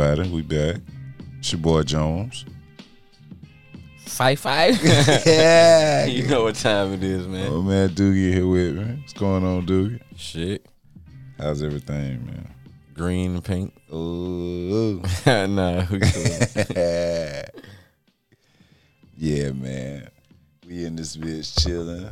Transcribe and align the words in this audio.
everybody? 0.00 0.30
We 0.30 0.42
back. 0.42 0.76
It's 1.38 1.52
your 1.52 1.60
boy 1.60 1.82
Jones. 1.82 2.44
Five 4.06 4.38
five. 4.38 4.82
yeah. 5.26 6.04
you 6.06 6.26
know 6.26 6.44
what 6.44 6.54
time 6.54 6.94
it 6.94 7.02
is, 7.02 7.26
man. 7.26 7.48
Oh 7.50 7.62
man, 7.62 7.90
Doogie 7.90 8.32
here 8.32 8.46
with 8.46 8.76
me. 8.76 8.96
What's 9.00 9.12
going 9.12 9.44
on, 9.44 9.66
Doogie? 9.66 10.00
Shit. 10.16 10.66
How's 11.38 11.62
everything, 11.62 12.24
man? 12.26 12.54
Green 12.94 13.34
and 13.34 13.44
pink. 13.44 13.74
Ooh. 13.92 15.02
nah, 15.26 15.84
we 15.90 16.00
cool. 16.00 16.24
yeah, 19.16 19.50
man. 19.52 20.08
We 20.66 20.84
in 20.84 20.96
this 20.96 21.16
bitch 21.16 21.62
chilling. 21.62 22.06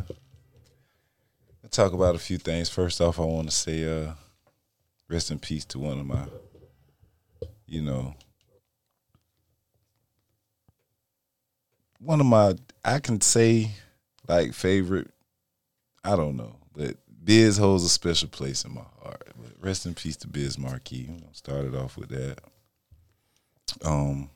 I'll 1.65 1.71
talk 1.71 1.93
about 1.93 2.15
a 2.15 2.19
few 2.19 2.39
things. 2.39 2.69
First 2.69 3.01
off, 3.01 3.19
I 3.19 3.25
want 3.25 3.51
to 3.51 3.57
say 3.57 3.85
uh 3.85 4.13
rest 5.09 5.31
in 5.31 5.39
peace 5.39 5.65
to 5.65 5.79
one 5.79 5.99
of 5.99 6.07
my, 6.07 6.27
you 7.69 7.83
know, 7.83 8.15
one 12.01 12.21
of 12.21 12.27
my 12.27 12.55
I 12.85 12.99
can 12.99 13.21
say 13.21 13.71
like 14.27 14.55
favorite. 14.55 15.11
I 16.03 16.17
don't 16.17 16.37
know, 16.37 16.57
but 16.75 16.97
Biz 17.23 17.59
holds 17.59 17.85
a 17.85 17.89
special 17.89 18.29
place 18.29 18.65
in 18.65 18.73
my 18.73 18.85
heart. 19.03 19.29
But 19.37 19.53
rest 19.61 19.85
in 19.85 19.95
peace 19.95 20.17
to 20.19 20.29
Biz 20.29 20.59
Markie. 20.59 21.11
Started 21.33 21.75
off 21.75 21.97
with 21.97 22.09
that. 22.09 22.39
Um. 23.85 24.31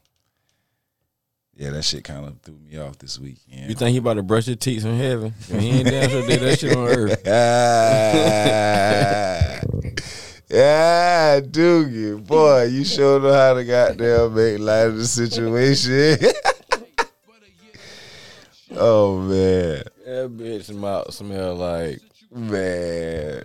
Yeah, 1.54 1.70
that 1.70 1.84
shit 1.84 2.04
kind 2.04 2.26
of 2.26 2.40
threw 2.40 2.56
me 2.56 2.78
off 2.78 2.98
this 2.98 3.18
week. 3.18 3.36
You 3.46 3.74
think 3.74 3.90
he 3.90 3.98
about 3.98 4.14
to 4.14 4.22
brush 4.22 4.46
your 4.46 4.56
teeth 4.56 4.86
in 4.86 4.96
heaven? 4.96 5.34
He 5.48 5.68
ain't 5.68 5.86
damn 5.86 6.08
sure 6.08 6.26
did 6.26 6.40
that 6.40 6.58
shit 6.58 6.74
on 6.74 6.88
earth. 6.88 7.22
yeah, 10.52 11.40
Doogie, 11.40 12.24
boy, 12.26 12.64
you 12.64 12.84
sure 12.84 13.18
know 13.20 13.32
how 13.32 13.54
to 13.54 13.64
goddamn 13.64 14.34
make 14.34 14.58
light 14.58 14.86
of 14.88 14.96
the 14.98 15.06
situation. 15.06 16.18
oh 18.76 19.18
man, 19.20 19.82
That 20.04 20.30
bitch 20.36 20.74
mouth 20.74 21.12
smell 21.14 21.54
like 21.54 22.00
man, 22.30 23.44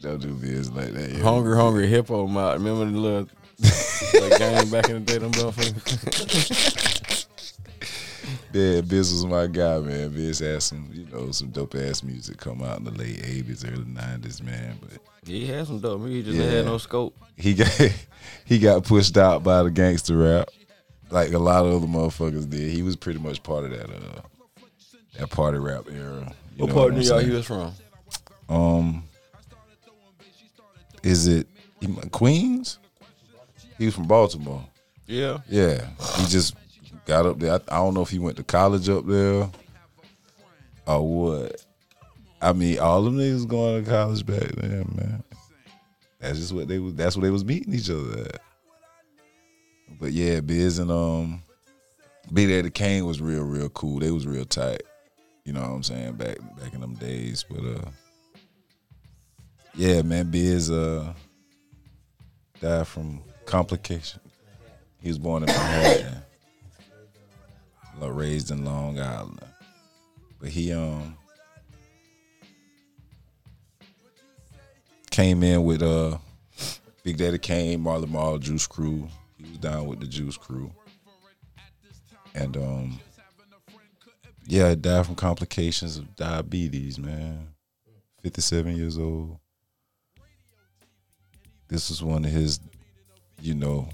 don't 0.00 0.20
do 0.20 0.34
biz 0.34 0.70
like 0.72 0.92
that. 0.92 1.10
yo. 1.12 1.22
hungry, 1.22 1.56
hungry 1.56 1.86
hippo 1.86 2.26
mouth. 2.26 2.54
Remember 2.54 2.86
the 2.86 2.98
little 2.98 3.28
game 4.38 4.70
back 4.70 4.88
in 4.88 5.04
the 5.04 5.12
day, 5.12 5.18
them 5.18 5.32
motherfuckers. 5.32 6.92
Yeah, 8.54 8.80
Biz 8.82 9.12
was 9.12 9.26
my 9.26 9.48
guy, 9.48 9.78
man. 9.80 10.10
Biz 10.10 10.38
had 10.38 10.62
some, 10.62 10.88
you 10.92 11.06
know, 11.12 11.32
some 11.32 11.48
dope 11.48 11.74
ass 11.74 12.04
music 12.04 12.36
come 12.38 12.62
out 12.62 12.78
in 12.78 12.84
the 12.84 12.92
late 12.92 13.18
'80s, 13.20 13.64
early 13.70 13.84
'90s, 13.84 14.40
man. 14.42 14.78
But 14.80 15.00
he 15.26 15.44
had 15.46 15.66
some 15.66 15.80
dope 15.80 16.00
music, 16.00 16.32
just 16.34 16.38
Yeah. 16.38 16.56
had 16.58 16.64
no 16.66 16.78
scope. 16.78 17.16
he 17.36 17.54
got 17.54 17.68
he 18.44 18.58
got 18.60 18.84
pushed 18.84 19.16
out 19.16 19.42
by 19.42 19.62
the 19.64 19.70
gangster 19.70 20.16
rap, 20.16 20.50
like 21.10 21.32
a 21.32 21.38
lot 21.38 21.66
of 21.66 21.74
other 21.74 21.86
motherfuckers 21.86 22.48
did. 22.48 22.70
He 22.70 22.82
was 22.82 22.94
pretty 22.94 23.18
much 23.18 23.42
part 23.42 23.64
of 23.64 23.70
that 23.72 23.90
uh 23.90 24.20
that 25.18 25.30
party 25.30 25.58
rap 25.58 25.86
era. 25.90 26.32
You 26.56 26.66
What 26.66 26.72
part 26.74 26.92
of 26.92 26.98
New 26.98 27.02
York 27.04 27.24
he 27.24 27.30
was 27.30 27.46
from? 27.46 27.72
Um, 28.48 29.02
is 31.02 31.26
it 31.26 31.48
Queens? 32.12 32.78
He 33.78 33.86
was 33.86 33.94
from 33.94 34.06
Baltimore. 34.06 34.64
Yeah. 35.06 35.38
Yeah, 35.48 35.86
he 36.18 36.26
just 36.26 36.54
got 37.06 37.26
up 37.26 37.38
there. 37.38 37.52
I, 37.52 37.60
I 37.68 37.76
don't 37.76 37.94
know 37.94 38.02
if 38.02 38.10
he 38.10 38.18
went 38.18 38.36
to 38.36 38.44
college 38.44 38.88
up 38.88 39.06
there 39.06 39.50
or 40.86 41.08
what. 41.08 41.64
I 42.40 42.52
mean, 42.52 42.78
all 42.78 43.02
them 43.02 43.16
niggas 43.16 43.48
going 43.48 43.84
to 43.84 43.90
college 43.90 44.26
back 44.26 44.50
then, 44.56 44.92
man. 44.96 45.24
That's 46.20 46.38
just 46.38 46.52
what 46.52 46.68
they 46.68 46.78
was. 46.78 46.94
That's 46.94 47.16
what 47.16 47.22
they 47.22 47.30
was 47.30 47.44
meeting 47.44 47.74
each 47.74 47.90
other 47.90 48.20
at. 48.20 48.40
But 50.00 50.12
yeah, 50.12 50.40
Biz 50.40 50.78
and 50.78 50.90
um, 50.90 51.42
Big 52.32 52.48
Daddy 52.48 52.70
Kane 52.70 53.06
was 53.06 53.20
real, 53.20 53.42
real 53.42 53.68
cool. 53.70 54.00
They 54.00 54.10
was 54.10 54.26
real 54.26 54.44
tight. 54.44 54.82
You 55.44 55.52
know 55.52 55.60
what 55.60 55.68
I'm 55.70 55.82
saying? 55.82 56.14
Back 56.14 56.38
back 56.58 56.72
in 56.72 56.80
them 56.80 56.94
days. 56.94 57.44
But 57.48 57.64
uh, 57.64 57.90
yeah, 59.74 60.02
man, 60.02 60.30
Biz 60.30 60.70
uh 60.70 61.12
died 62.60 62.86
from 62.86 63.22
complication. 63.44 64.20
He 65.00 65.08
was 65.08 65.18
born 65.18 65.42
in 65.42 65.48
Manhattan, 65.48 66.22
raised 68.00 68.50
in 68.50 68.64
Long 68.64 68.98
Island. 68.98 69.40
But 70.40 70.50
he 70.50 70.72
um 70.72 71.16
came 75.10 75.42
in 75.42 75.64
with 75.64 75.82
uh 75.82 76.18
Big 77.02 77.18
Daddy 77.18 77.38
Kane, 77.38 77.80
Marley 77.80 78.06
Marl, 78.06 78.38
Juice 78.38 78.66
Crew. 78.66 79.08
He 79.36 79.44
was 79.44 79.58
down 79.58 79.86
with 79.86 80.00
the 80.00 80.06
Juice 80.06 80.36
Crew. 80.36 80.70
And 82.34 82.56
um 82.56 83.00
yeah, 84.46 84.74
died 84.74 85.06
from 85.06 85.14
complications 85.14 85.96
of 85.96 86.14
diabetes, 86.16 86.98
man. 86.98 87.48
57 88.22 88.76
years 88.76 88.98
old. 88.98 89.38
This 91.68 91.88
was 91.88 92.02
one 92.02 92.24
of 92.24 92.30
his, 92.30 92.60
you 93.40 93.54
know, 93.54 93.88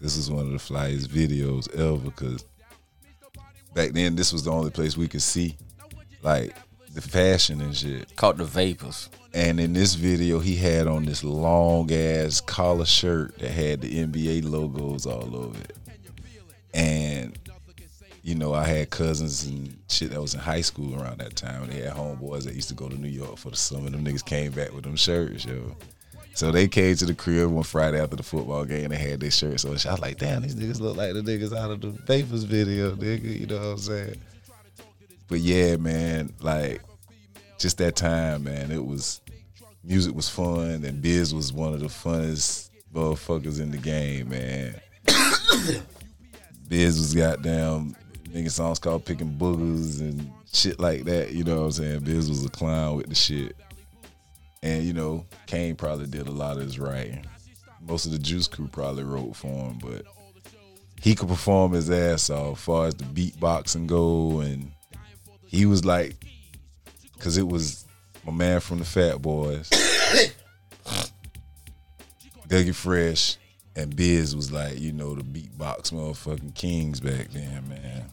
this 0.00 0.16
is 0.16 0.30
one 0.30 0.46
of 0.46 0.52
the 0.52 0.58
flyest 0.58 1.08
videos 1.08 1.72
ever 1.74 1.98
because 1.98 2.44
back 3.74 3.92
then 3.92 4.16
this 4.16 4.32
was 4.32 4.44
the 4.44 4.50
only 4.50 4.70
place 4.70 4.96
we 4.96 5.08
could 5.08 5.22
see 5.22 5.56
like 6.22 6.54
the 6.94 7.00
fashion 7.00 7.60
and 7.60 7.76
shit. 7.76 8.14
Caught 8.16 8.38
the 8.38 8.44
vapors. 8.44 9.08
And 9.34 9.58
in 9.58 9.72
this 9.72 9.94
video, 9.94 10.40
he 10.40 10.56
had 10.56 10.86
on 10.86 11.06
this 11.06 11.24
long 11.24 11.90
ass 11.90 12.40
collar 12.40 12.84
shirt 12.84 13.38
that 13.38 13.50
had 13.50 13.80
the 13.80 14.04
NBA 14.04 14.44
logos 14.44 15.06
all 15.06 15.34
over 15.34 15.58
it. 15.58 15.76
And 16.74 17.38
you 18.22 18.36
know, 18.36 18.54
I 18.54 18.64
had 18.64 18.90
cousins 18.90 19.44
and 19.44 19.76
shit 19.88 20.10
that 20.10 20.20
was 20.20 20.34
in 20.34 20.40
high 20.40 20.60
school 20.60 21.00
around 21.00 21.18
that 21.18 21.34
time. 21.34 21.66
They 21.66 21.80
had 21.80 21.94
homeboys 21.94 22.44
that 22.44 22.54
used 22.54 22.68
to 22.68 22.74
go 22.74 22.88
to 22.88 22.94
New 22.94 23.08
York 23.08 23.36
for 23.36 23.50
the 23.50 23.56
summer. 23.56 23.90
Them 23.90 24.04
niggas 24.04 24.24
came 24.24 24.52
back 24.52 24.72
with 24.72 24.84
them 24.84 24.94
shirts, 24.94 25.44
yo. 25.44 25.76
So 26.34 26.50
they 26.50 26.66
came 26.66 26.96
to 26.96 27.06
the 27.06 27.14
crib 27.14 27.50
one 27.50 27.62
Friday 27.62 28.00
after 28.00 28.16
the 28.16 28.22
football 28.22 28.64
game. 28.64 28.84
And 28.84 28.92
they 28.92 28.96
had 28.98 29.20
their 29.20 29.30
shirts 29.30 29.64
on. 29.64 29.72
I 29.72 29.74
was 29.74 30.00
like, 30.00 30.18
damn, 30.18 30.42
these 30.42 30.54
niggas 30.54 30.80
look 30.80 30.96
like 30.96 31.12
the 31.12 31.20
niggas 31.20 31.56
out 31.56 31.70
of 31.70 31.80
the 31.80 31.90
Vapors 31.90 32.44
video, 32.44 32.94
nigga. 32.96 33.40
You 33.40 33.46
know 33.46 33.58
what 33.58 33.66
I'm 33.66 33.78
saying? 33.78 34.16
But 35.28 35.40
yeah, 35.40 35.76
man, 35.76 36.32
like 36.40 36.82
just 37.58 37.78
that 37.78 37.96
time, 37.96 38.44
man, 38.44 38.70
it 38.70 38.84
was 38.84 39.20
music 39.84 40.14
was 40.14 40.28
fun 40.28 40.84
and 40.84 41.02
Biz 41.02 41.34
was 41.34 41.52
one 41.52 41.74
of 41.74 41.80
the 41.80 41.86
funnest 41.86 42.70
motherfuckers 42.94 43.60
in 43.60 43.70
the 43.70 43.78
game, 43.78 44.28
man. 44.28 44.80
Biz 46.68 46.98
was 46.98 47.14
goddamn 47.14 47.96
making 48.32 48.50
songs 48.50 48.78
called 48.78 49.04
Picking 49.04 49.36
Boogers 49.36 50.00
and 50.00 50.30
shit 50.52 50.78
like 50.78 51.04
that, 51.04 51.32
you 51.32 51.44
know 51.44 51.60
what 51.60 51.64
I'm 51.64 51.72
saying? 51.72 52.00
Biz 52.00 52.28
was 52.28 52.44
a 52.44 52.50
clown 52.50 52.96
with 52.96 53.08
the 53.08 53.14
shit. 53.14 53.56
And, 54.62 54.84
you 54.84 54.92
know, 54.92 55.26
Kane 55.46 55.74
probably 55.74 56.06
did 56.06 56.28
a 56.28 56.32
lot 56.32 56.56
of 56.56 56.62
his 56.62 56.78
writing. 56.78 57.26
Most 57.80 58.06
of 58.06 58.12
the 58.12 58.18
Juice 58.18 58.46
Crew 58.46 58.68
probably 58.68 59.02
wrote 59.02 59.34
for 59.34 59.48
him, 59.48 59.78
but 59.82 60.04
he 61.00 61.16
could 61.16 61.28
perform 61.28 61.72
his 61.72 61.90
ass 61.90 62.30
off 62.30 62.58
as 62.58 62.64
far 62.64 62.86
as 62.86 62.94
the 62.94 63.04
beatboxing 63.04 63.88
go 63.88 64.38
and 64.38 64.70
he 65.46 65.66
was 65.66 65.84
like 65.84 66.14
cause 67.18 67.36
it 67.36 67.46
was 67.46 67.84
my 68.24 68.32
man 68.32 68.60
from 68.60 68.78
the 68.78 68.84
Fat 68.84 69.20
Boys. 69.20 69.68
Dougie 72.48 72.74
Fresh 72.74 73.38
and 73.74 73.96
Biz 73.96 74.36
was 74.36 74.52
like, 74.52 74.78
you 74.78 74.92
know, 74.92 75.14
the 75.14 75.22
beatbox 75.22 75.92
motherfucking 75.92 76.54
kings 76.54 77.00
back 77.00 77.30
then, 77.32 77.68
man. 77.68 78.04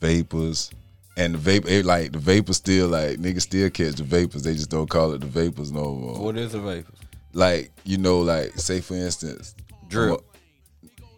Vapors. 0.00 0.70
And 1.16 1.34
the 1.34 1.38
vapor, 1.38 1.68
it, 1.68 1.84
like 1.84 2.12
the 2.12 2.18
vapors 2.18 2.56
still 2.56 2.88
like 2.88 3.18
niggas 3.18 3.42
still 3.42 3.68
catch 3.70 3.96
the 3.96 4.04
vapors. 4.04 4.42
They 4.42 4.54
just 4.54 4.70
don't 4.70 4.88
call 4.88 5.12
it 5.12 5.20
the 5.20 5.26
vapors 5.26 5.72
no 5.72 5.94
more. 5.94 6.18
What 6.18 6.36
is 6.36 6.52
the 6.52 6.60
vapors? 6.60 6.94
Like 7.32 7.72
you 7.84 7.98
know, 7.98 8.20
like 8.20 8.54
say 8.58 8.80
for 8.80 8.94
instance, 8.94 9.54
Drip. 9.88 10.20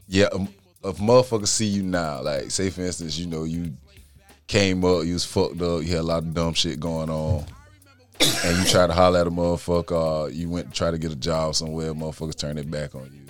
yeah, 0.09 0.29
a, 0.33 0.89
a 0.89 0.93
motherfucker 0.95 1.47
see 1.47 1.67
you 1.67 1.83
now. 1.83 2.23
Like 2.23 2.51
say 2.51 2.71
for 2.71 2.83
instance, 2.83 3.19
you 3.19 3.27
know 3.27 3.45
you 3.45 3.75
came 4.47 4.85
up, 4.85 5.05
you 5.05 5.15
was 5.15 5.25
fucked 5.25 5.61
up, 5.63 5.83
you 5.83 5.89
had 5.89 6.01
a 6.01 6.03
lot 6.03 6.23
of 6.23 6.35
dumb 6.35 6.55
shit 6.55 6.81
going 6.81 7.09
on, 7.09 7.45
and 8.21 8.59
you 8.59 8.65
try 8.65 8.87
to 8.87 8.93
holler 8.93 9.21
at 9.21 9.27
a 9.27 9.31
motherfucker. 9.31 9.93
Or 9.93 10.31
you 10.31 10.49
went 10.49 10.69
to 10.69 10.73
try 10.73 10.91
to 10.91 10.99
get 10.99 11.13
a 11.13 11.17
job 11.17 11.55
somewhere, 11.55 11.95
motherfuckers 11.95 12.37
turn 12.37 12.57
their 12.57 12.65
back 12.65 12.95
on 12.95 13.11
you, 13.13 13.27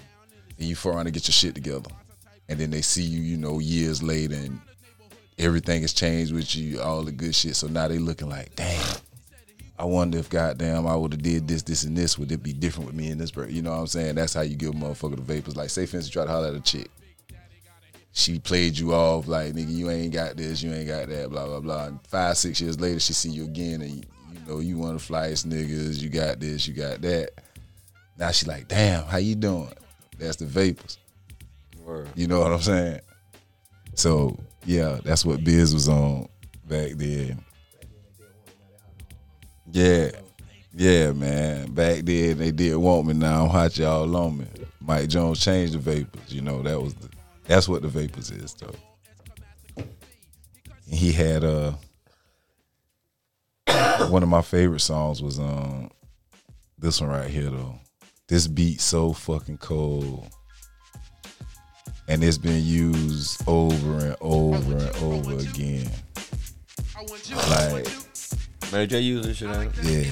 and 0.58 0.68
you 0.68 0.76
around 0.84 1.04
to 1.04 1.10
get 1.10 1.26
your 1.26 1.32
shit 1.32 1.54
together, 1.54 1.90
and 2.48 2.58
then 2.58 2.70
they 2.70 2.82
see 2.82 3.02
you, 3.02 3.20
you 3.20 3.36
know, 3.36 3.58
years 3.58 4.02
later, 4.02 4.34
and 4.34 4.60
everything 5.42 5.82
has 5.82 5.92
changed 5.92 6.32
with 6.32 6.54
you, 6.56 6.80
all 6.80 7.02
the 7.02 7.12
good 7.12 7.34
shit. 7.34 7.56
So 7.56 7.66
now 7.66 7.88
they 7.88 7.98
looking 7.98 8.28
like, 8.28 8.54
damn. 8.56 8.96
I 9.78 9.84
wonder 9.84 10.18
if 10.18 10.30
goddamn 10.30 10.86
I 10.86 10.94
would 10.94 11.12
have 11.12 11.22
did 11.22 11.48
this, 11.48 11.62
this, 11.62 11.82
and 11.82 11.96
this. 11.96 12.16
Would 12.16 12.30
it 12.30 12.42
be 12.42 12.52
different 12.52 12.86
with 12.86 12.94
me 12.94 13.10
and 13.10 13.20
this 13.20 13.32
person? 13.32 13.54
You 13.54 13.62
know 13.62 13.72
what 13.72 13.78
I'm 13.78 13.86
saying? 13.88 14.14
That's 14.14 14.34
how 14.34 14.42
you 14.42 14.54
give 14.54 14.70
a 14.70 14.72
motherfucker 14.72 15.16
the 15.16 15.22
vapors. 15.22 15.56
Like, 15.56 15.70
say 15.70 15.86
for 15.86 15.96
instance, 15.96 16.08
you 16.08 16.12
try 16.12 16.26
to 16.26 16.30
holler 16.30 16.48
at 16.48 16.54
a 16.54 16.60
chick. 16.60 16.88
She 18.12 18.38
played 18.38 18.78
you 18.78 18.94
off 18.94 19.26
like, 19.26 19.54
nigga, 19.54 19.70
you 19.70 19.90
ain't 19.90 20.12
got 20.12 20.36
this, 20.36 20.62
you 20.62 20.72
ain't 20.72 20.86
got 20.86 21.08
that, 21.08 21.30
blah, 21.30 21.46
blah, 21.46 21.60
blah. 21.60 21.86
And 21.86 22.06
five, 22.06 22.36
six 22.36 22.60
years 22.60 22.78
later, 22.78 23.00
she 23.00 23.14
see 23.14 23.30
you 23.30 23.44
again 23.44 23.80
and 23.80 23.90
you, 23.90 24.02
you 24.32 24.38
know, 24.46 24.60
you 24.60 24.78
one 24.78 24.94
of 24.94 25.06
the 25.06 25.12
flyest 25.12 25.46
niggas, 25.46 26.00
you 26.00 26.10
got 26.10 26.38
this, 26.38 26.68
you 26.68 26.74
got 26.74 27.00
that. 27.00 27.30
Now 28.18 28.30
she 28.30 28.46
like, 28.46 28.68
damn, 28.68 29.04
how 29.04 29.16
you 29.16 29.34
doing? 29.34 29.72
That's 30.18 30.36
the 30.36 30.44
vapors. 30.44 30.98
Word. 31.82 32.08
You 32.14 32.28
know 32.28 32.40
what 32.40 32.52
I'm 32.52 32.60
saying? 32.60 33.00
So 33.94 34.38
yeah, 34.64 34.98
that's 35.04 35.24
what 35.24 35.44
Biz 35.44 35.74
was 35.74 35.88
on 35.88 36.28
back 36.68 36.92
then. 36.92 37.44
Yeah, 39.70 40.10
yeah, 40.74 41.12
man. 41.12 41.72
Back 41.72 42.04
then 42.04 42.38
they 42.38 42.50
did 42.50 42.76
want 42.76 43.06
me. 43.06 43.14
Now 43.14 43.44
I'm 43.44 43.50
hot, 43.50 43.76
y'all 43.78 44.16
on 44.16 44.38
me. 44.38 44.46
Mike 44.80 45.08
Jones 45.08 45.40
changed 45.40 45.74
the 45.74 45.78
vapors. 45.78 46.32
You 46.32 46.42
know 46.42 46.62
that 46.62 46.80
was 46.80 46.94
the 46.94 47.08
that's 47.44 47.68
what 47.68 47.82
the 47.82 47.88
vapors 47.88 48.30
is 48.30 48.54
though. 48.54 48.74
And 49.76 50.94
he 50.94 51.12
had 51.12 51.44
uh 51.44 51.72
one 54.08 54.22
of 54.22 54.28
my 54.28 54.42
favorite 54.42 54.80
songs 54.80 55.22
was 55.22 55.38
um 55.38 55.90
this 56.78 57.00
one 57.00 57.10
right 57.10 57.30
here 57.30 57.50
though. 57.50 57.78
This 58.28 58.46
beat 58.46 58.80
so 58.80 59.12
fucking 59.12 59.58
cold 59.58 60.28
and 62.12 62.22
it's 62.22 62.36
been 62.36 62.62
used 62.62 63.42
over 63.48 63.98
and 63.98 64.16
over 64.20 64.76
and 64.76 64.96
over 64.96 65.38
again. 65.38 65.90
Like, 67.48 67.88
Mary 68.70 68.86
J 68.86 69.00
used 69.00 69.26
this 69.26 69.38
shit 69.38 69.48
on 69.48 69.62
it. 69.62 69.72
yeah, 69.82 70.10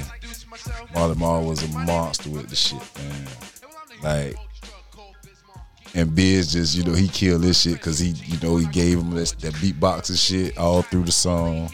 Marley 0.95 1.15
Marl 1.17 1.45
was 1.45 1.63
a 1.63 1.69
monster 1.81 2.31
with 2.31 2.49
the 2.49 2.57
shit, 2.57 2.81
man. 2.97 3.27
Like, 4.03 4.37
and 5.95 6.15
Biz 6.15 6.55
just, 6.55 6.75
you 6.75 6.85
know, 6.85 6.95
he 6.95 7.07
killed 7.07 7.43
this 7.43 7.61
shit 7.61 7.75
because 7.75 7.99
he, 7.99 8.09
you 8.09 8.39
know, 8.41 8.57
he 8.57 8.65
gave 8.69 8.99
him 8.99 9.11
this 9.11 9.33
that 9.33 9.53
beatbox 9.55 10.09
and 10.09 10.19
shit 10.19 10.57
all 10.57 10.81
through 10.81 11.05
the 11.05 11.13
song. 11.13 11.71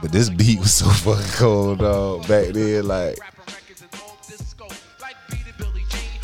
But 0.00 0.12
this 0.12 0.30
beat 0.30 0.60
was 0.60 0.72
so 0.72 0.86
fucking 0.90 1.32
cold, 1.32 1.80
dog. 1.80 2.26
Back 2.26 2.54
then, 2.54 2.88
like, 2.88 3.18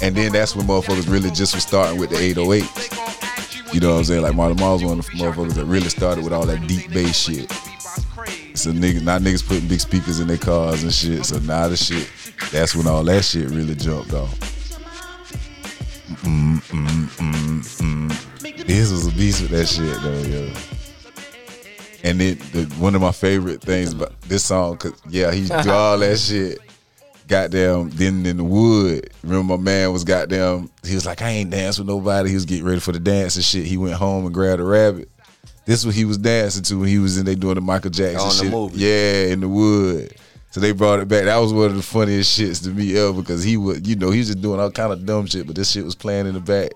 and 0.02 0.16
then 0.16 0.32
that's 0.32 0.56
when 0.56 0.66
motherfuckers 0.66 1.08
really 1.08 1.30
just 1.30 1.54
was 1.54 1.62
starting 1.62 1.98
with 1.98 2.10
the 2.10 2.16
808s. 2.16 3.72
You 3.72 3.80
know 3.80 3.92
what 3.92 3.98
I'm 3.98 4.04
saying? 4.04 4.22
Like 4.22 4.34
Marley 4.34 4.54
Marl's 4.54 4.82
one 4.82 4.98
of 4.98 5.06
the 5.06 5.12
motherfuckers 5.12 5.54
that 5.54 5.64
really 5.64 5.88
started 5.88 6.24
with 6.24 6.32
all 6.32 6.44
that 6.44 6.66
deep 6.66 6.90
bass 6.90 7.16
shit. 7.16 7.50
So 8.54 8.70
niggas, 8.70 9.02
now 9.02 9.18
niggas 9.18 9.46
putting 9.46 9.68
big 9.68 9.80
speakers 9.80 10.20
in 10.20 10.26
their 10.26 10.36
cars 10.36 10.82
and 10.82 10.92
shit. 10.92 11.24
So 11.24 11.38
now 11.38 11.68
the 11.68 11.76
shit, 11.76 12.10
that's 12.50 12.74
when 12.74 12.86
all 12.86 13.04
that 13.04 13.24
shit 13.24 13.48
really 13.48 13.76
jumped 13.76 14.12
off. 14.12 14.38
Mm, 16.22 16.60
mm, 16.60 17.06
mm, 17.06 18.10
mm. 18.10 18.66
This 18.66 18.90
was 18.90 19.06
a 19.06 19.12
beast 19.12 19.40
with 19.40 19.50
that 19.52 19.66
shit 19.66 20.02
though, 20.02 20.22
yo. 20.28 20.52
And 22.04 22.20
then 22.20 22.38
the, 22.52 22.64
one 22.78 22.96
of 22.96 23.00
my 23.00 23.12
favorite 23.12 23.62
things 23.62 23.92
about 23.92 24.20
this 24.22 24.44
song, 24.44 24.76
cause 24.78 25.00
yeah, 25.08 25.32
he 25.32 25.46
do 25.46 25.70
all 25.70 25.96
that 25.98 26.18
shit. 26.18 26.58
Goddamn, 27.32 27.88
then 27.90 28.26
in 28.26 28.36
the 28.36 28.44
wood. 28.44 29.10
Remember 29.22 29.56
my 29.56 29.62
man 29.62 29.90
was 29.90 30.04
goddamn. 30.04 30.70
He 30.84 30.94
was 30.94 31.06
like, 31.06 31.22
I 31.22 31.30
ain't 31.30 31.50
dance 31.50 31.78
with 31.78 31.88
nobody. 31.88 32.28
He 32.28 32.34
was 32.34 32.44
getting 32.44 32.66
ready 32.66 32.78
for 32.78 32.92
the 32.92 33.00
dance 33.00 33.36
and 33.36 33.44
shit. 33.44 33.64
He 33.64 33.78
went 33.78 33.94
home 33.94 34.26
and 34.26 34.34
grabbed 34.34 34.60
a 34.60 34.64
rabbit. 34.64 35.08
This 35.64 35.80
is 35.80 35.86
what 35.86 35.94
he 35.94 36.04
was 36.04 36.18
dancing 36.18 36.62
to 36.64 36.80
when 36.80 36.88
he 36.88 36.98
was 36.98 37.16
in 37.16 37.24
there 37.24 37.34
doing 37.34 37.54
the 37.54 37.62
Michael 37.62 37.90
Jackson 37.90 38.20
On 38.20 38.28
the 38.28 38.34
shit. 38.34 38.50
movie. 38.50 38.78
Yeah, 38.78 39.32
in 39.32 39.40
the 39.40 39.48
wood. 39.48 40.14
So 40.50 40.60
they 40.60 40.72
brought 40.72 41.00
it 41.00 41.08
back. 41.08 41.24
That 41.24 41.38
was 41.38 41.54
one 41.54 41.70
of 41.70 41.76
the 41.76 41.82
funniest 41.82 42.38
shits 42.38 42.62
to 42.64 42.68
me 42.68 42.94
ever 42.98 43.14
because 43.14 43.42
he 43.42 43.56
was, 43.56 43.80
you 43.88 43.96
know, 43.96 44.10
he 44.10 44.18
was 44.18 44.26
just 44.26 44.42
doing 44.42 44.60
all 44.60 44.70
kind 44.70 44.92
of 44.92 45.06
dumb 45.06 45.24
shit, 45.24 45.46
but 45.46 45.56
this 45.56 45.70
shit 45.70 45.86
was 45.86 45.94
playing 45.94 46.26
in 46.26 46.34
the 46.34 46.40
back. 46.40 46.72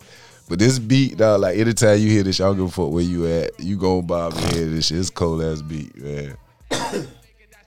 But 0.48 0.58
this 0.58 0.78
beat, 0.78 1.18
dog, 1.18 1.42
like 1.42 1.58
anytime 1.58 1.98
you 1.98 2.08
hear 2.08 2.22
this, 2.22 2.38
y'all 2.38 2.54
give 2.54 2.64
a 2.64 2.70
fuck 2.70 2.90
where 2.90 3.02
you 3.02 3.26
at. 3.26 3.60
You 3.60 3.76
go 3.76 4.00
bob 4.00 4.32
and 4.32 4.54
hear 4.54 4.64
this 4.64 4.86
shit. 4.86 4.98
It's 4.98 5.10
cold 5.10 5.42
ass 5.42 5.60
beat, 5.60 5.94
man. 5.96 6.36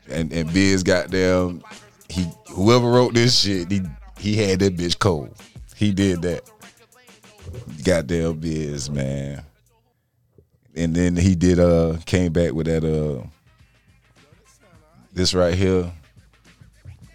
and 0.09 0.33
and 0.33 0.51
Biz 0.51 0.81
goddamn, 0.81 1.61
he 2.09 2.27
whoever 2.47 2.89
wrote 2.89 3.13
this 3.13 3.39
shit, 3.39 3.71
he 3.71 3.81
he 4.17 4.35
had 4.35 4.59
that 4.59 4.75
bitch 4.75 4.99
cold. 4.99 5.35
He 5.75 5.91
did 5.91 6.21
that. 6.23 6.49
Goddamn 7.83 8.39
Biz, 8.39 8.89
man. 8.89 9.43
And 10.75 10.95
then 10.95 11.15
he 11.15 11.35
did 11.35 11.59
uh 11.59 11.97
came 12.05 12.31
back 12.31 12.53
with 12.53 12.67
that 12.67 12.83
uh 12.83 13.25
this 15.13 15.33
right 15.33 15.55
here. 15.55 15.91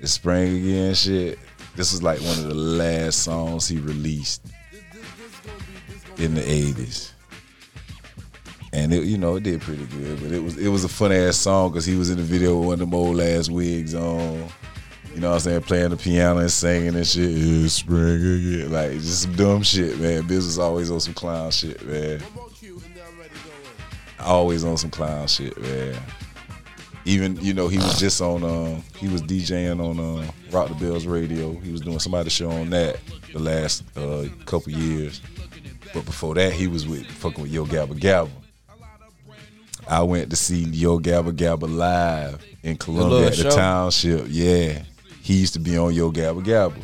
It's 0.01 0.13
spring 0.13 0.57
again 0.57 0.95
shit. 0.95 1.39
This 1.77 1.93
was 1.93 2.03
like 2.03 2.21
one 2.21 2.39
of 2.39 2.45
the 2.45 2.55
last 2.55 3.23
songs 3.23 3.67
he 3.67 3.79
released 3.79 4.47
in 6.19 6.35
the 6.35 6.41
80s. 6.41 7.11
And 8.73 8.93
it, 8.93 9.05
you 9.05 9.19
know, 9.19 9.37
it 9.37 9.45
did 9.45 9.61
pretty 9.61 9.87
good, 9.87 10.21
but 10.21 10.33
it 10.33 10.43
was 10.43 10.59
it 10.59 10.69
was 10.69 10.85
a 10.85 10.89
fun 10.89 11.13
ass 11.13 11.37
song 11.37 11.71
because 11.71 11.85
he 11.85 11.97
was 11.97 12.11
in 12.11 12.17
the 12.17 12.25
video 12.25 12.59
with 12.59 12.67
one 12.67 12.73
of 12.75 12.79
them 12.81 12.95
old 12.95 13.21
ass 13.21 13.49
wigs 13.49 13.95
on. 13.95 14.49
You 15.15 15.21
know 15.21 15.29
what 15.29 15.35
I'm 15.35 15.41
saying? 15.41 15.61
Playing 15.63 15.91
the 15.91 15.97
piano 15.97 16.41
and 16.41 16.51
singing 16.51 16.97
and 16.97 17.07
shit. 17.07 17.31
It's 17.31 17.75
spring 17.75 18.17
again. 18.17 18.73
Like 18.73 18.91
just 18.93 19.23
some 19.23 19.37
dumb 19.37 19.63
shit, 19.63 19.99
man. 20.01 20.27
Biz 20.27 20.45
was 20.45 20.59
always 20.59 20.91
on 20.91 20.99
some 20.99 21.15
clown 21.15 21.53
shit, 21.53 21.81
man. 21.87 22.21
Always 24.19 24.65
on 24.65 24.77
some 24.77 24.91
clown 24.91 25.29
shit, 25.29 25.57
man. 25.61 25.97
Even 27.05 27.37
you 27.37 27.55
know 27.55 27.69
he 27.69 27.77
was 27.77 28.01
just 28.01 28.21
on 28.21 28.43
um 28.43 28.83
he 28.97 29.07
was 29.07 29.23
DJing 29.23 29.79
on 29.79 30.01
uh, 30.01 30.29
Rock 30.51 30.69
the 30.69 30.75
Bells 30.75 31.07
radio. 31.07 31.53
He 31.61 31.71
was 31.71 31.81
doing 31.81 32.01
somebody's 32.01 32.33
show 32.33 32.51
on 32.51 32.71
that 32.71 32.99
the 33.33 33.39
last 33.39 33.85
uh, 33.97 34.25
couple 34.47 34.73
years. 34.73 35.21
But 35.93 36.07
before 36.07 36.35
that, 36.35 36.53
he 36.53 36.67
was 36.67 36.89
with 36.89 37.07
fucking 37.07 37.41
with 37.43 37.53
Yo 37.53 37.65
Gabba 37.67 37.99
Gabba. 38.01 38.31
I 39.87 40.03
went 40.03 40.31
to 40.31 40.37
see 40.37 40.65
Yo 40.65 40.99
Gabba 40.99 41.31
Gabba 41.31 41.73
live 41.73 42.45
in 42.65 42.77
Columbia 42.77 43.27
at 43.27 43.35
the 43.35 43.43
show? 43.43 43.51
township. 43.51 44.27
Yeah, 44.29 44.83
he 45.25 45.41
used 45.41 45.55
to 45.55 45.59
be 45.59 45.79
on 45.79 45.95
Yo 45.95 46.13
Gabba 46.13 46.45
Gabba. 46.45 46.83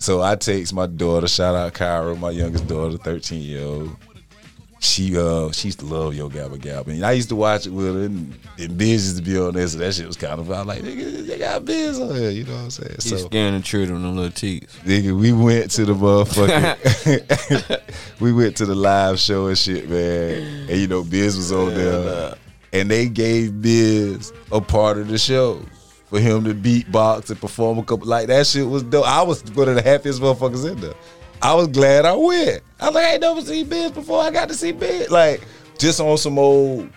So 0.00 0.20
I 0.20 0.34
takes 0.34 0.72
my 0.72 0.86
daughter, 0.86 1.28
shout 1.28 1.54
out 1.54 1.72
Kyra, 1.72 2.18
my 2.18 2.30
youngest 2.30 2.66
daughter, 2.66 2.96
13 2.96 3.40
year 3.40 3.62
old. 3.62 3.96
She 4.80 5.16
uh 5.16 5.52
she 5.52 5.68
used 5.68 5.78
to 5.78 5.86
love 5.86 6.16
Yo 6.16 6.28
Gabba 6.28 6.58
Gabba. 6.58 6.88
And 6.88 7.06
I 7.06 7.12
used 7.12 7.28
to 7.28 7.36
watch 7.36 7.66
it 7.68 7.70
with 7.70 7.94
her 7.94 8.00
and, 8.06 8.36
and 8.58 8.76
Biz 8.76 9.04
used 9.12 9.16
to 9.18 9.22
be 9.22 9.38
on 9.38 9.54
there, 9.54 9.68
so 9.68 9.78
that 9.78 9.94
shit 9.94 10.08
was 10.08 10.16
kind 10.16 10.40
of 10.40 10.50
I 10.50 10.58
was 10.58 10.66
like, 10.66 10.82
nigga, 10.82 11.24
they 11.28 11.38
got 11.38 11.64
Biz 11.64 12.00
on 12.00 12.16
here, 12.16 12.30
you 12.30 12.42
know 12.42 12.54
what 12.54 12.62
I'm 12.62 12.70
saying? 12.70 12.96
He's 13.02 13.08
So 13.08 13.16
scaring 13.18 13.54
the 13.54 13.62
children 13.62 14.02
them 14.02 14.16
little 14.16 14.32
teeth. 14.32 14.80
Nigga, 14.84 15.16
we 15.16 15.32
went 15.32 15.70
to 15.72 15.84
the 15.84 15.94
motherfucking. 15.94 17.80
we 18.20 18.32
went 18.32 18.56
to 18.56 18.66
the 18.66 18.74
live 18.74 19.20
show 19.20 19.46
and 19.46 19.56
shit, 19.56 19.88
man. 19.88 20.68
And 20.68 20.76
you 20.80 20.88
know, 20.88 21.04
Biz 21.04 21.36
was 21.36 21.52
on 21.52 21.74
there, 21.74 22.34
and 22.72 22.90
they 22.90 23.08
gave 23.08 23.62
Biz 23.62 24.32
a 24.50 24.60
part 24.60 24.98
of 24.98 25.06
the 25.06 25.18
show 25.18 25.62
for 26.10 26.18
him 26.18 26.44
to 26.44 26.54
beatbox 26.54 27.30
and 27.30 27.40
perform 27.40 27.78
a 27.78 27.84
couple. 27.84 28.06
Like 28.06 28.26
that 28.26 28.46
shit 28.46 28.66
was 28.66 28.82
dope. 28.82 29.06
I 29.06 29.22
was 29.22 29.42
one 29.54 29.68
of 29.68 29.76
the 29.76 29.82
happiest 29.82 30.20
motherfuckers 30.20 30.70
in 30.70 30.80
there. 30.80 30.94
I 31.40 31.54
was 31.54 31.68
glad 31.68 32.04
I 32.04 32.14
went. 32.14 32.62
I 32.80 32.86
was 32.86 32.94
like, 32.96 33.04
I 33.04 33.12
ain't 33.12 33.20
never 33.22 33.40
seen 33.40 33.68
Biz 33.68 33.92
before. 33.92 34.20
I 34.20 34.30
got 34.30 34.48
to 34.48 34.54
see 34.54 34.72
Biz. 34.72 35.10
Like 35.10 35.40
just 35.78 36.00
on 36.00 36.18
some 36.18 36.38
old 36.38 36.90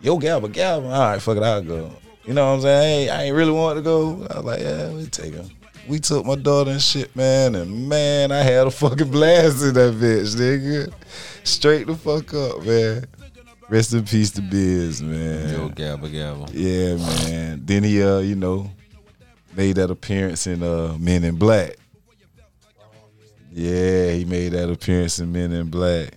yo 0.00 0.18
Gabba 0.18 0.52
Gabba. 0.52 0.84
All 0.84 1.10
right, 1.10 1.22
fuck 1.22 1.36
it, 1.36 1.42
I'll 1.42 1.62
go. 1.62 1.92
You 2.24 2.34
know 2.34 2.46
what 2.46 2.56
I'm 2.56 2.60
saying? 2.62 2.78
I 2.78 2.84
ain't, 2.84 3.10
I 3.10 3.22
ain't 3.24 3.36
really 3.36 3.52
want 3.52 3.76
to 3.76 3.82
go. 3.82 4.26
I 4.30 4.36
was 4.36 4.44
like, 4.44 4.60
yeah, 4.60 4.90
we 4.92 5.06
take 5.06 5.34
him. 5.34 5.48
We 5.86 5.98
took 5.98 6.26
my 6.26 6.34
daughter 6.34 6.72
and 6.72 6.82
shit, 6.82 7.14
man, 7.16 7.54
and 7.54 7.88
man, 7.88 8.30
I 8.32 8.42
had 8.42 8.66
a 8.66 8.70
fucking 8.70 9.10
blast 9.10 9.62
in 9.62 9.72
that 9.74 9.94
bitch, 9.94 10.36
nigga. 10.36 10.92
Straight 11.44 11.86
the 11.86 11.94
fuck 11.94 12.34
up, 12.34 12.64
man. 12.64 13.06
Rest 13.68 13.92
in 13.92 14.04
peace 14.04 14.30
to 14.32 14.42
Biz, 14.42 15.02
man. 15.02 15.50
Yo, 15.50 15.68
Gabba 15.68 16.10
Gabba. 16.10 16.50
Yeah, 16.54 16.96
man. 16.96 17.62
Then 17.64 17.84
he, 17.84 18.02
uh, 18.02 18.18
you 18.20 18.34
know, 18.34 18.70
made 19.54 19.76
that 19.76 19.90
appearance 19.90 20.46
in 20.46 20.62
uh, 20.62 20.96
Men 20.98 21.22
in 21.24 21.36
Black. 21.36 21.76
Yeah, 23.52 24.12
he 24.12 24.24
made 24.24 24.52
that 24.52 24.70
appearance 24.70 25.18
in 25.18 25.32
Men 25.32 25.52
in 25.52 25.68
Black. 25.68 26.14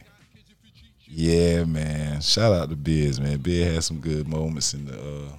Yeah, 1.07 1.65
man. 1.65 2.21
Shout 2.21 2.53
out 2.53 2.69
to 2.69 2.75
Biz, 2.77 3.19
man. 3.19 3.39
Biz 3.39 3.73
had 3.73 3.83
some 3.83 3.99
good 3.99 4.29
moments 4.29 4.73
in 4.73 4.85
the 4.85 4.97
uh, 4.97 5.31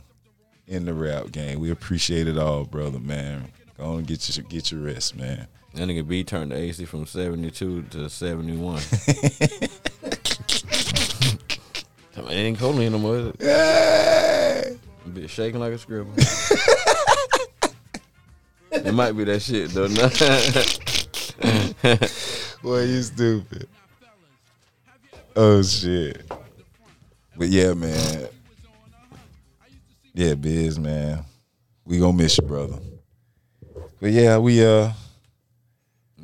in 0.66 0.84
the 0.84 0.92
rap 0.92 1.32
game. 1.32 1.60
We 1.60 1.70
appreciate 1.70 2.28
it 2.28 2.36
all, 2.36 2.64
brother, 2.64 2.98
man. 2.98 3.48
Go 3.78 3.84
on 3.84 3.98
and 4.00 4.06
get 4.06 4.36
your 4.36 4.44
get 4.44 4.70
your 4.70 4.82
rest, 4.82 5.16
man. 5.16 5.46
That 5.74 5.88
nigga 5.88 6.06
B 6.06 6.24
turned 6.24 6.52
the 6.52 6.56
AC 6.56 6.84
from 6.84 7.06
72 7.06 7.82
to 7.90 8.10
71. 8.10 8.76
I 8.76 9.12
mean, 9.60 9.68
it 12.16 12.30
ain't 12.30 12.58
cold 12.58 12.76
no 12.76 12.98
more. 12.98 13.16
is 13.16 13.26
it? 13.26 13.36
Hey! 13.40 14.78
Bitch 15.08 15.30
shaking 15.30 15.60
like 15.60 15.72
a 15.72 15.78
scribble. 15.78 16.12
it 18.70 18.94
might 18.94 19.12
be 19.12 19.24
that 19.24 19.40
shit 19.40 19.70
though. 19.70 19.88
Boy, 22.62 22.84
you 22.84 23.02
stupid. 23.02 23.68
Oh 25.34 25.62
shit. 25.62 26.30
But 27.36 27.48
yeah, 27.48 27.74
man. 27.74 28.28
Yeah, 30.14 30.34
Biz, 30.34 30.78
man. 30.78 31.24
We 31.84 31.98
gonna 31.98 32.16
miss 32.16 32.38
you, 32.38 32.44
brother. 32.44 32.78
But 34.00 34.12
yeah, 34.12 34.38
we 34.38 34.64
uh 34.64 34.92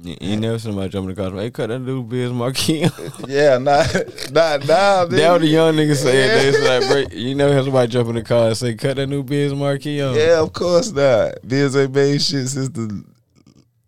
you, 0.03 0.17
you 0.21 0.37
never 0.37 0.59
seen 0.59 0.73
somebody 0.73 0.91
jump 0.91 1.09
in 1.09 1.15
the 1.15 1.23
car. 1.23 1.33
Hey, 1.33 1.51
cut 1.51 1.69
that 1.69 1.85
dude 1.85 2.09
Biz 2.09 2.33
Markie. 2.33 2.87
yeah, 3.27 3.59
not 3.59 3.93
not 4.31 4.67
now. 4.67 5.05
That 5.05 5.33
what 5.33 5.41
the 5.41 5.47
young 5.49 5.75
nigga 5.75 5.97
said. 5.97 6.41
They 6.41 6.47
was 6.47 6.69
like, 6.69 6.89
break. 6.89 7.13
You 7.13 7.35
never 7.35 7.53
heard 7.53 7.65
somebody 7.65 7.91
jump 7.91 8.09
in 8.11 8.15
the 8.15 8.23
car 8.23 8.49
and 8.49 8.57
say, 8.57 8.75
cut 8.75 8.97
that 8.97 9.09
new 9.09 9.23
Biz 9.23 9.55
Markie 9.55 10.01
on. 10.01 10.15
Yeah, 10.15 10.41
of 10.41 10.53
course 10.53 10.93
not. 10.93 11.35
Biz 11.47 11.77
ain't 11.77 11.95
made 11.95 12.23
shit 12.23 12.49
since 12.49 12.69
the 12.69 13.05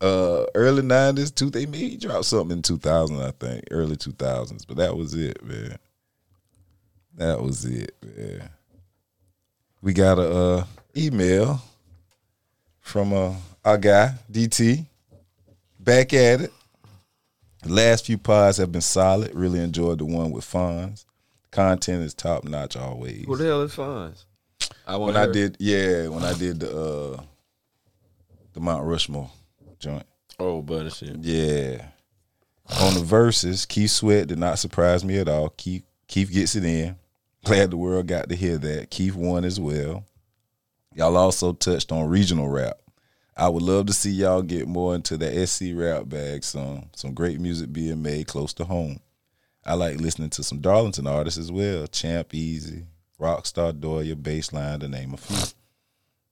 uh, 0.00 0.46
early 0.54 0.82
nineties. 0.82 1.30
Two 1.30 1.50
they 1.50 1.66
made 1.66 1.90
he 1.90 1.96
dropped 1.96 2.24
something 2.24 2.56
in 2.56 2.62
two 2.62 2.78
thousand, 2.78 3.20
I 3.20 3.30
think, 3.30 3.64
early 3.70 3.96
two 3.96 4.12
thousands. 4.12 4.64
But 4.64 4.78
that 4.78 4.96
was 4.96 5.14
it, 5.14 5.42
man. 5.44 5.76
That 7.14 7.40
was 7.40 7.64
it, 7.64 7.94
man. 8.02 8.50
We 9.80 9.92
got 9.92 10.18
a 10.18 10.30
uh, 10.30 10.64
email 10.96 11.62
from 12.80 13.12
uh, 13.12 13.34
our 13.64 13.78
guy 13.78 14.14
DT. 14.30 14.86
Back 15.82 16.12
at 16.12 16.42
it. 16.42 16.52
The 17.62 17.72
last 17.72 18.06
few 18.06 18.18
pods 18.18 18.58
have 18.58 18.70
been 18.70 18.80
solid. 18.80 19.34
Really 19.34 19.60
enjoyed 19.60 19.98
the 19.98 20.04
one 20.04 20.30
with 20.30 20.44
Fonz. 20.44 21.04
Content 21.50 22.02
is 22.02 22.14
top 22.14 22.44
notch 22.44 22.76
always. 22.76 23.24
Who 23.26 23.36
the 23.36 23.44
hell 23.44 23.62
is 23.62 23.74
Fonz? 23.74 24.24
I 24.86 24.96
when 24.96 25.16
I 25.16 25.26
did, 25.26 25.56
yeah, 25.58 26.08
when 26.08 26.22
I 26.22 26.34
did 26.34 26.60
the 26.60 26.70
uh, 26.70 27.22
the 28.52 28.60
Mount 28.60 28.84
Rushmore 28.84 29.30
joint. 29.78 30.04
Oh, 30.38 30.62
butter 30.62 30.90
shit. 30.90 31.16
Yeah. 31.16 31.86
On 32.80 32.94
the 32.94 33.00
Verzuz, 33.00 33.66
Keith 33.66 33.90
Sweat 33.90 34.28
did 34.28 34.38
not 34.38 34.58
surprise 34.58 35.04
me 35.04 35.18
at 35.18 35.28
all. 35.28 35.48
Keith 35.50 35.84
Keith 36.06 36.30
gets 36.30 36.56
it 36.56 36.64
in. 36.64 36.96
Glad 37.44 37.70
the 37.70 37.76
world 37.76 38.06
got 38.06 38.28
to 38.28 38.36
hear 38.36 38.58
that. 38.58 38.90
Keith 38.90 39.14
won 39.14 39.44
as 39.44 39.58
well. 39.58 40.04
Y'all 40.94 41.16
also 41.16 41.52
touched 41.52 41.90
on 41.90 42.08
regional 42.08 42.48
rap. 42.48 42.79
I 43.40 43.48
would 43.48 43.62
love 43.62 43.86
to 43.86 43.94
see 43.94 44.10
y'all 44.10 44.42
get 44.42 44.68
more 44.68 44.94
into 44.94 45.16
the 45.16 45.46
SC 45.46 45.68
rap 45.72 46.08
bag 46.10 46.44
some 46.44 46.90
some 46.94 47.14
great 47.14 47.40
music 47.40 47.72
being 47.72 48.02
made 48.02 48.26
close 48.26 48.52
to 48.54 48.64
home. 48.64 49.00
I 49.64 49.74
like 49.74 49.98
listening 49.98 50.28
to 50.30 50.42
some 50.42 50.60
Darlington 50.60 51.06
artists 51.06 51.38
as 51.38 51.50
well. 51.50 51.86
Champ 51.86 52.34
Easy, 52.34 52.84
Rockstar 53.18 53.72
Doya, 53.72 54.14
Baseline, 54.14 54.80
to 54.80 54.88
name 54.88 55.14
a 55.14 55.16
few. 55.16 55.38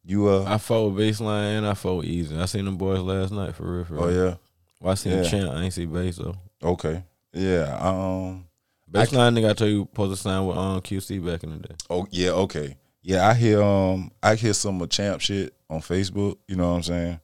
You 0.05 0.29
uh 0.29 0.45
I 0.47 0.59
fought 0.59 0.95
baseline 0.95 1.59
and 1.59 1.67
I 1.67 1.73
fought 1.73 2.05
easy. 2.05 2.37
I 2.37 2.45
seen 2.45 2.67
them 2.67 2.77
boys 2.77 3.01
last 3.01 3.33
night 3.33 3.55
for 3.55 3.65
real. 3.65 3.85
For 3.87 3.95
real. 3.95 4.05
Oh 4.05 4.09
yeah. 4.09 4.35
Well, 4.81 4.93
I 4.93 4.95
seen 4.95 5.13
Yeah. 5.13 5.23
Champ. 5.25 5.51
I 5.51 5.63
ain't 5.63 5.73
see 5.73 5.87
bass 5.87 6.17
though. 6.17 6.37
Okay. 6.63 7.03
Yeah. 7.33 7.75
Um 7.81 8.45
Baseline 8.91 9.39
nigga, 9.39 9.51
I 9.51 9.53
tell 9.55 9.69
you, 9.69 9.89
supposed 9.91 10.15
to 10.15 10.23
sign 10.23 10.47
with 10.47 10.59
um 10.59 10.81
QC 10.83 11.25
back 11.25 11.43
in 11.43 11.53
the 11.53 11.69
day. 11.69 11.75
Oh 11.89 12.07
yeah, 12.11 12.31
okay. 12.31 12.77
Yeah, 13.03 13.27
I 13.29 13.35
hear 13.35 13.63
um 13.63 14.11
I 14.23 14.35
hear 14.35 14.53
some 14.53 14.81
of 14.81 14.91
Champ 14.91 15.21
shit 15.21 15.55
on 15.71 15.81
Facebook, 15.81 16.39
you 16.47 16.57
know 16.57 16.71
what 16.71 16.77
I'm 16.77 16.83
saying? 16.83 17.21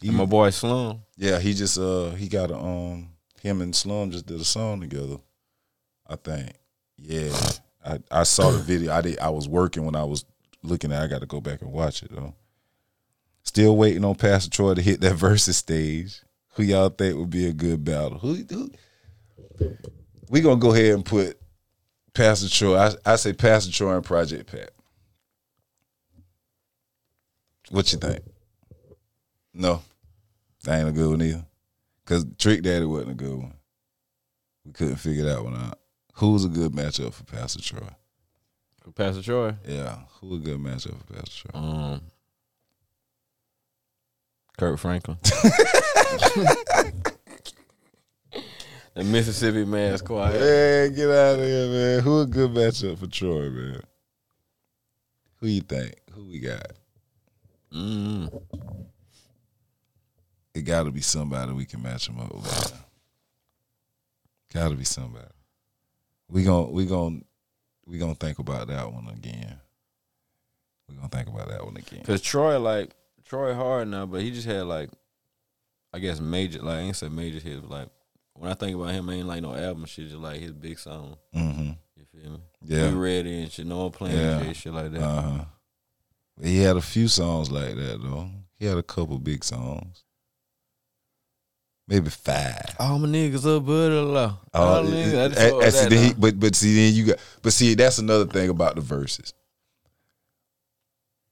He, 0.00 0.10
my 0.10 0.24
boy 0.24 0.50
Slum. 0.50 1.02
yeah, 1.16 1.38
he 1.40 1.54
just 1.54 1.78
uh 1.78 2.10
he 2.10 2.28
got 2.28 2.50
a 2.50 2.56
um 2.56 3.10
him 3.40 3.60
and 3.60 3.74
Slum 3.74 4.10
just 4.10 4.26
did 4.26 4.40
a 4.40 4.44
song 4.44 4.80
together. 4.80 5.16
I 6.06 6.16
think. 6.16 6.52
Yeah. 6.96 7.36
I, 7.84 7.98
I 8.10 8.22
saw 8.24 8.50
the 8.50 8.58
video. 8.58 8.92
I 8.92 9.00
did 9.00 9.18
I 9.18 9.30
was 9.30 9.48
working 9.48 9.84
when 9.84 9.96
I 9.96 10.04
was 10.04 10.24
looking 10.62 10.92
at 10.92 11.02
it. 11.02 11.04
I 11.04 11.08
got 11.08 11.20
to 11.20 11.26
go 11.26 11.40
back 11.40 11.62
and 11.62 11.72
watch 11.72 12.02
it 12.02 12.14
though. 12.14 12.34
Still 13.42 13.76
waiting 13.76 14.04
on 14.04 14.14
Pastor 14.14 14.50
Troy 14.50 14.74
to 14.74 14.82
hit 14.82 15.00
that 15.00 15.16
Verzuz 15.16 15.54
stage. 15.54 16.22
Who 16.54 16.64
y'all 16.64 16.88
think 16.88 17.16
would 17.16 17.30
be 17.30 17.46
a 17.46 17.52
good 17.52 17.84
battle? 17.84 18.18
Who, 18.18 18.34
who 18.34 18.70
we 20.28 20.40
gonna 20.40 20.56
go 20.56 20.72
ahead 20.72 20.94
and 20.94 21.04
put 21.04 21.37
Pastor 22.18 22.48
Troy. 22.48 22.76
I, 22.76 22.94
I 23.06 23.14
say 23.14 23.32
Pastor 23.32 23.70
Troy 23.70 23.94
and 23.94 24.04
Project 24.04 24.50
Pat. 24.50 24.70
What 27.70 27.92
you 27.92 27.98
think? 28.00 28.18
No, 29.54 29.82
that 30.64 30.80
ain't 30.80 30.88
a 30.88 30.92
good 30.92 31.10
one 31.10 31.22
either. 31.22 31.44
Cause 32.06 32.26
Trick 32.36 32.62
Daddy 32.62 32.86
wasn't 32.86 33.12
a 33.12 33.14
good 33.14 33.36
one. 33.36 33.54
We 34.64 34.72
couldn't 34.72 34.96
figure 34.96 35.26
that 35.26 35.44
one 35.44 35.54
out. 35.54 35.78
Who's 36.14 36.44
a 36.44 36.48
good 36.48 36.72
matchup 36.72 37.14
for 37.14 37.22
Pastor 37.22 37.62
Troy? 37.62 37.88
For 38.82 38.90
Pastor 38.90 39.22
Troy. 39.22 39.54
Yeah, 39.64 39.98
who 40.20 40.34
a 40.34 40.38
good 40.38 40.58
matchup 40.58 40.98
for 40.98 41.14
Pastor 41.14 41.48
Troy? 41.48 41.60
Um 41.60 42.00
Kurt 44.56 44.80
Franklin. 44.80 45.18
the 48.98 49.04
Mississippi 49.04 49.64
man's 49.64 50.02
quiet. 50.02 50.40
Man, 50.40 50.92
get 50.92 51.08
out 51.08 51.38
of 51.38 51.44
here, 51.44 51.68
man. 51.68 52.00
Who 52.00 52.20
a 52.22 52.26
good 52.26 52.50
matchup 52.50 52.98
for 52.98 53.06
Troy, 53.06 53.48
man? 53.48 53.80
Who 55.36 55.46
you 55.46 55.60
think? 55.60 55.94
Who 56.12 56.24
we 56.24 56.40
got? 56.40 56.72
Mm. 57.72 58.42
It 60.52 60.62
got 60.62 60.82
to 60.82 60.90
be 60.90 61.00
somebody 61.00 61.52
we 61.52 61.64
can 61.64 61.80
match 61.80 62.08
him 62.08 62.18
up 62.18 62.34
with. 62.34 62.84
Got 64.52 64.70
to 64.70 64.74
be 64.74 64.82
somebody. 64.82 65.28
We 66.28 66.42
gon' 66.42 66.72
we 66.72 66.84
gon' 66.84 67.24
we 67.86 67.98
gonna 67.98 68.16
think 68.16 68.40
about 68.40 68.66
that 68.66 68.92
one 68.92 69.06
again. 69.08 69.60
We 70.88 70.96
gonna 70.96 71.08
think 71.08 71.28
about 71.28 71.48
that 71.50 71.64
one 71.64 71.76
again. 71.76 72.02
Cause 72.02 72.20
Troy 72.20 72.58
like 72.58 72.90
Troy 73.24 73.54
hard 73.54 73.86
now, 73.86 74.06
but 74.06 74.22
he 74.22 74.32
just 74.32 74.46
had 74.48 74.64
like 74.64 74.90
I 75.94 76.00
guess 76.00 76.20
major 76.20 76.62
like 76.62 76.78
I 76.78 76.80
ain't 76.80 76.96
say 76.96 77.08
major 77.08 77.38
hits, 77.38 77.60
but 77.60 77.70
like 77.70 77.88
when 78.38 78.50
I 78.50 78.54
think 78.54 78.74
about 78.76 78.90
him, 78.94 79.08
I 79.10 79.14
ain't 79.14 79.26
like 79.26 79.42
no 79.42 79.54
album 79.54 79.84
shit, 79.86 80.08
just 80.08 80.20
like 80.20 80.40
his 80.40 80.52
big 80.52 80.78
song. 80.78 81.16
Mm-hmm. 81.34 81.70
You 81.96 82.04
feel 82.12 82.30
me? 82.32 82.38
Yeah. 82.62 82.90
Be 82.90 82.96
ready 82.96 83.42
and 83.42 83.52
shit, 83.52 83.66
no 83.66 83.78
one 83.78 83.90
playing 83.90 84.16
Yeah. 84.16 84.42
shit, 84.42 84.56
shit 84.56 84.72
like 84.72 84.92
that. 84.92 85.02
Uh 85.02 85.20
huh. 85.22 85.44
He 86.42 86.58
had 86.58 86.76
a 86.76 86.80
few 86.80 87.08
songs 87.08 87.50
like 87.50 87.74
that 87.74 88.00
though. 88.02 88.28
He 88.58 88.66
had 88.66 88.78
a 88.78 88.82
couple 88.82 89.18
big 89.18 89.44
songs. 89.44 90.04
Maybe 91.86 92.10
five. 92.10 92.76
All 92.78 92.98
my 92.98 93.08
niggas 93.08 93.46
up, 93.56 93.64
but 93.64 93.72
a 93.72 94.02
law. 94.02 94.38
Oh, 94.52 94.62
All 94.62 94.84
niggas, 94.84 95.36
I 95.38 95.64
eh, 95.64 95.70
see, 95.70 95.88
then 95.88 96.04
he- 96.08 96.14
but 96.14 96.38
but 96.38 96.54
see 96.54 96.74
then 96.74 96.94
you 96.94 97.06
got 97.06 97.18
but 97.42 97.52
see 97.52 97.74
that's 97.74 97.98
another 97.98 98.26
thing 98.26 98.50
about 98.50 98.76
the 98.76 98.82
Verzuz. 98.82 99.32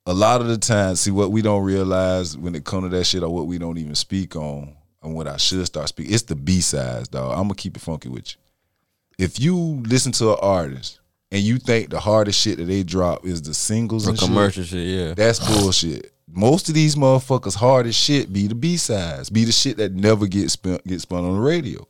A 0.08 0.14
lot 0.14 0.40
of 0.40 0.46
the 0.46 0.56
time, 0.56 0.94
see 0.94 1.10
what 1.10 1.32
we 1.32 1.42
don't 1.42 1.64
realize 1.64 2.38
when 2.38 2.54
it 2.54 2.64
comes 2.64 2.84
to 2.90 2.96
that 2.96 3.04
shit, 3.04 3.22
or 3.24 3.28
what 3.28 3.46
we 3.48 3.58
don't 3.58 3.76
even 3.76 3.94
speak 3.96 4.36
on, 4.36 4.74
and 5.06 5.14
what 5.14 5.28
I 5.28 5.36
should 5.36 5.64
start 5.66 5.88
speaking. 5.88 6.12
It's 6.12 6.24
the 6.24 6.34
B 6.34 6.60
sides, 6.60 7.08
dog. 7.08 7.32
I'm 7.32 7.44
gonna 7.44 7.54
keep 7.54 7.76
it 7.76 7.82
funky 7.82 8.08
with 8.08 8.34
you. 8.34 9.24
If 9.24 9.40
you 9.40 9.56
listen 9.86 10.12
to 10.12 10.32
an 10.32 10.38
artist 10.42 11.00
and 11.30 11.40
you 11.40 11.58
think 11.58 11.90
the 11.90 12.00
hardest 12.00 12.40
shit 12.40 12.58
that 12.58 12.64
they 12.64 12.82
drop 12.82 13.24
is 13.24 13.40
the 13.40 13.54
singles 13.54 14.04
For 14.04 14.10
and 14.10 14.18
shit, 14.18 14.28
commercial 14.28 14.64
shit, 14.64 14.86
yeah. 14.86 15.14
that's 15.14 15.38
bullshit. 15.38 16.12
Most 16.28 16.68
of 16.68 16.74
these 16.74 16.96
motherfuckers 16.96 17.54
hard 17.54 17.86
as 17.86 17.94
shit 17.94 18.32
be 18.32 18.46
the 18.48 18.54
B 18.54 18.76
sides, 18.76 19.30
be 19.30 19.44
the 19.44 19.52
shit 19.52 19.78
that 19.78 19.92
never 19.92 20.26
gets 20.26 20.52
spun 20.52 20.80
get 20.86 21.00
spun 21.00 21.24
on 21.24 21.34
the 21.34 21.40
radio. 21.40 21.86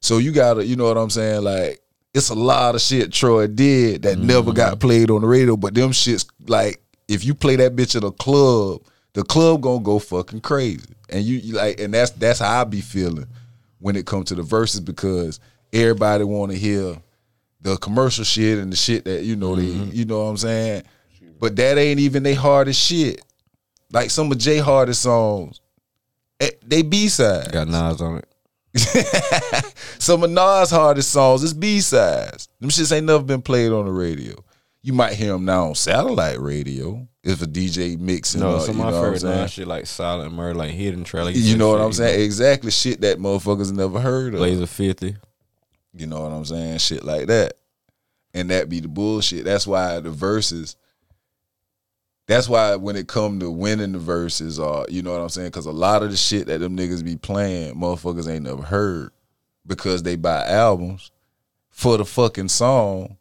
So 0.00 0.18
you 0.18 0.30
gotta, 0.30 0.64
you 0.64 0.76
know 0.76 0.84
what 0.84 0.98
I'm 0.98 1.10
saying? 1.10 1.42
Like 1.42 1.80
it's 2.14 2.28
a 2.28 2.34
lot 2.34 2.74
of 2.74 2.80
shit 2.80 3.12
Troy 3.12 3.46
did 3.46 4.02
that 4.02 4.18
never 4.18 4.50
mm-hmm. 4.50 4.56
got 4.56 4.80
played 4.80 5.10
on 5.10 5.22
the 5.22 5.26
radio, 5.26 5.56
but 5.56 5.74
them 5.74 5.90
shits 5.90 6.26
like 6.46 6.82
if 7.08 7.24
you 7.24 7.34
play 7.34 7.56
that 7.56 7.74
bitch 7.74 7.96
at 7.96 8.04
a 8.04 8.10
club, 8.10 8.82
the 9.14 9.24
club 9.24 9.62
gonna 9.62 9.80
go 9.80 9.98
fucking 9.98 10.42
crazy. 10.42 10.94
And 11.12 11.24
you, 11.24 11.38
you 11.38 11.54
like, 11.54 11.80
and 11.80 11.92
that's 11.92 12.10
that's 12.12 12.38
how 12.38 12.62
I 12.62 12.64
be 12.64 12.80
feeling 12.80 13.26
when 13.78 13.96
it 13.96 14.06
comes 14.06 14.28
to 14.28 14.34
the 14.34 14.42
Verzuz 14.42 14.84
because 14.84 15.40
everybody 15.72 16.24
want 16.24 16.52
to 16.52 16.58
hear 16.58 16.96
the 17.60 17.76
commercial 17.76 18.24
shit 18.24 18.58
and 18.58 18.72
the 18.72 18.76
shit 18.76 19.04
that 19.04 19.24
you 19.24 19.36
know 19.36 19.54
they, 19.54 19.64
you 19.64 20.04
know 20.04 20.24
what 20.24 20.30
I'm 20.30 20.36
saying. 20.36 20.82
But 21.38 21.56
that 21.56 21.78
ain't 21.78 22.00
even 22.00 22.22
they 22.22 22.34
hardest 22.34 22.80
shit. 22.80 23.22
Like 23.92 24.10
some 24.10 24.32
of 24.32 24.38
Jay 24.38 24.58
hardest 24.58 25.02
songs, 25.02 25.60
eh, 26.40 26.50
they 26.64 26.82
B 26.82 27.08
sides. 27.08 27.48
Got 27.48 27.68
Nas 27.68 28.00
on 28.00 28.18
it. 28.18 28.28
Some 29.98 30.22
of 30.22 30.30
Nas 30.30 30.70
hardest 30.70 31.10
songs 31.10 31.42
is 31.42 31.52
B 31.52 31.80
sides. 31.80 32.48
Them 32.58 32.70
shits 32.70 32.90
ain't 32.90 33.04
never 33.04 33.22
been 33.22 33.42
played 33.42 33.70
on 33.70 33.84
the 33.84 33.92
radio. 33.92 34.34
You 34.80 34.94
might 34.94 35.12
hear 35.12 35.32
them 35.32 35.44
now 35.44 35.68
on 35.68 35.74
satellite 35.74 36.40
radio 36.40 37.06
if 37.24 37.40
a 37.40 37.46
DJ 37.46 37.98
mixing. 37.98 38.40
No, 38.40 38.56
uh, 38.56 38.60
some 38.60 38.80
of 38.80 38.86
my 38.86 39.00
favorite 39.00 39.20
saying? 39.20 39.48
Shit 39.48 39.68
like 39.68 39.86
Silent 39.86 40.32
Murder, 40.32 40.54
like 40.54 40.72
Hidden 40.72 41.04
Trail. 41.04 41.24
like 41.24 41.36
You 41.36 41.56
know 41.56 41.70
what 41.70 41.78
shit, 41.78 41.86
I'm 41.86 41.92
saying? 41.92 42.20
Exactly 42.20 42.70
shit 42.70 43.00
that 43.02 43.18
motherfuckers 43.18 43.72
never 43.72 44.00
heard 44.00 44.34
of. 44.34 44.38
Blazer 44.38 44.66
50. 44.66 45.16
You 45.94 46.06
know 46.06 46.22
what 46.22 46.32
I'm 46.32 46.44
saying? 46.44 46.78
Shit 46.78 47.04
like 47.04 47.26
that. 47.28 47.54
And 48.34 48.50
that 48.50 48.68
be 48.68 48.80
the 48.80 48.88
bullshit. 48.88 49.44
That's 49.44 49.66
why 49.66 50.00
the 50.00 50.10
Verzuz. 50.10 50.76
That's 52.26 52.48
why 52.48 52.76
when 52.76 52.96
it 52.96 53.08
come 53.08 53.40
to 53.40 53.50
winning 53.50 53.92
the 53.92 53.98
Verzuz, 53.98 54.58
or 54.58 54.86
you 54.88 55.02
know 55.02 55.12
what 55.12 55.20
I'm 55.20 55.28
saying, 55.28 55.48
because 55.48 55.66
a 55.66 55.72
lot 55.72 56.02
of 56.02 56.10
the 56.10 56.16
shit 56.16 56.46
that 56.46 56.58
them 56.58 56.76
niggas 56.76 57.04
be 57.04 57.16
playing, 57.16 57.74
motherfuckers 57.74 58.28
ain't 58.32 58.44
never 58.44 58.62
heard, 58.62 59.10
because 59.66 60.02
they 60.02 60.16
buy 60.16 60.46
albums 60.46 61.10
for 61.68 61.98
the 61.98 62.04
fucking 62.04 62.48
song 62.48 63.18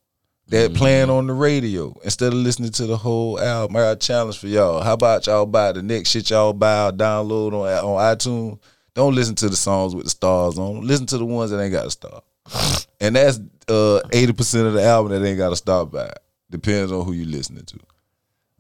that 0.52 0.74
playing 0.76 1.10
on 1.10 1.28
the 1.28 1.34
radio 1.34 1.94
instead 2.04 2.28
of 2.28 2.36
listening 2.36 2.72
to 2.72 2.86
the 2.86 2.98
whole 2.98 3.40
album. 3.40 3.76
I 3.78 3.80
got 3.80 3.92
a 3.92 3.96
challenge 3.96 4.38
for 4.38 4.48
y'all. 4.48 4.82
How 4.82 4.94
about 4.94 5.26
y'all 5.28 5.46
buy 5.46 5.72
the 5.72 5.82
next 5.82 6.10
shit 6.10 6.30
y'all 6.30 6.54
buy 6.54 6.88
or 6.88 6.92
download 6.92 7.54
on 7.54 7.68
on 7.86 8.16
iTunes? 8.16 8.60
Don't 8.94 9.16
listen 9.16 9.36
to 9.36 9.50
the 9.50 9.56
songs 9.56 9.96
with 9.96 10.04
the 10.04 10.10
stars 10.10 10.60
on. 10.60 10.82
Listen 10.86 11.06
to 11.08 11.18
the 11.18 11.26
ones 11.26 11.52
that 11.52 11.62
ain't 11.62 11.72
got 11.72 11.88
a 11.88 11.92
star. 11.92 12.22
And 13.02 13.16
that's 13.16 13.40
uh 13.68 14.00
eighty 14.12 14.32
percent 14.32 14.68
of 14.68 14.74
the 14.74 14.84
album 14.84 15.12
that 15.12 15.28
ain't 15.28 15.40
got 15.40 15.52
a 15.52 15.56
star 15.56 15.88
by. 15.88 16.14
Depends 16.52 16.92
on 16.92 17.04
who 17.04 17.14
you 17.14 17.26
listening 17.26 17.66
to. 17.66 17.80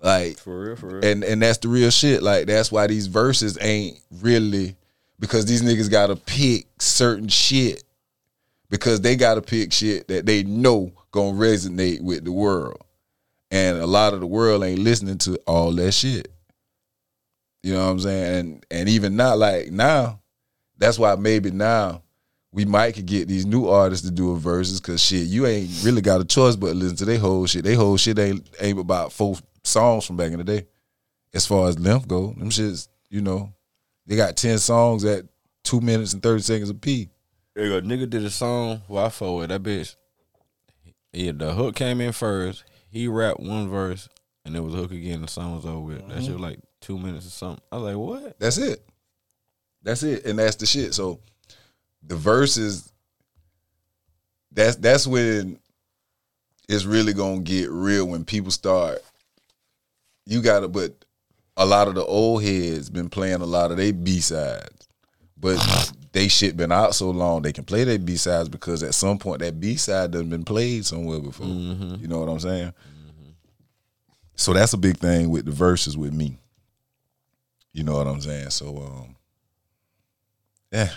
Like 0.01 0.39
For 0.39 0.59
real, 0.59 0.75
for 0.75 0.87
real. 0.87 1.05
and 1.05 1.23
and 1.23 1.39
that's 1.43 1.59
the 1.59 1.67
real 1.67 1.91
shit. 1.91 2.23
Like 2.23 2.47
that's 2.47 2.71
why 2.71 2.87
these 2.87 3.07
Verzuz 3.07 3.57
ain't 3.61 3.99
really 4.19 4.75
because 5.19 5.45
these 5.45 5.61
niggas 5.61 5.91
gotta 5.91 6.15
pick 6.15 6.65
certain 6.79 7.27
shit 7.27 7.83
because 8.71 9.01
they 9.01 9.15
gotta 9.15 9.41
pick 9.41 9.71
shit 9.71 10.07
that 10.07 10.25
they 10.25 10.41
know 10.41 10.91
gonna 11.11 11.37
resonate 11.37 12.01
with 12.01 12.23
the 12.23 12.31
world. 12.31 12.81
And 13.51 13.77
a 13.77 13.85
lot 13.85 14.13
of 14.13 14.21
the 14.21 14.27
world 14.27 14.63
ain't 14.63 14.79
listening 14.79 15.17
to 15.19 15.35
all 15.45 15.73
that 15.73 15.91
shit. 15.91 16.29
You 17.61 17.73
know 17.73 17.85
what 17.85 17.91
I'm 17.91 17.99
saying? 17.99 18.39
And 18.39 18.65
and 18.71 18.89
even 18.89 19.15
not 19.15 19.37
like 19.37 19.71
now, 19.71 20.21
that's 20.77 20.97
why 20.97 21.15
maybe 21.15 21.51
now 21.51 22.01
we 22.53 22.65
might 22.65 22.95
could 22.95 23.05
get 23.05 23.27
these 23.27 23.45
new 23.45 23.67
artists 23.67 24.05
to 24.05 24.11
do 24.11 24.33
a 24.33 24.39
Verzuz 24.39 24.81
because 24.81 25.01
shit, 25.01 25.27
you 25.27 25.45
ain't 25.45 25.69
really 25.83 26.01
got 26.01 26.21
a 26.21 26.25
choice 26.25 26.55
but 26.55 26.69
to 26.69 26.73
listen 26.73 26.97
to 26.97 27.05
their 27.05 27.19
whole 27.19 27.45
shit. 27.45 27.65
They 27.65 27.75
whole 27.75 27.97
shit 27.97 28.17
ain't 28.17 28.49
ain't 28.59 28.79
about 28.79 29.11
four 29.11 29.35
songs 29.63 30.05
from 30.05 30.15
back 30.15 30.31
in 30.31 30.37
the 30.37 30.43
day. 30.45 30.65
As 31.33 31.45
far 31.45 31.67
as 31.67 31.77
length 31.77 32.07
go, 32.07 32.27
them 32.37 32.49
shits, 32.49 32.87
you 33.09 33.21
know, 33.21 33.53
they 34.07 34.15
got 34.15 34.37
ten 34.37 34.57
songs 34.57 35.03
at 35.03 35.25
two 35.63 35.81
minutes 35.81 36.13
and 36.13 36.23
thirty 36.23 36.41
seconds 36.41 36.69
a 36.69 36.73
piece. 36.73 37.07
There 37.55 37.69
go. 37.69 37.81
Nigga 37.81 38.09
did 38.09 38.23
a 38.23 38.29
song 38.29 38.81
where 38.87 39.05
I 39.05 39.09
forward 39.09 39.49
that 39.49 39.63
bitch. 39.63 39.95
Yeah, 41.13 41.33
the 41.33 41.53
hook 41.53 41.75
came 41.75 41.99
in 42.01 42.13
first. 42.13 42.63
He 42.89 43.07
rapped 43.07 43.39
one 43.39 43.69
verse, 43.69 44.07
and 44.45 44.55
it 44.55 44.61
was 44.61 44.73
a 44.73 44.77
hook 44.77 44.91
again. 44.91 45.21
The 45.21 45.27
song 45.27 45.55
was 45.55 45.65
over 45.65 45.79
with. 45.79 46.07
That 46.07 46.15
shit 46.15 46.23
mm-hmm. 46.23 46.33
was 46.33 46.41
like 46.41 46.59
two 46.79 46.97
minutes 46.97 47.27
or 47.27 47.31
something. 47.31 47.63
I 47.71 47.77
was 47.77 47.83
like, 47.83 47.97
what? 47.97 48.39
That's 48.39 48.57
it. 48.57 48.85
That's 49.83 50.03
it. 50.03 50.25
And 50.25 50.39
that's 50.39 50.55
the 50.55 50.65
shit. 50.65 50.93
So 50.93 51.19
the 52.03 52.15
Verzuz, 52.15 52.91
that's 54.51 54.77
that's 54.77 55.05
when 55.05 55.59
it's 56.69 56.85
really 56.85 57.13
gonna 57.13 57.41
get 57.41 57.69
real 57.69 58.05
when 58.05 58.23
people 58.23 58.51
start 58.51 59.01
you 60.25 60.41
gotta 60.41 60.67
but 60.67 60.93
a 61.57 61.65
lot 61.65 61.87
of 61.87 61.95
the 61.95 62.05
old 62.05 62.43
heads 62.43 62.89
been 62.89 63.09
playing 63.09 63.41
a 63.41 63.45
lot 63.45 63.71
of 63.71 63.77
their 63.77 63.93
B 63.93 64.21
sides. 64.21 64.87
But 65.37 65.57
they 66.13 66.27
shit 66.27 66.57
been 66.57 66.71
out 66.71 66.93
so 66.95 67.09
long 67.09 67.41
they 67.41 67.53
can 67.53 67.63
play 67.63 67.83
their 67.85 67.97
B 67.99 68.17
sides 68.17 68.49
because 68.49 68.83
at 68.83 68.93
some 68.93 69.17
point 69.17 69.39
that 69.39 69.59
B 69.59 69.75
side 69.75 70.11
done 70.11 70.29
been 70.29 70.43
played 70.43 70.85
somewhere 70.85 71.19
before. 71.19 71.47
You 71.47 72.07
know 72.07 72.19
what 72.19 72.29
I'm 72.29 72.39
saying? 72.39 72.73
So 74.35 74.53
that's 74.53 74.73
a 74.73 74.77
big 74.77 74.97
thing 74.97 75.29
with 75.29 75.45
the 75.45 75.51
Verzuz 75.51 75.95
with 75.95 76.13
me. 76.13 76.37
You 77.73 77.83
know 77.83 77.93
what 77.95 78.07
I'm 78.07 78.19
saying? 78.21 78.49
So 78.49 78.77
um 78.77 79.15
yeah. 80.71 80.89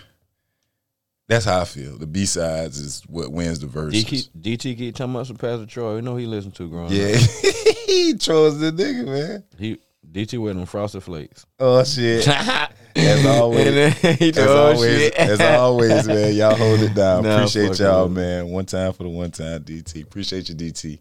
That's 1.26 1.46
how 1.46 1.60
I 1.62 1.64
feel. 1.64 1.96
The 1.96 2.06
B 2.06 2.26
sides 2.26 2.78
is 2.78 3.02
what 3.08 3.32
wins 3.32 3.58
the 3.58 3.66
Verzuz. 3.66 4.04
DT, 4.04 4.28
DT 4.40 4.76
keep 4.76 4.94
talking 4.94 5.14
about 5.14 5.26
some 5.26 5.36
Pastor 5.36 5.64
Troy. 5.66 5.96
You 5.96 6.02
know 6.02 6.16
he 6.16 6.26
listened 6.26 6.54
to 6.56 6.68
growing 6.68 6.92
Yeah. 6.92 7.16
up. 7.16 7.20
he 7.86 8.14
chose 8.14 8.58
the 8.58 8.70
nigga, 8.72 9.04
man. 9.06 9.44
He 9.58 9.78
DT 10.10 10.38
with 10.42 10.56
them 10.56 10.66
frosted 10.66 11.02
flakes. 11.02 11.46
Oh 11.58 11.82
shit. 11.84 12.26
As 12.96 13.26
always. 13.40 13.66
And 13.66 13.76
then 13.76 14.16
he 14.18 14.28
As 14.30 14.38
"Oh, 14.38 14.66
always, 14.66 15.10
as 15.12 15.40
always, 15.40 16.06
man, 16.06 16.34
y'all 16.34 16.54
hold 16.54 16.80
it 16.80 16.94
down. 16.94 17.22
Nah, 17.24 17.36
Appreciate 17.36 17.78
y'all, 17.78 18.06
it. 18.06 18.10
man. 18.10 18.48
One 18.48 18.66
time 18.66 18.92
for 18.92 19.02
the 19.02 19.08
one 19.08 19.30
time 19.30 19.62
DT. 19.64 20.02
Appreciate 20.04 20.48
you, 20.48 20.54
DT. 20.54 20.98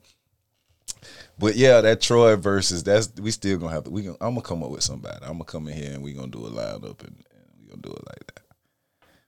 But 1.39 1.55
yeah, 1.55 1.81
that 1.81 2.01
Troy 2.01 2.35
versus 2.35 2.83
that's 2.83 3.11
we 3.19 3.31
still 3.31 3.57
gonna 3.57 3.71
have 3.73 3.83
to. 3.85 3.89
We 3.89 4.03
gonna, 4.03 4.17
I'm 4.21 4.31
gonna 4.35 4.41
come 4.41 4.63
up 4.63 4.69
with 4.69 4.83
somebody. 4.83 5.17
I'm 5.23 5.33
gonna 5.33 5.45
come 5.45 5.67
in 5.67 5.75
here 5.75 5.91
and 5.93 6.03
we 6.03 6.13
gonna 6.13 6.27
do 6.27 6.45
a 6.45 6.49
lineup 6.49 6.99
and, 7.03 7.15
and 7.31 7.45
we 7.59 7.67
gonna 7.67 7.81
do 7.81 7.89
it 7.91 8.05
like 8.07 8.25
that. 8.27 8.41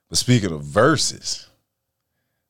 But 0.09 0.17
speaking 0.17 0.51
of 0.51 0.61
Verzuz, 0.61 1.47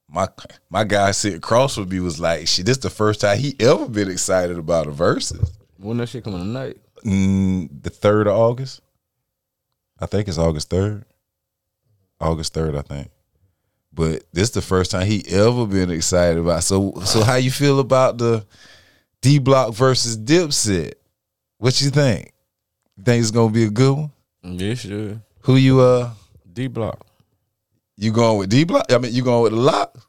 my 0.10 0.28
my 0.70 0.84
guy 0.84 1.12
sitting 1.12 1.38
across 1.38 1.76
from 1.76 1.90
me 1.90 2.00
was 2.02 2.20
like, 2.20 2.48
"Shit, 2.48 2.66
this 2.66 2.78
the 2.78 2.90
first 2.90 3.22
time 3.22 3.38
he 3.40 3.56
ever 3.60 3.88
been 3.88 4.10
excited 4.10 4.58
about 4.58 4.88
a 4.88 4.92
Verzuz." 4.92 5.52
when 5.78 5.98
that 5.98 6.08
shit 6.10 6.24
coming 6.24 6.40
tonight. 6.40 6.78
Mm, 7.06 7.70
the 7.84 7.90
third 7.90 8.28
of 8.28 8.36
August. 8.36 8.82
I 10.00 10.06
think 10.06 10.28
it's 10.28 10.38
August 10.38 10.70
third. 10.70 11.06
August 12.20 12.54
third, 12.54 12.76
I 12.76 12.82
think. 12.82 13.10
But 13.94 14.24
this 14.34 14.50
is 14.50 14.52
the 14.52 14.62
first 14.62 14.92
time 14.92 15.08
he 15.08 15.24
ever 15.30 15.66
been 15.66 15.90
excited 15.90 16.38
about. 16.38 16.64
So 16.64 16.94
so 17.06 17.24
how 17.24 17.36
you 17.36 17.52
feel 17.52 17.80
about 17.80 18.18
the 18.18 18.46
D 19.22 19.40
Block 19.40 19.74
versus 19.74 20.18
Dipset? 20.18 20.94
What 21.58 21.80
you 21.82 21.90
think? 21.90 22.34
Think 23.04 23.22
it's 23.22 23.32
gonna 23.32 23.52
be 23.52 23.64
a 23.66 23.70
good 23.70 23.94
one? 23.96 24.12
Yeah, 24.44 24.74
sure. 24.74 25.22
Who 25.42 25.56
you 25.56 25.80
uh 25.80 26.12
D 26.52 26.68
Block. 26.68 27.06
you 27.98 28.12
going 28.12 28.40
with 28.40 28.50
D 28.50 28.66
Block? 28.66 28.92
I 28.92 28.98
mean 28.98 29.14
you 29.14 29.24
going 29.24 29.44
with 29.44 29.54
the 29.54 29.60
LOX? 29.60 30.06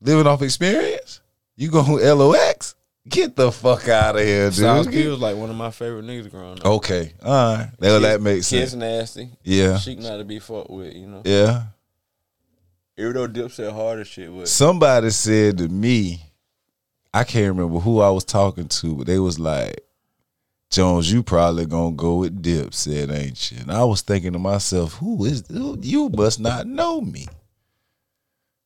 Living 0.00 0.26
off 0.26 0.42
experience? 0.42 1.20
You 1.56 1.70
going 1.70 1.92
with 1.92 2.04
LOX? 2.04 2.74
Get 3.08 3.34
the 3.34 3.50
fuck 3.50 3.88
out 3.88 4.14
of 4.14 4.22
here, 4.22 4.48
dude. 4.50 4.92
P 4.92 5.08
was 5.08 5.18
like 5.18 5.36
one 5.36 5.50
of 5.50 5.56
my 5.56 5.72
favorite 5.72 6.04
niggas 6.04 6.30
growing 6.30 6.60
up. 6.60 6.66
Okay. 6.66 7.12
All 7.22 7.56
right. 7.56 7.70
Well, 7.80 8.00
that 8.00 8.20
makes 8.20 8.48
Kids 8.48 8.70
sense. 8.70 8.80
nasty. 8.80 9.30
Yeah. 9.42 9.78
She 9.78 9.96
not 9.96 10.18
to 10.18 10.24
be 10.24 10.38
fucked 10.38 10.70
with, 10.70 10.94
you 10.94 11.08
know. 11.08 11.22
Yeah. 11.24 11.64
Even 12.96 13.14
though 13.14 13.26
Dipset 13.26 13.72
hard 13.72 14.00
as 14.00 14.06
shit, 14.06 14.32
but 14.32 14.46
somebody 14.46 15.10
said 15.10 15.58
to 15.58 15.68
me, 15.68 16.22
I 17.12 17.24
can't 17.24 17.56
remember 17.56 17.80
who 17.80 18.00
I 18.00 18.10
was 18.10 18.24
talking 18.24 18.68
to, 18.68 18.94
but 18.94 19.06
they 19.06 19.18
was 19.18 19.38
like, 19.38 19.80
Jones, 20.70 21.12
you 21.12 21.22
probably 21.22 21.66
gonna 21.66 21.96
go 21.96 22.16
with 22.16 22.40
Dipset, 22.42 23.12
ain't 23.12 23.50
you? 23.50 23.58
And 23.62 23.72
I 23.72 23.84
was 23.84 24.02
thinking 24.02 24.32
to 24.34 24.38
myself, 24.38 24.94
who 24.94 25.24
is 25.24 25.44
who, 25.48 25.76
you 25.82 26.08
must 26.08 26.38
not 26.38 26.66
know 26.66 27.00
me. 27.00 27.26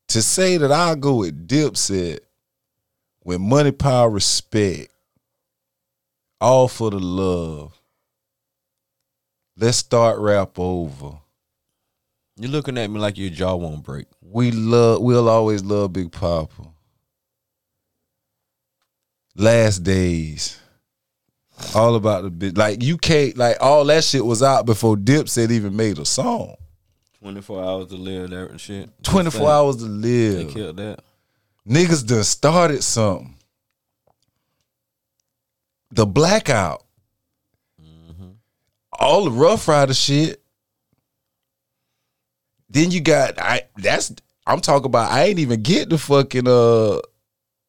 To 0.09 0.23
say 0.23 0.57
that 0.59 0.71
I'll 0.71 0.95
go 0.95 1.17
with 1.17 1.49
Dipset 1.49 2.21
with 3.27 3.41
money, 3.41 3.73
power, 3.73 4.09
respect, 4.09 4.89
all 6.41 6.69
for 6.69 6.91
the 6.91 6.99
love. 7.01 7.77
Let's 9.57 9.79
start 9.79 10.21
rap 10.21 10.61
over. 10.61 11.19
You're 12.37 12.53
looking 12.53 12.79
at 12.79 12.89
me 12.89 13.01
like 13.01 13.19
your 13.19 13.31
jaw 13.31 13.57
won't 13.57 13.83
break. 13.83 14.07
We 14.23 14.53
love 14.53 15.03
we'll 15.03 15.29
always 15.29 15.65
love 15.65 15.93
Big 15.93 16.13
Poppa. 16.13 16.69
Last 19.35 19.83
days. 19.83 20.61
All 21.75 21.97
about 21.97 22.23
the 22.23 22.31
bit 22.31 22.57
like 22.57 22.83
you 22.83 22.97
can't 22.97 23.37
like 23.37 23.57
all 23.61 23.85
that 23.87 24.05
shit 24.05 24.25
was 24.25 24.43
out 24.43 24.67
before 24.67 24.95
Dipset 24.95 25.51
even 25.51 25.75
made 25.75 25.99
a 25.99 26.05
song. 26.05 26.55
Twenty 27.19 27.41
four 27.41 27.65
hours 27.65 27.89
to 27.89 27.97
live 27.97 28.31
that 28.31 28.51
and 28.51 28.61
shit. 28.61 28.89
24 29.03 29.41
They- 29.41 29.47
hours 29.53 29.77
to 29.79 29.85
live. 29.85 30.47
They 30.47 30.53
killed 30.53 30.77
that. 30.77 31.01
Niggas 31.69 32.07
done 32.07 32.25
started 32.25 32.83
something. 32.83 33.35
The 35.91 36.07
blackout. 36.07 36.85
All 38.99 39.25
the 39.25 39.31
Ruff 39.31 39.69
Ryder 39.69 39.95
shit. 39.95 40.43
Then 42.71 42.91
you 42.91 43.01
got 43.01 43.39
I 43.41 43.63
that's 43.77 44.13
I'm 44.47 44.61
talking 44.61 44.87
about 44.87 45.13
I 45.13 45.25
ain't 45.25 45.39
even 45.39 45.63
get 45.63 45.91
the 45.91 45.99
fucking 45.99 46.49
uh 46.49 47.01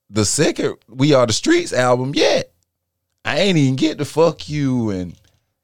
the 0.09 0.25
second 0.25 0.77
We 0.87 1.13
Are 1.13 1.25
the 1.25 1.33
Streets 1.33 1.73
album 1.73 2.13
yet. 2.15 2.51
I 3.25 3.39
ain't 3.39 3.57
even 3.57 3.75
get 3.75 3.97
the 3.97 4.05
fuck 4.05 4.47
you 4.47 4.89
and 4.91 5.13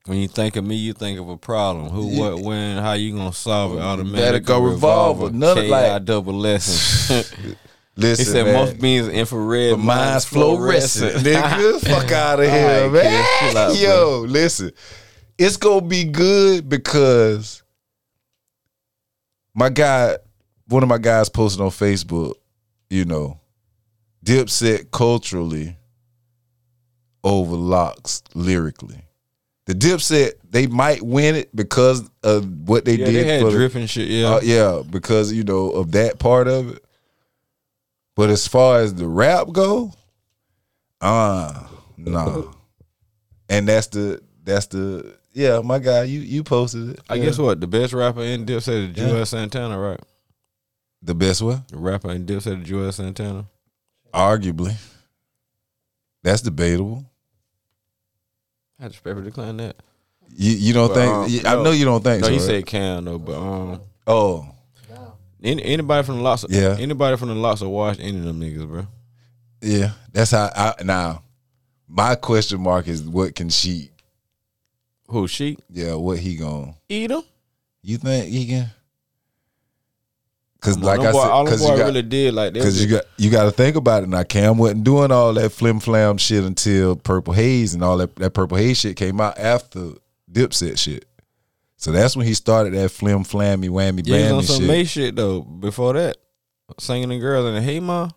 When 0.06 0.18
you 0.18 0.28
think 0.28 0.58
of 0.58 0.66
me, 0.66 0.76
you 0.76 0.92
think 0.92 1.18
of 1.18 1.30
a 1.30 1.38
problem. 1.38 1.90
Who, 1.90 2.20
what, 2.20 2.40
when, 2.42 2.78
how 2.78 2.94
you 2.94 3.16
gonna 3.16 3.32
solve 3.32 3.78
it? 3.78 3.82
Automatic 3.82 4.44
go 4.44 4.62
revolver. 4.62 5.30
None 5.32 5.58
of, 5.58 5.64
K.I. 5.64 5.94
like- 5.94 6.06
double 6.06 6.34
lesson. 6.34 7.56
listen. 7.96 8.26
he 8.26 8.32
said 8.32 8.46
man, 8.46 8.54
most 8.54 8.80
beans 8.80 9.08
infrared, 9.08 9.72
but 9.74 9.78
mine's 9.84 10.26
fluorescent. 10.26 11.16
Nigga, 11.26 11.80
fuck 11.88 12.12
out 12.12 12.40
of 12.40 12.50
here, 12.50 12.84
right, 12.90 12.92
man. 12.92 13.26
kid, 13.40 13.58
out, 13.58 13.76
Yo, 13.78 14.26
listen. 14.28 14.72
It's 15.38 15.58
gonna 15.58 15.86
be 15.86 16.04
good 16.06 16.70
because 16.70 17.64
my 19.56 19.70
guy, 19.70 20.18
one 20.68 20.84
of 20.84 20.90
my 20.90 20.98
guys 21.00 21.30
posted 21.30 21.62
on 21.62 21.70
Facebook, 21.70 22.36
you 22.90 23.06
know, 23.06 23.40
Dipset 24.26 24.92
culturally 24.92 25.76
overlocks 27.24 28.24
lyrically. 28.34 29.00
The 29.66 29.74
Dipset, 29.74 30.34
they 30.50 30.68
might 30.68 31.02
win 31.02 31.36
it 31.36 31.56
because 31.56 32.10
of 32.22 32.68
what 32.68 32.84
they 32.86 32.96
Yeah, 32.96 33.06
did 33.06 33.16
they 33.16 33.24
had 33.26 33.42
for 33.42 33.52
the- 33.52 33.58
drip 33.58 33.76
and 33.76 33.90
shit. 33.90 34.10
Yeah, 34.10 34.36
uh, 34.36 34.40
yeah, 34.44 34.82
because 34.90 35.32
you 35.32 35.44
know 35.44 35.70
of 35.72 35.92
that 35.94 36.20
part 36.20 36.48
of 36.48 36.70
it. 36.76 36.84
But 38.16 38.30
as 38.30 38.48
far 38.48 38.80
as 38.80 38.94
the 38.94 39.08
rap 39.08 39.48
go, 39.52 39.94
uh 41.02 41.68
nah. 41.98 42.44
And 43.50 43.68
that's 43.68 43.88
the 43.88 44.22
that's 44.44 44.68
the 44.68 45.18
yeah, 45.34 45.62
my 45.64 45.80
guy, 45.80 46.04
you 46.04 46.20
you 46.20 46.44
posted 46.44 46.90
it. 46.92 47.00
I 47.10 47.16
Yeah. 47.16 47.26
guess 47.26 47.38
what 47.40 47.60
the 47.60 47.68
best 47.68 47.94
rapper 47.94 48.22
in 48.22 48.46
Dipset 48.46 48.92
is 48.92 48.98
Yeah. 48.98 49.10
Juelz 49.10 49.28
Santana, 49.28 49.78
right? 49.80 50.00
the 51.06 51.14
best 51.16 51.42
one, 51.42 51.66
The 51.70 51.78
rapper 51.78 52.12
in 52.12 52.26
Dipset 52.26 52.62
is 52.64 52.70
Juelz 52.70 52.94
Santana. 52.94 53.46
arguably. 54.14 54.76
That's 56.24 56.42
debatable. 56.42 57.04
I 58.80 58.88
just 58.88 59.04
paper 59.04 59.22
decline 59.22 59.58
that. 59.58 59.76
You 60.36 60.52
you 60.52 60.74
don't 60.74 60.88
But, 60.90 60.94
think? 60.96 61.14
um, 61.14 61.30
you- 61.30 61.42
I 61.46 61.56
no. 61.56 61.64
know 61.64 61.72
you 61.72 61.86
don't 61.86 62.04
think 62.04 62.22
No, 62.22 62.28
so. 62.28 62.32
he 62.34 62.38
right? 62.40 62.46
said 62.48 62.66
Cam 62.66 63.06
though, 63.06 63.20
but 63.20 63.38
um, 63.38 63.82
"Oh, 64.08 64.48
any, 65.44 65.64
anybody 65.64 66.06
from 66.06 66.18
the 66.18 66.22
lots, 66.24 66.44
of, 66.44 66.52
Yeah. 66.52 66.76
anybody 66.80 67.18
from 67.18 67.30
the 67.30 67.36
lots 67.36 67.62
of 67.62 67.70
watch 67.70 68.00
any 68.00 68.18
of 68.18 68.24
them 68.24 68.40
niggas, 68.40 68.68
bro. 68.68 68.88
yeah." 69.62 69.92
That's 70.12 70.32
how. 70.32 70.50
I 70.56 70.74
Now, 70.84 71.24
my 71.88 72.16
question 72.16 72.62
mark 72.62 72.88
is 72.88 73.04
what 73.04 73.36
can 73.36 73.50
she? 73.50 73.92
Who 75.08 75.28
she? 75.28 75.58
Yeah, 75.70 75.96
what 75.96 76.20
he 76.20 76.36
gonna 76.36 76.76
Eat 76.90 77.12
him. 77.12 77.22
You 77.82 77.98
think 77.98 78.28
he 78.30 78.48
can? 78.48 78.72
Because 80.56 80.80
like 80.80 81.02
I 81.02 81.12
boy, 81.12 81.22
said, 81.22 81.30
all 81.30 81.46
boy 81.46 81.52
you 81.52 81.58
got 81.78 81.86
really 81.88 82.02
did 82.04 82.34
like 82.34 82.54
because 82.54 82.82
you 82.82 82.90
got 82.90 83.04
you 83.18 83.30
got 83.30 83.44
to 83.44 83.52
think 83.52 83.76
about 83.76 84.04
it. 84.04 84.08
Now 84.10 84.24
Cam 84.24 84.58
wasn't 84.58 84.86
doing 84.86 85.12
all 85.12 85.34
that 85.34 85.50
flim 85.52 85.82
flam 85.82 86.18
shit 86.18 86.46
until 86.46 86.96
Purple 86.96 87.34
Haze 87.34 87.74
and 87.74 87.84
all 87.84 87.98
that 87.98 88.16
that 88.16 88.30
Purple 88.34 88.58
Haze 88.58 88.78
shit 88.80 88.96
came 88.96 89.20
out 89.20 89.38
after 89.38 89.92
Dipset 90.32 90.78
shit. 90.78 91.06
So 91.84 91.92
that's 91.92 92.16
when 92.16 92.26
he 92.26 92.34
started 92.34 92.74
that 92.76 92.92
flim 92.92 93.26
flammy 93.26 93.68
whammy 93.68 94.04
Yeah, 94.06 94.30
he 94.30 94.32
was 94.32 94.32
on 94.32 94.40
bammy 94.40 94.48
some 94.48 94.60
shit. 94.60 94.68
May 94.70 94.84
shit 94.86 95.16
though. 95.18 95.42
Before 95.42 95.92
that, 95.92 96.16
singing 96.80 97.10
the 97.10 97.20
girls 97.20 97.46
and 97.46 97.62
hey 97.62 97.82
ma, 97.82 98.08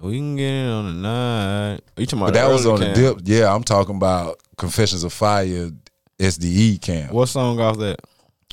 we 0.00 0.16
can 0.16 0.34
get 0.34 0.50
in 0.50 0.68
on 0.68 0.86
the 0.86 1.08
night. 1.08 1.80
You 1.96 2.06
talking 2.06 2.18
about 2.18 2.26
But 2.26 2.34
that 2.34 2.50
was 2.52 2.66
on 2.66 2.80
the 2.80 2.92
dip. 2.92 3.18
Yeah, 3.22 3.54
I'm 3.54 3.62
talking 3.62 3.94
about 3.94 4.40
Confessions 4.56 5.04
of 5.04 5.12
Fire 5.12 5.70
SDE 6.18 6.82
camp. 6.82 7.12
What 7.12 7.26
song 7.26 7.60
off 7.60 7.78
that? 7.78 8.00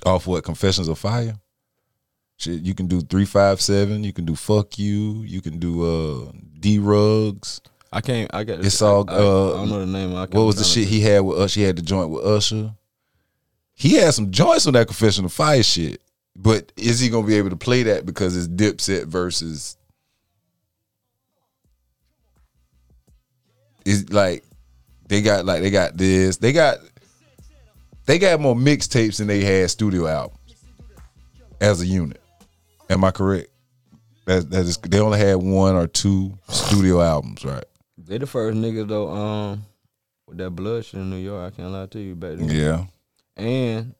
Off 0.05 0.27
what? 0.27 0.43
Confessions 0.43 0.87
of 0.87 0.99
Fire? 0.99 1.33
Shit, 2.37 2.61
you 2.61 2.75
can 2.75 2.85
do 2.85 3.01
357, 3.01 4.03
you 4.03 4.13
can 4.13 4.25
do 4.25 4.35
Fuck 4.35 4.77
You, 4.77 5.23
you 5.23 5.41
can 5.41 5.57
do 5.57 6.27
uh 6.27 6.31
D 6.59 6.77
Rugs. 6.77 7.61
I 7.91 8.01
can't. 8.01 8.29
I 8.31 8.43
got. 8.43 8.63
It's 8.63 8.79
all, 8.83 9.09
I, 9.09 9.13
uh, 9.13 9.15
I 9.15 9.21
don't 9.55 9.69
know 9.69 9.79
the 9.79 9.85
name. 9.87 10.15
I 10.15 10.27
What 10.27 10.43
was 10.43 10.57
the 10.57 10.63
shit 10.63 10.87
he 10.87 11.01
had 11.01 11.21
with 11.21 11.39
us? 11.39 11.55
He 11.55 11.63
had 11.63 11.77
the 11.77 11.81
joint 11.81 12.11
with 12.11 12.23
Usher. 12.23 12.75
He 13.81 13.95
had 13.95 14.13
some 14.13 14.29
joints 14.29 14.67
on 14.67 14.73
that 14.73 14.85
Confession 14.85 15.25
of 15.25 15.33
Fire 15.33 15.63
shit. 15.63 16.03
But 16.35 16.71
is 16.77 16.99
he 16.99 17.09
gonna 17.09 17.25
be 17.25 17.37
able 17.37 17.49
to 17.49 17.55
play 17.55 17.81
that 17.81 18.05
because 18.05 18.37
it's 18.37 18.47
Dipset 18.47 19.05
versus 19.05 19.75
is 23.83 24.13
like 24.13 24.43
they 25.07 25.23
got 25.23 25.45
like 25.45 25.63
they 25.63 25.71
got 25.71 25.97
this. 25.97 26.37
They 26.37 26.53
got 26.53 26.77
they 28.05 28.19
got 28.19 28.39
more 28.39 28.53
mixtapes 28.53 29.17
than 29.17 29.25
they 29.25 29.41
had 29.41 29.71
studio 29.71 30.05
albums 30.05 30.37
as 31.59 31.81
a 31.81 31.87
unit. 31.87 32.21
Am 32.87 33.03
I 33.03 33.09
correct? 33.09 33.49
That 34.25 34.51
that 34.51 34.59
is 34.59 34.77
they 34.77 34.99
only 34.99 35.17
had 35.17 35.37
one 35.37 35.75
or 35.75 35.87
two 35.87 36.37
studio 36.49 37.01
albums, 37.01 37.43
right? 37.43 37.65
They 37.97 38.19
the 38.19 38.27
first 38.27 38.59
niggas 38.59 38.87
though. 38.87 39.09
Um, 39.09 39.65
with 40.27 40.37
that 40.37 40.51
blood 40.51 40.85
shit 40.85 40.99
in 40.99 41.09
New 41.09 41.17
York, 41.17 41.51
I 41.51 41.55
can't 41.55 41.71
lie 41.71 41.87
to 41.87 41.99
you 41.99 42.13
back 42.13 42.37
then. 42.37 42.47
Yeah. 42.47 42.85
And 43.37 43.93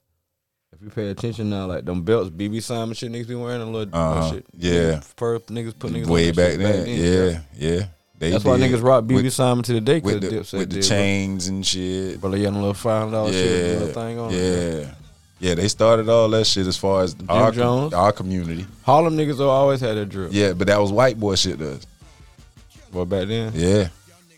if 0.73 0.81
you 0.81 0.89
pay 0.89 1.09
attention 1.09 1.49
now, 1.49 1.65
like 1.67 1.85
them 1.85 2.03
belts, 2.03 2.29
BB 2.29 2.61
Simon 2.63 2.93
shit 2.95 3.11
niggas 3.11 3.27
be 3.27 3.35
wearing 3.35 3.61
a 3.61 3.65
little 3.69 3.93
Uh-huh. 3.95 4.31
shit. 4.31 4.45
Yeah. 4.57 4.99
First 5.15 5.47
niggas 5.47 5.77
put 5.77 5.91
niggas 5.93 6.07
way 6.07 6.29
on 6.29 6.35
that 6.35 6.37
back 6.37 6.51
shit 6.51 6.59
then. 6.85 6.87
Yeah, 6.87 7.39
yeah. 7.79 7.85
They 8.19 8.29
That's 8.31 8.43
why 8.43 8.57
niggas 8.59 8.83
rock 8.83 9.05
BB 9.05 9.23
with, 9.23 9.33
Simon 9.33 9.63
to 9.63 9.73
the 9.73 9.81
day 9.81 9.99
with 9.99 10.21
the, 10.21 10.27
Dipset 10.27 10.59
with 10.59 10.69
the 10.69 10.75
did, 10.75 10.83
chains 10.83 11.47
and 11.47 11.65
shit. 11.65 12.21
But 12.21 12.29
they 12.29 12.41
had 12.41 12.53
a 12.53 12.55
little 12.55 12.73
five 12.75 13.09
dollar 13.11 13.31
shit, 13.31 13.45
Yeah, 13.73 13.79
little 13.79 13.93
thing 14.03 14.19
on 14.19 14.31
it. 14.31 14.37
yeah, 14.37 14.93
yeah. 15.39 15.55
They 15.55 15.67
started 15.67 16.07
all 16.07 16.29
that 16.29 16.45
shit 16.45 16.67
as 16.67 16.77
far 16.77 17.01
as 17.03 17.15
our, 17.27 17.51
Jones. 17.51 17.93
our 17.95 18.11
community. 18.11 18.67
Harlem 18.83 19.17
niggas 19.17 19.39
always 19.39 19.79
had 19.81 19.97
that 19.97 20.09
drip. 20.09 20.29
Yeah, 20.33 20.53
but 20.53 20.67
that 20.67 20.79
was 20.79 20.91
white 20.91 21.19
boy 21.19 21.33
shit. 21.33 21.57
Though. 21.57 21.79
But 22.93 23.05
back 23.05 23.27
then, 23.27 23.53
Yeah, 23.55 23.87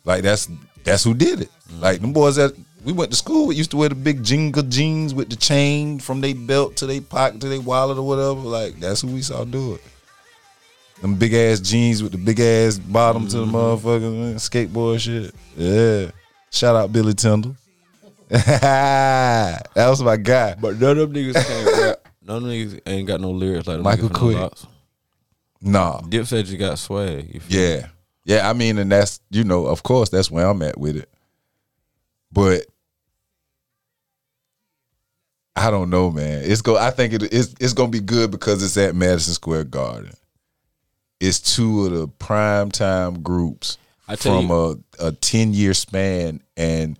like 0.05 0.23
that's 0.23 0.47
that's 0.85 1.03
who 1.03 1.13
did 1.13 1.41
it. 1.41 1.49
Like 1.79 1.99
them 1.99 2.13
boys 2.13 2.37
that 2.37 2.53
we 2.83 2.91
went 2.91 3.11
to 3.11 3.17
school 3.17 3.47
We 3.47 3.55
used 3.55 3.71
to 3.71 3.77
wear 3.77 3.89
the 3.89 3.95
big 3.95 4.23
jingle 4.23 4.63
jeans 4.63 5.13
with 5.13 5.29
the 5.29 5.35
chain 5.35 5.99
from 5.99 6.21
their 6.21 6.35
belt 6.35 6.75
to 6.77 6.85
their 6.85 7.01
pocket 7.01 7.41
to 7.41 7.49
their 7.49 7.61
wallet 7.61 7.97
or 7.97 8.03
whatever. 8.03 8.41
Like 8.41 8.79
that's 8.79 9.01
who 9.01 9.09
we 9.09 9.21
saw 9.21 9.43
do 9.43 9.75
it. 9.75 9.81
Them 11.01 11.15
big 11.15 11.33
ass 11.33 11.59
jeans 11.59 12.01
with 12.01 12.11
the 12.13 12.17
big 12.17 12.39
ass 12.39 12.77
bottom 12.77 13.27
to 13.27 13.37
the 13.39 13.45
mm-hmm. 13.45 13.55
motherfucking 13.55 14.21
man, 14.21 14.35
skateboard 14.35 14.99
shit. 14.99 15.33
Yeah. 15.57 16.11
Shout 16.51 16.75
out 16.75 16.93
Billy 16.93 17.13
Tyndall. 17.13 17.55
that 18.29 19.63
was 19.75 20.01
my 20.01 20.17
guy. 20.17 20.55
but 20.55 20.79
none 20.79 20.97
of 20.97 21.13
them 21.13 21.23
niggas 21.23 21.45
can't 21.45 21.81
rap. 21.81 22.07
None 22.25 22.37
of 22.37 22.43
them 22.43 22.51
niggas 22.51 22.81
ain't 22.85 23.07
got 23.07 23.21
no 23.21 23.31
lyrics 23.31 23.67
like 23.67 23.81
Michael 23.81 24.09
niggas 24.09 24.17
from 24.19 24.33
the 24.33 24.49
Quick. 24.49 24.69
Nah. 25.61 26.01
Dipset 26.01 26.45
just 26.45 26.57
got 26.57 26.79
swag. 26.79 27.33
You 27.33 27.39
feel 27.39 27.59
me? 27.59 27.67
Yeah. 27.67 27.87
Yeah, 28.25 28.49
I 28.49 28.53
mean, 28.53 28.77
and 28.77 28.91
that's 28.91 29.19
you 29.29 29.43
know, 29.43 29.65
of 29.65 29.83
course, 29.83 30.09
that's 30.09 30.31
where 30.31 30.47
I'm 30.47 30.61
at 30.61 30.77
with 30.77 30.95
it. 30.95 31.09
But 32.31 32.65
I 35.55 35.69
don't 35.69 35.89
know, 35.89 36.09
man. 36.09 36.41
It's 36.43 36.61
go. 36.61 36.77
I 36.77 36.89
think 36.89 37.13
it, 37.13 37.23
it's 37.23 37.53
it's 37.59 37.73
gonna 37.73 37.89
be 37.89 37.99
good 37.99 38.31
because 38.31 38.63
it's 38.63 38.77
at 38.77 38.95
Madison 38.95 39.33
Square 39.33 39.65
Garden. 39.65 40.13
It's 41.19 41.39
two 41.39 41.85
of 41.85 41.91
the 41.91 42.07
prime 42.07 42.71
time 42.71 43.21
groups 43.21 43.77
from 44.17 44.49
a 44.51 44.75
a 44.99 45.11
ten 45.11 45.53
year 45.53 45.73
span, 45.73 46.41
and 46.57 46.97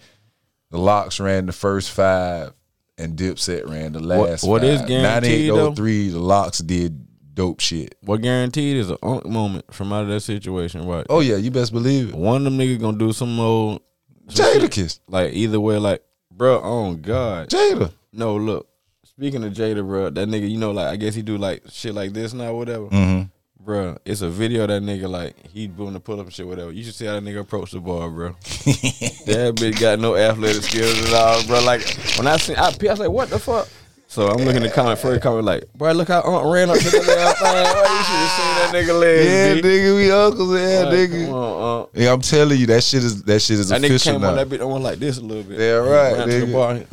the 0.70 0.78
LOX 0.78 1.20
ran 1.20 1.48
the 1.48 1.52
first 1.52 1.92
five, 1.92 2.54
and 2.98 3.18
Dipset 3.18 3.68
ran 3.70 3.94
the 3.94 4.00
last. 4.00 4.44
what 4.48 4.62
five. 4.62 4.70
is 4.70 4.82
guaranteed, 4.82 5.50
though? 5.50 5.70
9803, 5.70 6.10
the 6.10 6.20
LOX 6.20 6.60
did 6.60 7.08
dope 7.34 7.60
shit. 7.60 7.96
What 8.02 8.22
guaranteed 8.22 8.78
is 8.78 8.92
a 8.92 9.04
unk 9.04 9.26
moment 9.26 9.74
from 9.74 9.92
out 9.92 10.04
of 10.04 10.10
that 10.10 10.22
situation, 10.22 10.86
right? 10.86 11.06
Oh 11.10 11.22
yeah, 11.22 11.38
you 11.38 11.52
best 11.52 11.74
believe 11.74 12.10
it. 12.10 12.16
One 12.16 12.38
of 12.38 12.44
them 12.44 12.58
niggas 12.58 12.80
gonna 12.80 12.98
do 12.98 13.14
some 13.14 13.40
old 13.40 13.82
some 14.30 14.46
shit. 14.54 14.62
Jadakiss, 14.62 15.00
Like 15.08 15.34
either 15.34 15.60
way, 15.60 15.78
like, 15.78 16.04
bro, 16.32 16.62
oh 16.64 16.94
God. 16.94 17.50
Jada. 17.50 17.92
No, 18.14 18.36
look. 18.36 18.68
Speaking 19.04 19.44
of 19.44 19.54
Jada, 19.54 19.86
bro, 19.86 20.10
that 20.10 20.28
nigga, 20.28 20.50
you 20.50 20.58
know, 20.58 20.72
like 20.72 20.88
I 20.88 20.96
guess 20.96 21.14
he 21.14 21.22
do 21.22 21.38
like 21.38 21.64
shit 21.70 21.94
like 21.94 22.14
this 22.14 22.34
now, 22.34 22.54
whatever. 22.54 22.86
Mm-hmm. 22.86 23.24
Bro, 23.64 23.98
it's 24.06 24.22
a 24.22 24.30
video 24.30 24.64
of 24.64 24.70
that 24.70 24.82
nigga 24.82 25.10
like 25.10 25.36
he 25.48 25.68
doing 25.68 25.94
the 25.94 26.00
pull 26.00 26.20
up 26.20 26.26
and 26.26 26.34
shit, 26.34 26.48
whatever. 26.48 26.72
You 26.72 26.84
should 26.84 26.96
see 26.96 27.06
how 27.06 27.14
that 27.14 27.24
nigga 27.24 27.40
approach 27.40 27.72
the 27.72 27.80
bar, 27.80 28.10
bro. 28.10 28.30
that 28.34 29.54
bitch 29.56 29.80
got 29.80 30.00
no 30.00 30.16
athletic 30.16 30.64
skills 30.64 31.00
at 31.06 31.14
all, 31.14 31.44
bro. 31.46 31.64
Like 31.64 31.82
when 32.18 32.28
I 32.28 32.38
seen, 32.38 32.56
I, 32.56 32.68
I 32.68 32.90
was 32.90 33.00
like, 33.00 33.10
what 33.10 33.30
the 33.30 33.40
fuck? 33.40 33.68
So 34.08 34.28
I'm 34.28 34.38
looking 34.46 34.58
at 34.58 34.64
the 34.64 34.70
comment 34.70 35.00
first 35.00 35.22
comment 35.22 35.46
like, 35.46 35.64
bro, 35.74 35.92
look 35.94 36.08
how 36.08 36.22
Aunt 36.22 36.54
ran 36.54 36.70
up 36.70 36.78
to 36.78 36.84
the 36.84 36.92
damn 36.92 37.34
thing. 37.34 37.58
You 37.58 38.04
should 38.04 38.20
have 38.20 38.32
seen 38.32 38.54
that 38.58 38.72
nigga 38.74 39.00
legs. 39.00 39.26
Yeah, 39.26 39.54
B. 39.56 39.62
nigga, 39.62 39.96
we 39.96 40.12
uncles. 40.12 40.60
Yeah, 40.60 40.84
Like, 40.84 40.94
nigga. 40.94 41.26
Come 41.26 41.34
on. 41.34 41.88
Yeah, 41.94 42.14
I'm 42.14 42.22
telling 42.22 42.60
you, 42.60 42.66
that 42.68 42.84
shit 42.84 43.04
is 43.04 43.24
that 43.24 43.40
shit 43.42 43.60
is 43.60 43.70
That 43.70 43.82
nigga 43.82 43.86
official 43.86 44.14
came 44.14 44.24
on 44.24 44.36
that 44.36 44.50
bitch 44.50 44.68
on 44.68 44.84
like 44.84 45.00
this 45.00 45.18
a 45.18 45.22
little 45.22 45.44
bit. 45.44 45.60
Yeah, 45.60 45.72
right, 45.78 46.14
ran 46.18 46.28
to 46.28 46.40
the 46.42 46.46
nigga. 46.46 46.88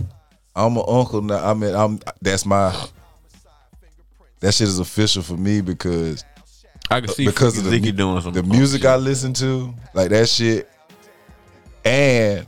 I'm 0.54 0.76
an 0.76 0.84
uncle 0.86 1.22
now. 1.22 1.50
I 1.50 1.54
mean, 1.54 1.74
I'm 1.74 2.00
that's 2.20 2.44
my 2.44 2.74
that 4.40 4.54
shit 4.54 4.68
is 4.68 4.78
official 4.78 5.22
for 5.22 5.36
me 5.36 5.60
because 5.60 6.24
I 6.90 7.00
can 7.00 7.10
see 7.10 7.26
because 7.26 7.54
because 7.54 7.58
of 7.58 7.82
the 7.82 7.92
doing 7.92 8.20
some 8.20 8.32
the 8.32 8.42
music 8.42 8.82
shit. 8.82 8.90
I 8.90 8.96
listen 8.96 9.32
to, 9.34 9.72
like 9.94 10.10
that 10.10 10.28
shit, 10.28 10.68
and 11.84 12.46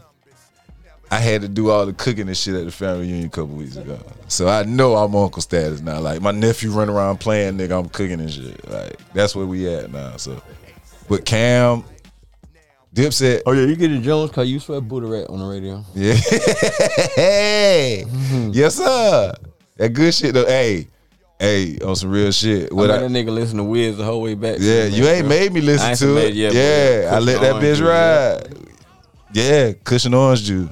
I 1.12 1.18
had 1.18 1.42
to 1.42 1.48
do 1.48 1.70
all 1.70 1.84
the 1.84 1.92
cooking 1.92 2.26
and 2.26 2.36
shit 2.36 2.54
at 2.54 2.64
the 2.64 2.72
family 2.72 3.02
reunion 3.02 3.26
a 3.26 3.30
couple 3.30 3.54
weeks 3.54 3.76
ago. 3.76 3.98
So 4.28 4.48
I 4.48 4.62
know 4.62 4.96
I'm 4.96 5.14
uncle 5.14 5.42
status 5.42 5.82
now. 5.82 6.00
Like 6.00 6.22
my 6.22 6.30
nephew 6.30 6.70
run 6.70 6.88
around 6.88 7.20
playing, 7.20 7.58
nigga, 7.58 7.78
I'm 7.78 7.90
cooking 7.90 8.18
and 8.18 8.32
shit. 8.32 8.66
Like 8.68 8.96
that's 9.12 9.36
where 9.36 9.46
we 9.46 9.68
at 9.68 9.92
now. 9.92 10.16
So, 10.16 10.42
but 11.08 11.26
Cam, 11.26 11.84
Dipset, 12.94 13.42
Oh 13.46 13.52
yeah, 13.52 13.66
you 13.66 13.74
get 13.74 13.88
the 13.88 13.98
Jones 13.98 14.30
cause 14.30 14.46
you 14.46 14.60
swear 14.60 14.80
Buddha 14.80 15.06
rat 15.06 15.30
on 15.30 15.38
the 15.38 15.46
radio. 15.46 15.82
Yeah. 15.94 16.12
hey. 17.16 18.04
Yes, 18.52 18.74
sir. 18.74 19.34
That 19.76 19.88
good 19.90 20.12
shit 20.12 20.34
though. 20.34 20.46
Hey. 20.46 20.88
Hey, 21.38 21.78
on 21.78 21.96
some 21.96 22.10
real 22.10 22.30
shit. 22.30 22.72
What 22.72 22.90
I 22.90 22.96
I, 22.96 22.98
that 22.98 23.10
nigga 23.10 23.34
listen 23.34 23.56
to 23.56 23.64
Wiz 23.64 23.96
the 23.96 24.04
whole 24.04 24.20
way 24.20 24.34
back. 24.34 24.58
yeah, 24.60 24.84
you 24.84 25.04
ain't 25.06 25.26
made 25.26 25.52
me 25.52 25.60
listen 25.60 25.96
to 25.96 26.16
it. 26.18 26.28
it 26.28 26.34
yet, 26.34 26.52
yeah, 26.52 27.16
I 27.16 27.18
let 27.18 27.40
that 27.40 27.54
bitch 27.56 27.84
ride. 27.84 28.54
Yeah, 29.32 29.72
cushion 29.82 30.14
orange 30.14 30.44
juice. 30.44 30.70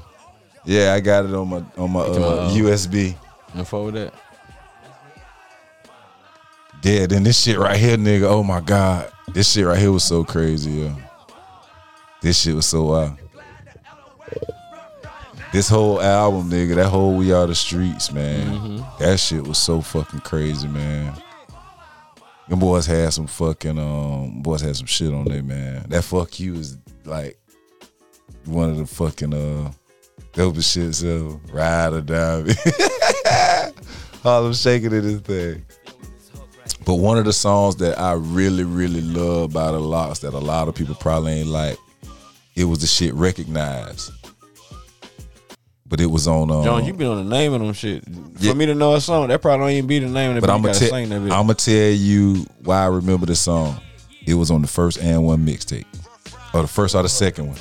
Yeah, 0.64 0.92
I 0.92 1.00
got 1.00 1.24
it 1.24 1.34
on 1.34 1.48
my 1.48 1.64
on 1.76 1.90
my 1.90 2.02
uh, 2.02 2.50
USB. 2.50 3.16
And 3.54 3.66
forward 3.66 3.94
that. 3.94 4.14
Yeah, 6.84 7.06
then 7.06 7.24
this 7.24 7.42
shit 7.42 7.58
right 7.58 7.76
here, 7.76 7.96
nigga. 7.96 8.24
Oh 8.24 8.44
my 8.44 8.60
god, 8.60 9.10
this 9.32 9.50
shit 9.50 9.66
right 9.66 9.78
here 9.78 9.90
was 9.90 10.04
so 10.04 10.22
crazy, 10.22 10.70
yo. 10.70 10.96
This 12.22 12.38
shit 12.40 12.54
was 12.54 12.66
so 12.66 12.84
wild. 12.84 13.18
This 15.52 15.68
whole 15.68 16.00
album, 16.00 16.48
nigga, 16.48 16.76
that 16.76 16.88
whole 16.88 17.16
We 17.16 17.32
Are 17.32 17.46
the 17.46 17.54
Streets, 17.54 18.12
man. 18.12 18.84
That 18.98 19.18
shit 19.18 19.46
was 19.46 19.58
so 19.58 19.80
fucking 19.80 20.20
crazy, 20.20 20.68
man. 20.68 21.14
Them 22.48 22.58
boys 22.58 22.86
had 22.86 23.12
some 23.12 23.26
fucking 23.26 23.78
um 23.78 24.42
boys 24.42 24.60
had 24.60 24.76
some 24.76 24.86
shit 24.86 25.12
on 25.14 25.24
there, 25.24 25.42
man. 25.42 25.86
That 25.88 26.02
fuck 26.02 26.38
you 26.40 26.54
is 26.54 26.76
like 27.04 27.38
one 28.44 28.70
of 28.70 28.76
the 28.76 28.86
fucking 28.86 29.32
uh 29.32 29.70
dopest 30.32 30.72
shit 30.72 30.94
so 30.94 31.40
ride 31.52 31.92
or 31.92 32.00
die. 32.00 32.52
Harlem 34.22 34.52
shaking 34.52 34.92
in 34.92 35.02
this 35.02 35.20
thing. 35.20 35.64
But 36.84 36.94
one 36.96 37.18
of 37.18 37.24
the 37.24 37.32
songs 37.32 37.76
that 37.76 37.98
I 37.98 38.12
really, 38.12 38.64
really 38.64 39.00
love 39.00 39.52
by 39.52 39.70
the 39.70 39.78
LOX 39.78 40.20
that 40.20 40.34
a 40.34 40.38
lot 40.38 40.68
of 40.68 40.74
people 40.74 40.94
probably 40.94 41.32
ain't 41.32 41.48
like, 41.48 41.78
it 42.60 42.64
was 42.64 42.80
the 42.80 42.86
shit 42.86 43.14
recognized. 43.14 44.12
But 45.86 46.00
it 46.00 46.06
was 46.06 46.28
on 46.28 46.50
um, 46.52 46.62
John, 46.62 46.84
you 46.84 46.92
been 46.92 47.08
on 47.08 47.28
the 47.28 47.36
name 47.36 47.52
of 47.52 47.60
them 47.60 47.72
shit. 47.72 48.04
For 48.04 48.10
Yeah. 48.44 48.52
me 48.52 48.66
to 48.66 48.74
know 48.74 48.94
a 48.94 49.00
song, 49.00 49.28
that 49.28 49.42
probably 49.42 49.64
don't 49.66 49.70
even 49.72 49.86
be 49.88 49.98
the 49.98 50.08
name 50.08 50.32
of 50.32 50.36
it. 50.36 50.40
but 50.42 50.50
I'm 50.50 50.62
gonna 50.62 50.68
gotta 50.74 50.78
tell 50.88 50.90
sing 50.90 51.08
that 51.08 51.16
I'm 51.16 51.28
gonna 51.28 51.54
tell 51.54 51.74
you 51.90 52.46
why 52.62 52.82
I 52.82 52.86
remember 52.86 53.26
the 53.26 53.34
song. 53.34 53.80
It 54.26 54.34
was 54.34 54.50
on 54.52 54.62
the 54.62 54.68
first 54.68 54.98
AND1 55.00 55.44
mixtape, 55.44 55.86
or 56.54 56.62
the 56.62 56.68
first 56.68 56.94
or 56.94 57.02
the 57.02 57.08
second 57.08 57.48
one. 57.48 57.58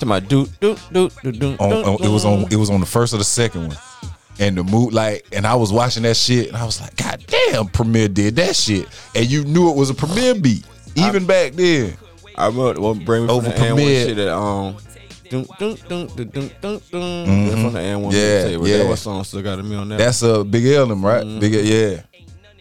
To 0.00 0.06
my 0.06 0.18
dude, 0.20 0.50
do 0.60 0.76
do. 0.90 1.08
on, 1.58 1.72
on- 1.72 2.04
it 2.04 2.08
was 2.10 2.24
on 2.24 2.46
it 2.50 2.56
was 2.56 2.68
on 2.70 2.80
the 2.80 2.86
first 2.86 3.14
or 3.14 3.18
the 3.18 3.24
second 3.24 3.68
one. 3.68 3.76
And 4.38 4.56
the 4.58 4.64
mood 4.64 4.92
like 4.92 5.26
and 5.32 5.46
I 5.46 5.54
was 5.54 5.72
watching 5.72 6.02
that 6.02 6.16
shit 6.16 6.48
and 6.48 6.56
I 6.56 6.64
was 6.66 6.80
like, 6.80 6.96
God 6.96 7.24
damn, 7.26 7.66
Premier 7.68 8.08
did 8.08 8.36
that 8.36 8.56
shit. 8.56 8.88
And 9.14 9.24
you 9.30 9.44
knew 9.44 9.70
it 9.70 9.76
was 9.76 9.88
a 9.90 9.94
Premier 9.94 10.34
beat. 10.34 10.64
Even 10.96 11.24
back 11.24 11.52
then. 11.52 11.96
I 12.40 12.46
remember 12.48 12.80
well, 12.80 12.94
bring 12.94 13.22
me 13.22 13.28
from 13.28 13.36
Over 13.36 13.48
the 13.48 13.54
and 13.54 13.62
one 13.74 13.76
Premier. 13.76 14.06
shit 14.06 14.16
that 14.16 14.34
um 14.34 14.76
Dun, 15.30 15.46
dun, 15.60 15.76
dun, 15.88 16.06
dun, 16.08 16.26
dun, 16.26 16.50
dun, 16.60 16.80
dun. 16.90 17.46
That's 17.46 17.60
from 17.62 17.72
the 17.72 17.78
AND1 17.78 18.02
Mm-hmm. 18.02 18.10
Yeah, 18.10 18.44
mixtape. 18.58 18.68
yeah. 18.68 18.76
That 18.78 18.86
what 18.88 18.98
song 18.98 19.22
still 19.24 19.42
got 19.42 19.64
me 19.64 19.76
on 19.76 19.88
that? 19.90 19.98
That's 19.98 20.22
a 20.22 20.42
Big 20.42 20.66
L 20.66 20.86
them, 20.88 21.04
right? 21.06 21.24
Mm-hmm. 21.24 21.38
Big 21.38 21.54
L, 21.54 21.60
yeah. 21.64 22.02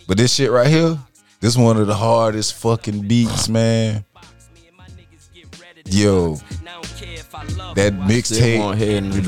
But 0.07 0.17
this 0.17 0.33
shit 0.35 0.51
right 0.51 0.67
here, 0.67 0.97
this 1.39 1.57
one 1.57 1.77
of 1.77 1.87
the 1.87 1.95
hardest 1.95 2.53
fucking 2.55 3.07
beats, 3.07 3.49
man. 3.49 4.05
Yo, 5.85 6.35
that 6.35 7.93
Still 7.93 7.93
mixtape. 7.93 8.59
want 8.59 8.77
head 8.77 8.89
in 8.89 9.09
the 9.09 9.21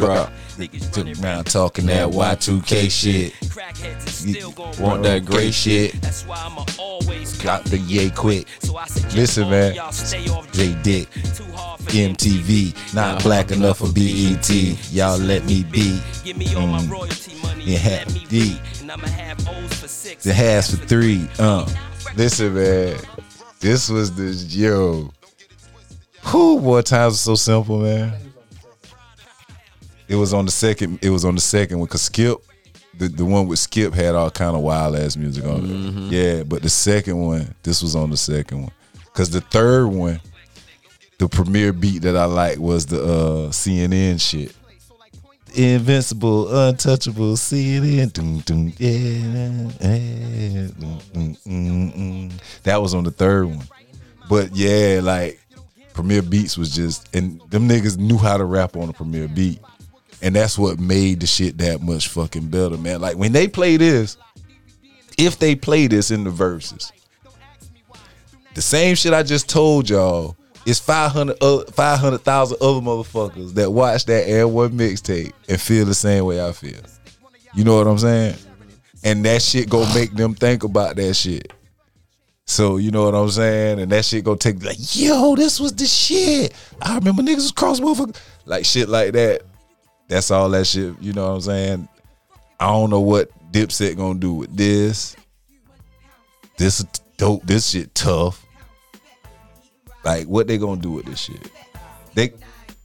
drop. 0.67 0.91
Took 0.91 1.23
around 1.23 1.45
talking 1.45 1.85
that 1.87 2.09
Y2K 2.09 2.91
shit. 2.91 4.79
Want 4.79 5.03
that 5.03 5.25
gray 5.25 5.51
shit. 5.51 5.93
That's 6.01 6.25
why 6.25 6.37
always 6.77 7.37
Got 7.41 7.65
the 7.65 7.77
yay 7.79 8.09
quick. 8.09 8.47
So 8.59 8.77
I 8.77 8.85
suggest 8.85 9.15
Listen, 9.15 9.49
man. 9.49 9.73
y'all 9.73 9.91
stay 9.91 10.27
off 10.29 10.51
J 10.51 10.75
Dick, 10.83 11.09
too 11.35 11.43
hard 11.53 11.81
for 11.81 11.89
MTV, 11.89 12.93
not 12.93 13.23
black 13.23 13.51
enough 13.51 13.79
for 13.79 13.91
BET. 13.91 14.49
Y'all 14.91 15.17
let 15.17 15.43
me 15.45 15.63
be. 15.63 15.99
Give 16.23 16.37
me 16.37 16.53
all 16.55 16.67
my 16.67 16.83
royalty 16.85 17.35
money. 17.41 17.63
Yeah, 17.63 18.05
me 18.13 18.25
D. 18.29 18.59
And 18.79 18.91
I'ma 18.91 19.07
have 19.07 19.47
O's 19.47 19.73
for 19.73 19.87
six. 19.87 20.23
The 20.23 20.33
has 20.33 20.71
for 20.71 20.85
three. 20.85 21.27
Uh, 21.39 21.67
listen, 22.15 22.53
man. 22.53 22.97
This 23.59 23.89
was 23.89 24.13
the 24.13 24.31
yo. 24.55 25.11
Who 26.23 26.59
boy 26.59 26.81
times 26.81 27.15
are 27.15 27.17
so 27.17 27.35
simple, 27.35 27.79
man. 27.79 28.13
It 30.11 30.15
was 30.17 30.33
on 30.33 30.45
the 30.45 30.51
second. 30.51 30.99
It 31.01 31.09
was 31.09 31.23
on 31.23 31.35
the 31.35 31.41
second 31.41 31.79
one 31.79 31.85
because 31.87 32.01
Skip, 32.01 32.39
the, 32.97 33.07
the 33.07 33.23
one 33.23 33.47
with 33.47 33.59
Skip 33.59 33.93
had 33.93 34.13
all 34.13 34.29
kind 34.29 34.57
of 34.57 34.61
wild 34.61 34.97
ass 34.97 35.15
music 35.15 35.45
on 35.45 35.63
it. 35.63 36.11
Yeah, 36.11 36.43
but 36.43 36.61
the 36.61 36.69
second 36.69 37.17
one, 37.17 37.55
this 37.63 37.81
was 37.81 37.95
on 37.95 38.09
the 38.09 38.17
second 38.17 38.63
one. 38.63 38.71
Cause 39.13 39.29
the 39.29 39.39
third 39.39 39.87
one, 39.87 40.19
the 41.17 41.29
Premier 41.29 41.71
beat 41.71 42.01
that 42.01 42.17
I 42.17 42.25
like 42.25 42.57
was 42.57 42.87
the 42.87 43.01
uh, 43.01 43.49
CNN 43.51 44.19
shit. 44.19 44.53
Invincible, 45.53 46.53
untouchable, 46.67 47.35
CNN. 47.35 47.97
Yeah, 47.97 48.07
dun, 48.11 48.41
mm, 51.13 51.95
mm. 51.95 52.31
That 52.63 52.81
was 52.81 52.93
on 52.93 53.05
the 53.05 53.11
third 53.11 53.45
one. 53.45 53.65
But 54.29 54.53
yeah, 54.55 54.99
like 55.01 55.39
Premier 55.93 56.21
Beats 56.21 56.57
was 56.57 56.75
just 56.75 57.13
and 57.15 57.39
them 57.49 57.69
niggas 57.69 57.97
knew 57.97 58.17
how 58.17 58.35
to 58.35 58.43
rap 58.43 58.75
on 58.75 58.89
a 58.89 58.93
Premier 58.93 59.29
Beat. 59.29 59.61
And 60.21 60.35
that's 60.35 60.57
what 60.57 60.79
made 60.79 61.19
the 61.19 61.27
shit 61.27 61.57
that 61.57 61.81
much 61.81 62.07
fucking 62.07 62.47
better, 62.49 62.77
man. 62.77 63.01
Like 63.01 63.17
when 63.17 63.31
they 63.31 63.47
play 63.47 63.77
this, 63.77 64.17
if 65.17 65.39
they 65.39 65.55
play 65.55 65.87
this 65.87 66.11
in 66.11 66.23
the 66.23 66.29
Verzuz, 66.29 66.91
the 68.53 68.61
same 68.61 68.95
shit 68.95 69.13
I 69.13 69.23
just 69.23 69.49
told 69.49 69.89
y'all 69.89 70.35
is 70.65 70.79
500 70.79 71.37
uh, 71.41 71.63
500,000 71.71 72.57
other 72.61 72.79
motherfuckers 72.79 73.53
that 73.55 73.71
watch 73.71 74.05
that 74.05 74.27
Air 74.27 74.47
One 74.47 74.71
mixtape 74.71 75.31
and 75.49 75.59
feel 75.59 75.85
the 75.85 75.95
same 75.95 76.25
way 76.25 76.45
I 76.45 76.51
feel. 76.51 76.79
You 77.53 77.63
know 77.63 77.77
what 77.77 77.87
I'm 77.87 77.97
saying? 77.97 78.35
And 79.03 79.25
that 79.25 79.41
shit 79.41 79.69
go 79.69 79.91
make 79.93 80.13
them 80.13 80.35
think 80.35 80.63
about 80.63 80.95
that 80.97 81.13
shit. 81.15 81.51
So 82.45 82.77
you 82.77 82.91
know 82.91 83.05
what 83.05 83.15
I'm 83.15 83.29
saying? 83.29 83.79
And 83.79 83.91
that 83.91 84.05
shit 84.05 84.23
go 84.23 84.35
take 84.35 84.63
like, 84.63 84.77
yo, 84.95 85.35
this 85.35 85.59
was 85.59 85.73
the 85.73 85.85
shit. 85.85 86.53
I 86.81 86.95
remember 86.95 87.23
niggas 87.23 87.37
was 87.37 87.51
cross 87.51 87.79
motherfucker. 87.79 88.15
Like 88.45 88.65
shit 88.65 88.89
like 88.89 89.13
that. 89.13 89.43
That's 90.11 90.29
all 90.29 90.49
that 90.49 90.67
shit, 90.67 90.93
you 90.99 91.13
know 91.13 91.29
what 91.29 91.35
I'm 91.35 91.41
saying? 91.41 91.87
I 92.59 92.67
don't 92.67 92.89
know 92.89 92.99
what 92.99 93.31
Dipset 93.53 93.95
gonna 93.95 94.19
do 94.19 94.33
with 94.33 94.57
this. 94.57 95.15
This 96.57 96.83
dope. 97.15 97.45
This 97.45 97.69
shit 97.69 97.95
tough. 97.95 98.45
Like 100.03 100.27
what 100.27 100.47
they 100.47 100.57
gonna 100.57 100.81
do 100.81 100.91
with 100.91 101.05
this 101.05 101.17
shit? 101.17 101.49
They 102.13 102.33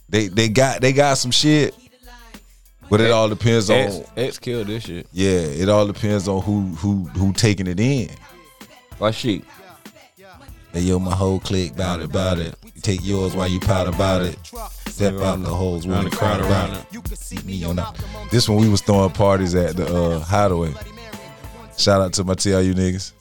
they 0.08 0.28
they 0.28 0.48
got 0.48 0.80
they 0.80 0.92
got 0.92 1.14
some 1.14 1.32
shit. 1.32 1.74
But 2.88 3.00
it 3.00 3.10
all 3.10 3.28
depends 3.28 3.70
on 3.70 3.76
X, 3.76 4.00
X 4.16 4.38
killed 4.38 4.68
this 4.68 4.84
shit. 4.84 5.08
yeah, 5.10 5.40
it 5.40 5.68
all 5.68 5.84
depends 5.84 6.28
on 6.28 6.42
who 6.42 6.60
who 6.76 7.06
who 7.18 7.32
taking 7.32 7.66
it 7.66 7.80
in. 7.80 8.08
Like 9.00 9.14
sheep. 9.14 9.44
Hey 10.76 10.82
yo, 10.82 10.98
my 10.98 11.14
whole 11.14 11.40
clique 11.40 11.74
bout 11.74 12.00
it, 12.00 12.04
about 12.04 12.38
it. 12.38 12.54
Take 12.82 13.00
yours 13.02 13.34
while 13.34 13.48
you 13.48 13.58
pout 13.60 13.88
about 13.88 14.20
it. 14.20 14.36
Step 14.88 15.14
out 15.20 15.42
the 15.42 15.48
holes, 15.48 15.86
wanna 15.86 16.10
the 16.10 16.14
crowd 16.14 16.42
around 16.42 16.74
it. 16.74 17.44
Me 17.46 17.64
on 17.64 17.76
that. 17.76 17.98
This 18.30 18.46
one 18.46 18.60
we 18.60 18.68
was 18.68 18.82
throwing 18.82 19.08
parties 19.08 19.54
at 19.54 19.74
the 19.74 19.86
uh, 19.86 20.20
Hideaway. 20.20 20.74
Shout 21.78 22.02
out 22.02 22.12
to 22.12 22.24
my 22.24 22.34
TRU 22.34 22.74
niggas. 22.74 23.12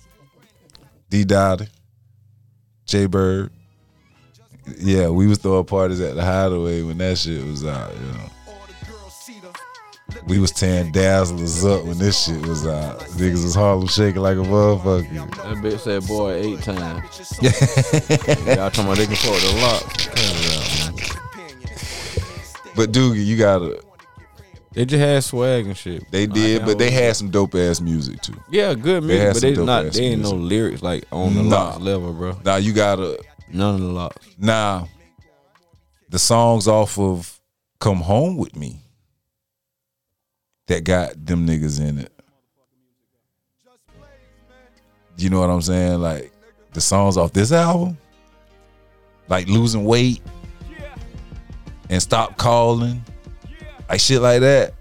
D 1.09 1.23
Dottie, 1.23 1.69
J 2.87 3.05
Bird. 3.05 3.51
Yeah, 4.77 5.07
we 5.07 5.25
was 5.25 5.37
throwing 5.37 5.63
parties 5.63 6.01
at 6.01 6.15
the 6.15 6.25
Hideaway 6.25 6.81
when 6.81 6.97
that 6.97 7.17
shit 7.17 7.41
was 7.41 7.65
out. 7.65 7.95
You 7.95 8.01
know. 8.01 8.29
We 10.27 10.39
was 10.39 10.51
tearing 10.51 10.91
Dazzlers 10.91 11.63
up 11.69 11.85
when 11.85 11.99
this 11.99 12.25
shit 12.25 12.41
was 12.47 12.65
out. 12.65 12.99
Niggas 13.01 13.43
was 13.43 13.53
Harlem 13.53 13.87
shaking 13.87 14.21
like 14.23 14.37
a 14.37 14.41
motherfucker. 14.41 15.29
That 15.35 15.57
bitch 15.57 15.79
said 15.81 16.07
boy 16.07 16.33
eight 16.33 16.61
times. 16.63 17.03
Y'all 18.47 18.71
talking 18.71 18.85
about 18.85 18.97
they 18.97 19.05
can 19.05 19.15
fuck 19.15 19.39
the 19.39 19.51
LOX. 19.61 21.15
But 22.75 22.91
Doogie, 22.91 23.23
you 23.25 23.37
gotta. 23.37 23.81
They 24.73 24.83
just 24.85 24.99
had 24.99 25.23
swag 25.23 25.67
and 25.67 25.77
shit. 25.77 26.03
They 26.11 26.25
did, 26.27 26.65
but 26.65 26.77
they 26.77 26.91
had 26.91 27.15
some 27.15 27.29
dope 27.29 27.55
ass 27.55 27.79
music 27.79 28.21
too. 28.21 28.33
Yeah, 28.49 28.73
good 28.73 29.03
They 29.03 29.07
music, 29.07 29.21
had 29.27 29.33
but 29.33 29.41
they 29.41 29.53
dope 29.53 29.65
not 29.65 29.85
ass 29.85 29.95
they 29.95 30.03
ain't 30.03 30.21
no 30.21 30.31
lyrics 30.31 30.81
like 30.81 31.05
on 31.11 31.33
the 31.35 31.43
Nah. 31.43 31.69
LOX 31.69 31.79
level, 31.81 32.13
bro. 32.13 32.37
Nah, 32.43 32.55
you 32.57 32.73
gotta. 32.73 33.17
None 33.53 33.75
of 33.75 33.81
the 33.81 33.87
LOX. 33.87 34.17
Nah, 34.37 34.87
the 36.09 36.19
songs 36.19 36.67
off 36.67 36.97
of 36.99 37.39
"Come 37.79 37.99
Home 38.01 38.35
with 38.37 38.55
Me" 38.57 38.81
that 40.67 40.83
got 40.83 41.25
them 41.25 41.47
niggas 41.47 41.79
in 41.79 41.99
it. 41.99 42.11
You 45.17 45.29
know 45.29 45.39
what 45.39 45.49
I'm 45.49 45.61
saying? 45.61 45.99
Like 45.99 46.31
the 46.73 46.81
songs 46.81 47.17
off 47.17 47.31
this 47.31 47.51
album, 47.51 47.97
like 49.29 49.47
"Losing 49.47 49.85
Weight" 49.85 50.21
and 51.89 52.01
"Stop 52.01 52.37
Calling," 52.37 53.03
like 53.89 53.99
shit 53.99 54.21
like 54.21 54.41
that. 54.41 54.73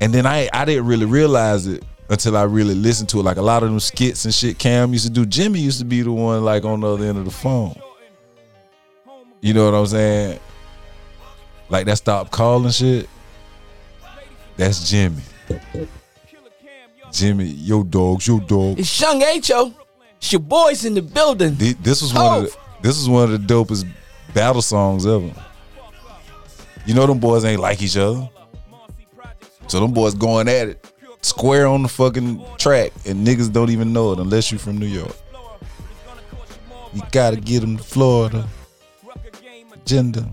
And 0.00 0.12
then 0.12 0.26
I 0.26 0.48
I 0.52 0.64
didn't 0.64 0.86
really 0.86 1.06
realize 1.06 1.66
it 1.66 1.84
until 2.10 2.36
I 2.36 2.42
really 2.42 2.74
listened 2.74 3.08
to 3.10 3.20
it. 3.20 3.22
Like 3.22 3.38
a 3.38 3.42
lot 3.42 3.62
of 3.62 3.70
them 3.70 3.80
skits 3.80 4.26
and 4.26 4.34
shit 4.34 4.58
Cam 4.58 4.92
used 4.92 5.06
to 5.06 5.10
do. 5.10 5.24
Jimmy 5.24 5.60
used 5.60 5.78
to 5.78 5.86
be 5.86 6.02
the 6.02 6.12
one 6.12 6.44
like 6.44 6.64
on 6.64 6.80
the 6.80 6.88
other 6.88 7.06
end 7.06 7.16
of 7.16 7.24
the 7.24 7.30
phone. 7.30 7.74
You 9.40 9.54
know 9.54 9.64
what 9.64 9.74
I'm 9.74 9.86
saying? 9.86 10.38
Like 11.70 11.86
that 11.86 11.96
stop 11.96 12.30
calling 12.30 12.70
shit. 12.70 13.08
That's 14.56 14.88
Jimmy. 14.88 15.22
Jimmy, 17.12 17.44
yo 17.46 17.82
dogs, 17.82 18.26
yo 18.26 18.38
dog. 18.40 18.78
It's 18.78 18.88
Shung 18.88 19.20
Ho. 19.20 19.74
It's 20.16 20.32
your 20.32 20.40
boys 20.40 20.84
in 20.84 20.94
the 20.94 21.02
building. 21.02 21.56
Thi- 21.56 21.72
This 21.74 22.00
was 22.00 22.14
one 22.14 22.44
of 22.44 22.50
the, 22.50 22.56
this 22.80 22.96
was 22.96 23.08
one 23.08 23.24
of 23.24 23.30
the 23.46 23.54
dopest 23.54 23.86
battle 24.32 24.62
songs 24.62 25.06
ever. 25.06 25.30
You 26.86 26.94
know 26.94 27.06
them 27.06 27.18
boys 27.18 27.44
ain't 27.44 27.60
like 27.60 27.82
each 27.82 27.96
other. 27.96 28.28
So 29.68 29.80
them 29.80 29.92
boys 29.92 30.14
going 30.14 30.48
at 30.48 30.68
it. 30.68 30.86
Square 31.22 31.66
on 31.68 31.82
the 31.82 31.88
fucking 31.88 32.44
track 32.58 32.92
and 33.06 33.26
niggas 33.26 33.52
don't 33.52 33.70
even 33.70 33.92
know 33.92 34.12
it 34.12 34.18
unless 34.18 34.50
you 34.50 34.58
from 34.58 34.78
New 34.78 34.86
York. 34.86 35.14
You 36.92 37.02
gotta 37.12 37.36
get 37.36 37.60
them 37.60 37.76
to 37.76 37.82
Florida. 37.82 38.48
Agenda. 39.72 40.28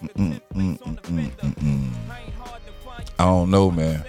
Mm, 0.00 0.40
mm, 0.54 0.78
mm. 0.78 1.92
I 3.18 3.24
don't 3.24 3.50
know, 3.50 3.70
man. 3.70 4.04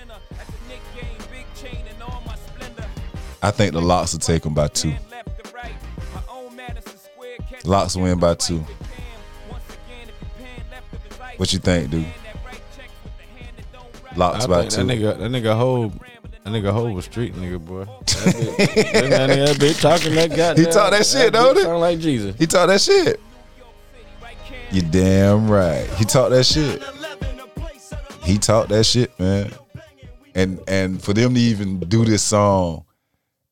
I 3.41 3.52
think 3.52 3.73
the 3.73 3.82
LOX 3.82 4.13
will 4.13 4.19
take 4.19 4.43
them 4.43 4.54
by 4.54 4.67
two. 4.67 4.93
LOX 7.63 7.95
win 7.95 8.19
by 8.19 8.36
two. 8.36 8.63
What 11.38 11.54
you 11.54 11.60
think, 11.60 11.89
dude? 11.89 12.06
LOX 14.15 14.45
I 14.45 14.47
by 14.47 14.62
think 14.62 14.71
that 14.73 14.82
two. 14.82 14.88
nigga, 14.88 15.17
that 15.17 15.32
nigga 15.32 15.56
Ho, 15.58 15.88
that 16.43 16.49
nigga 16.52 16.71
Ho 16.71 16.91
was 16.91 17.06
street 17.06 17.34
nigga, 17.36 17.63
boy. 17.63 17.86
That 17.86 18.36
bitch, 18.36 18.91
that, 19.10 19.30
nigga, 19.30 19.45
that 19.47 19.56
bitch 19.56 19.82
talking 19.82 20.15
that 20.15 20.30
goddamn. 20.36 20.65
He 20.65 20.71
talk 20.71 20.91
that 20.91 21.06
shit, 21.06 21.34
don't 21.34 21.56
he? 21.56 21.63
Sound 21.63 21.80
like 21.80 21.99
Jesus. 21.99 22.36
He 22.38 22.45
talk 22.45 22.67
that 22.67 22.82
shit. 22.82 23.19
You 24.71 24.84
damn 24.84 25.49
right. 25.49 25.88
He 25.97 26.05
talk 26.05 26.29
that 26.29 26.45
shit. 26.45 26.84
He 28.23 28.38
talk 28.38 28.67
that 28.67 28.84
shit, 28.84 29.17
man. 29.19 29.51
And 30.36 30.60
and 30.67 31.03
for 31.03 31.13
them 31.13 31.34
to 31.34 31.39
even 31.39 31.79
do 31.79 32.05
this 32.05 32.21
song 32.21 32.86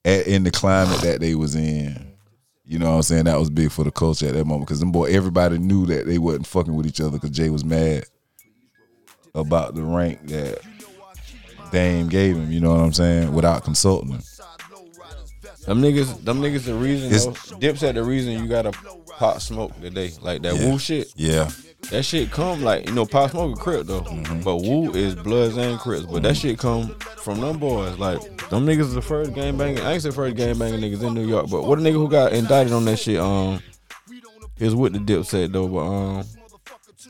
at, 0.06 0.27
in 0.27 0.43
the 0.43 0.51
climate 0.51 1.01
that 1.01 1.19
they 1.19 1.34
was 1.34 1.56
in, 1.56 2.13
you 2.63 2.77
know 2.77 2.91
what 2.91 2.97
I'm 2.97 3.01
saying? 3.01 3.25
That 3.25 3.39
was 3.39 3.49
big 3.49 3.71
for 3.71 3.84
the 3.84 3.91
culture 3.91 4.27
at 4.27 4.34
that 4.34 4.45
moment 4.45 4.67
because 4.67 4.80
them 4.80 4.91
boy 4.91 5.06
everybody 5.06 5.58
knew 5.58 5.88
that 5.88 6.06
they 6.06 6.19
wasn't 6.19 6.45
fucking 6.45 6.75
with 6.75 6.86
each 6.86 7.01
other 7.01 7.12
because 7.12 7.32
Jay 7.32 7.49
was 7.49 7.65
mad 7.65 8.03
about 9.34 9.73
the 9.73 9.82
rank 9.82 10.27
that 10.27 10.60
Dame 11.71 12.10
gave 12.10 12.36
him. 12.36 12.51
You 12.51 12.60
know 12.60 12.75
what 12.75 12.82
I'm 12.82 12.93
saying? 12.93 13.34
Without 13.34 13.63
consulting 13.63 14.12
him. 14.12 14.21
Them 15.67 15.82
niggas, 15.82 16.23
them 16.23 16.41
niggas, 16.41 16.63
the 16.63 16.73
reason. 16.73 17.08
It's- 17.13 17.25
Though, 17.82 17.91
the 17.91 18.03
reason 18.03 18.34
you 18.34 18.47
gotta 18.47 18.71
pop 19.17 19.41
smoke 19.41 19.80
today, 19.82 20.12
like 20.21 20.41
that 20.43 20.56
Yeah. 20.56 20.71
woo 20.71 20.80
shit. 20.80 21.12
Yeah. 21.15 21.49
That 21.91 22.03
shit 22.03 22.32
come 22.32 22.63
like 22.63 22.88
you 22.88 22.93
know, 22.95 23.06
pop 23.06 23.32
smoke 23.32 23.56
a 23.58 23.62
crip 23.62 23.86
though, 23.86 24.01
Mm-hmm. 24.01 24.41
but 24.41 24.58
woo 24.58 24.91
is 24.93 25.13
bloods 25.15 25.58
and 25.58 25.77
crips. 25.80 26.06
But 26.06 26.23
that 26.23 26.36
shit 26.38 26.58
come 26.58 26.95
from 27.17 27.41
them 27.41 27.58
boys. 27.60 27.97
Like 27.99 28.19
them 28.49 28.65
niggas 28.65 28.80
is 28.88 28.93
the 28.93 29.01
first 29.01 29.34
game 29.34 29.58
banging. 29.58 29.82
I 29.84 29.93
ain't 29.93 30.01
say 30.01 30.12
first 30.12 30.36
game 30.38 30.58
banging 30.58 30.80
niggas 30.80 31.03
in 31.06 31.13
New 31.13 31.27
York, 31.27 31.47
but 31.51 31.65
what 31.65 31.77
a 31.80 31.82
nigga 31.82 31.93
who 31.93 32.10
got 32.10 32.32
indicted 32.34 32.73
on 32.73 32.86
that 32.86 32.97
shit. 32.97 33.19
Um, 33.19 33.62
was 34.60 34.73
with 34.73 34.93
the 34.93 34.99
Dipset 34.99 35.51
though, 35.51 35.67
but 35.67 35.80
um, 35.86 36.23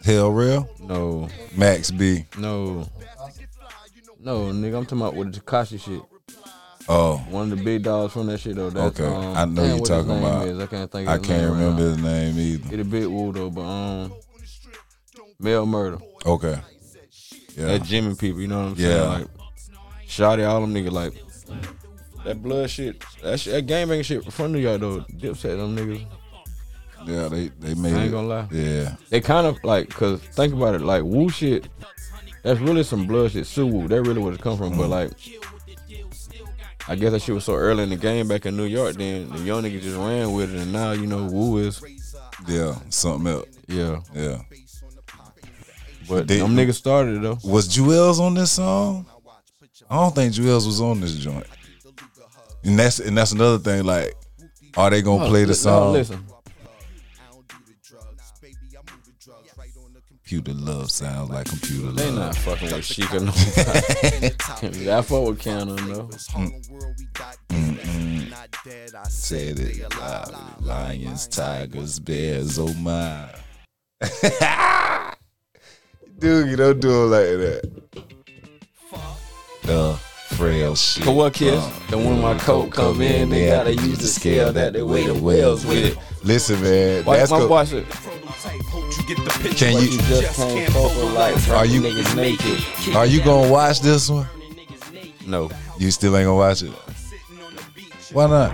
Hell 0.03 0.31
real. 0.31 0.67
no, 0.81 1.27
Max 1.55 1.91
B. 1.91 2.25
no, 2.37 2.87
no, 4.19 4.45
nigga, 4.51 4.77
I'm 4.77 4.85
talking 4.85 4.97
about 5.01 5.15
with 5.15 5.33
the 5.33 5.39
Tekashi 5.39 5.79
shit. 5.79 6.01
Oh. 6.89 7.17
One 7.29 7.51
of 7.51 7.57
the 7.57 7.63
big 7.63 7.83
dogs 7.83 8.13
from 8.13 8.27
that 8.27 8.39
shit 8.39 8.55
though. 8.55 8.69
That's, 8.69 8.99
Okay. 8.99 9.13
um, 9.13 9.35
I 9.35 9.45
know 9.45 9.63
you're 9.75 9.85
talking 9.85 10.17
about. 10.17 10.47
Is. 10.47 10.59
I 10.59 10.67
can't 10.67 10.91
think. 10.91 11.07
Of 11.09 11.13
I 11.13 11.17
can't 11.17 11.51
right 11.51 11.59
remember 11.59 11.81
now. 11.83 11.89
his 11.89 11.97
name 11.97 12.39
either. 12.39 12.75
He 12.75 12.81
a 12.81 12.85
big 12.85 13.07
woo 13.07 13.33
though, 13.33 13.49
but 13.49 13.61
um, 13.61 14.13
Mel 15.39 15.65
Murda. 15.65 16.01
Okay. 16.25 16.59
Yeah. 17.55 17.65
That 17.65 17.83
Jimmy 17.83 18.15
people, 18.15 18.39
you 18.41 18.47
know 18.47 18.59
what 18.63 18.69
I'm 18.69 18.75
saying? 18.77 18.91
Yeah. 18.91 19.07
Like, 19.07 19.27
Shotti, 20.07 20.47
all 20.47 20.61
them 20.61 20.73
niggas, 20.73 20.91
like, 20.91 21.13
that 22.23 22.41
blood 22.41 22.69
shit, 22.69 23.03
that, 23.23 23.39
shit, 23.39 23.53
that 23.53 23.61
gang 23.65 23.87
banging 23.87 24.03
shit 24.03 24.31
from 24.31 24.51
New 24.51 24.59
York, 24.59 24.79
though. 24.79 24.99
Dipset, 25.01 25.57
them 25.57 25.75
niggas, 25.75 26.05
Yeah, 27.05 27.27
they 27.29 27.47
they 27.59 27.73
made 27.73 27.93
I 27.93 27.97
ain't 27.97 28.07
it. 28.07 28.11
gonna 28.11 28.27
lie. 28.27 28.47
Yeah. 28.51 28.95
they 29.09 29.21
kind 29.21 29.47
of, 29.47 29.57
like, 29.63 29.89
cause 29.89 30.19
think 30.21 30.53
about 30.53 30.75
it, 30.75 30.81
like, 30.81 31.03
woo 31.03 31.29
shit, 31.29 31.67
that's 32.43 32.59
really 32.59 32.83
some 32.83 33.07
blood 33.07 33.31
shit. 33.31 33.47
Sue 33.47 33.65
woo, 33.65 33.87
that 33.87 34.01
really 34.03 34.21
where 34.21 34.33
it 34.33 34.41
come 34.41 34.57
from, 34.57 34.73
Mm. 34.73 34.77
but, 34.77 34.89
like, 34.89 35.11
I 36.89 36.95
guess 36.95 37.11
that 37.11 37.21
shit 37.21 37.35
was 37.35 37.43
so 37.45 37.53
early 37.55 37.83
in 37.83 37.89
the 37.89 37.95
game 37.97 38.27
back 38.27 38.45
in 38.45 38.55
New 38.55 38.63
York, 38.65 38.95
then 38.95 39.29
the 39.29 39.39
young 39.39 39.63
niggas 39.63 39.81
just 39.81 39.97
ran 39.97 40.31
with 40.33 40.53
it, 40.53 40.61
and 40.61 40.71
now, 40.71 40.91
you 40.93 41.05
know, 41.07 41.25
woo 41.25 41.57
is, 41.57 41.81
Yeah. 42.47 42.75
Something 42.89 43.27
else. 43.33 43.45
yeah. 43.67 43.99
Yeah. 44.15 44.41
But 46.07 46.27
They- 46.27 46.37
them 46.39 46.55
niggas 46.55 46.75
started 46.75 47.17
it, 47.17 47.21
though. 47.21 47.37
Was 47.43 47.67
Juelz 47.67 48.19
on 48.19 48.33
this 48.35 48.51
song? 48.51 49.05
I 49.89 49.95
don't 49.95 50.15
think 50.15 50.33
Juelz 50.33 50.65
was 50.65 50.79
on 50.81 51.01
this 51.01 51.13
joint. 51.15 51.45
And 52.63 52.77
that's 52.79 52.99
and 52.99 53.17
that's 53.17 53.31
another 53.31 53.57
thing. 53.59 53.85
Like, 53.85 54.15
are 54.75 54.89
they 54.89 55.01
gonna 55.01 55.25
oh, 55.25 55.29
play 55.29 55.43
the 55.43 55.47
No, 55.49 55.53
song? 55.53 55.93
listen. 55.93 56.25
Computer 60.27 60.59
love 60.59 60.91
sounds 60.91 61.29
like 61.29 61.45
computer 61.45 61.93
They 61.93 62.11
love. 62.11 62.35
They 62.45 62.51
not 62.51 62.59
fucking 62.59 62.69
with 62.69 62.83
Sheikah 62.83 63.21
no 63.23 63.31
I 64.97 65.01
fuck 65.01 65.25
with 65.25 65.39
Keanu 65.39 65.77
though. 65.87 66.09
Said 69.07 69.59
it 69.59 69.97
loud. 69.97 70.61
Lions, 70.61 71.27
tigers, 71.29 71.99
bears, 71.99 72.59
oh 72.59 72.73
my. 72.73 73.29
Dude, 76.19 76.49
you 76.49 76.57
don't 76.57 76.81
do 76.81 76.89
it 76.89 77.07
like 77.07 77.37
that. 77.39 77.71
The 79.63 79.97
frail 80.37 80.75
shit. 80.75 81.03
For 81.03 81.11
what 81.11 81.33
kids? 81.33 81.57
Uh, 81.63 81.71
And 81.97 82.05
when 82.05 82.21
my 82.21 82.37
coat 82.37 82.71
come 82.71 83.01
in, 83.01 83.29
they 83.29 83.47
gotta 83.47 83.73
use 83.73 83.97
the 83.99 84.07
scale 84.07 84.53
that 84.53 84.73
they 84.73 84.81
weigh 84.83 85.07
the 85.07 85.13
whales 85.15 85.65
with 85.65 85.83
it. 85.93 85.97
Listen, 86.23 86.61
man. 86.61 87.05
Watch 87.05 87.17
That's 87.19 87.31
my 87.31 87.39
go- 87.39 87.47
watch 87.47 87.73
it. 87.73 87.85
Can 89.57 89.73
you 89.73 89.87
you 89.89 89.97
just 89.99 90.35
can't 90.37 90.71
fuck 90.73 90.95
with 90.95 91.13
like 91.13 91.49
Are 91.49 91.65
you- 91.65 91.81
niggas 91.81 92.15
naked? 92.15 92.95
are 92.95 93.05
you 93.05 93.21
gonna 93.23 93.49
watch 93.51 93.81
this 93.81 94.09
one? 94.09 94.27
No. 95.25 95.49
You 95.77 95.91
still 95.91 96.15
ain't 96.17 96.25
gonna 96.25 96.35
watch 96.37 96.61
it. 96.63 96.71
Why 98.13 98.27
not? 98.27 98.51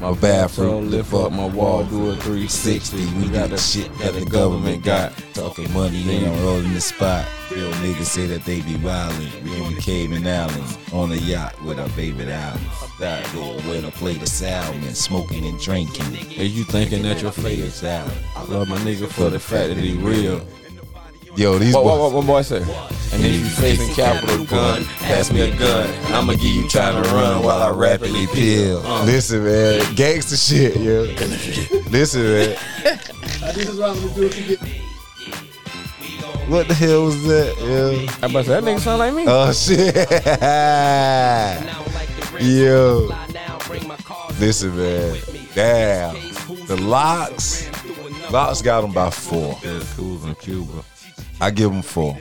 My 0.00 0.14
bathroom, 0.14 0.92
lift 0.92 1.12
up 1.12 1.32
my 1.32 1.46
wall, 1.46 1.82
do 1.82 2.10
a 2.10 2.14
360. 2.14 3.04
We 3.16 3.28
got 3.30 3.50
the 3.50 3.58
shit 3.58 3.92
that 3.98 4.14
the 4.14 4.24
government 4.24 4.84
got. 4.84 5.12
Talking 5.34 5.72
money 5.72 6.02
and 6.16 6.26
I'm 6.26 6.44
rolling 6.44 6.72
the 6.72 6.80
spot. 6.80 7.26
Real 7.50 7.72
niggas 7.72 8.04
say 8.04 8.26
that 8.26 8.44
they 8.44 8.60
be 8.60 8.74
wildin'. 8.74 9.42
We 9.42 9.56
in 9.56 9.74
the 9.74 9.80
Cayman 9.80 10.24
Islands 10.24 10.78
on 10.92 11.10
a 11.10 11.16
yacht 11.16 11.60
with 11.64 11.80
our 11.80 11.88
favorite 11.88 12.28
album. 12.28 12.62
That 13.00 13.34
little 13.34 13.56
way 13.68 13.80
to 13.80 13.90
play 13.90 14.14
the 14.14 14.26
salmon, 14.26 14.94
smoking 14.94 15.44
and 15.44 15.58
drinking. 15.58 16.14
Is 16.30 16.56
you 16.56 16.62
thinking 16.62 17.02
that 17.02 17.20
your 17.20 17.32
face? 17.32 17.80
the. 17.80 18.12
I 18.36 18.44
love 18.44 18.68
my 18.68 18.78
nigga 18.78 19.08
for 19.08 19.30
the 19.30 19.40
fact 19.40 19.74
that 19.74 19.78
he 19.78 19.94
real. 19.94 20.40
Yo, 21.38 21.56
these 21.56 21.72
What, 21.72 21.84
what, 21.84 21.98
boys. 21.98 22.00
what, 22.00 22.12
what 22.14 22.26
boy 22.26 22.42
say? 22.42 22.62
And 23.12 23.24
if 23.24 23.32
you 23.32 23.46
facing 23.46 23.94
capital 23.94 24.44
gun, 24.44 24.84
pass 24.84 25.30
me 25.32 25.42
a 25.42 25.56
gun. 25.56 25.88
I'ma 26.12 26.32
give 26.32 26.42
you 26.42 26.68
time 26.68 27.00
to 27.00 27.08
run 27.10 27.44
while 27.44 27.62
I 27.62 27.70
rapidly 27.70 28.26
peel. 28.26 28.78
Uh, 28.78 29.04
Listen, 29.04 29.44
man. 29.44 29.94
Gangster 29.94 30.36
shit, 30.36 30.76
yo. 30.78 31.02
Listen, 31.90 32.22
man. 32.24 32.56
What 36.48 36.66
the 36.66 36.74
hell 36.74 37.04
was 37.04 37.22
that? 37.28 37.54
Yeah. 37.60 38.16
I 38.20 38.26
about 38.26 38.40
to 38.40 38.44
say, 38.44 38.60
that 38.60 38.64
nigga 38.64 38.80
sound 38.80 38.98
like 38.98 39.14
me. 39.14 39.24
Oh 39.28 39.52
shit. 39.52 39.94
Yo. 42.42 43.12
Listen, 44.40 44.76
man. 44.76 45.16
Damn. 45.54 46.14
The 46.66 46.76
LOX. 46.82 47.70
LOX 48.32 48.60
got 48.60 48.80
them 48.80 48.92
by 48.92 49.10
four. 49.10 49.56
Yeah, 49.62 49.80
cool 49.96 50.26
in 50.26 50.34
Cuba. 50.34 50.82
I 51.40 51.50
give 51.50 51.70
them 51.70 51.82
four. 51.82 52.18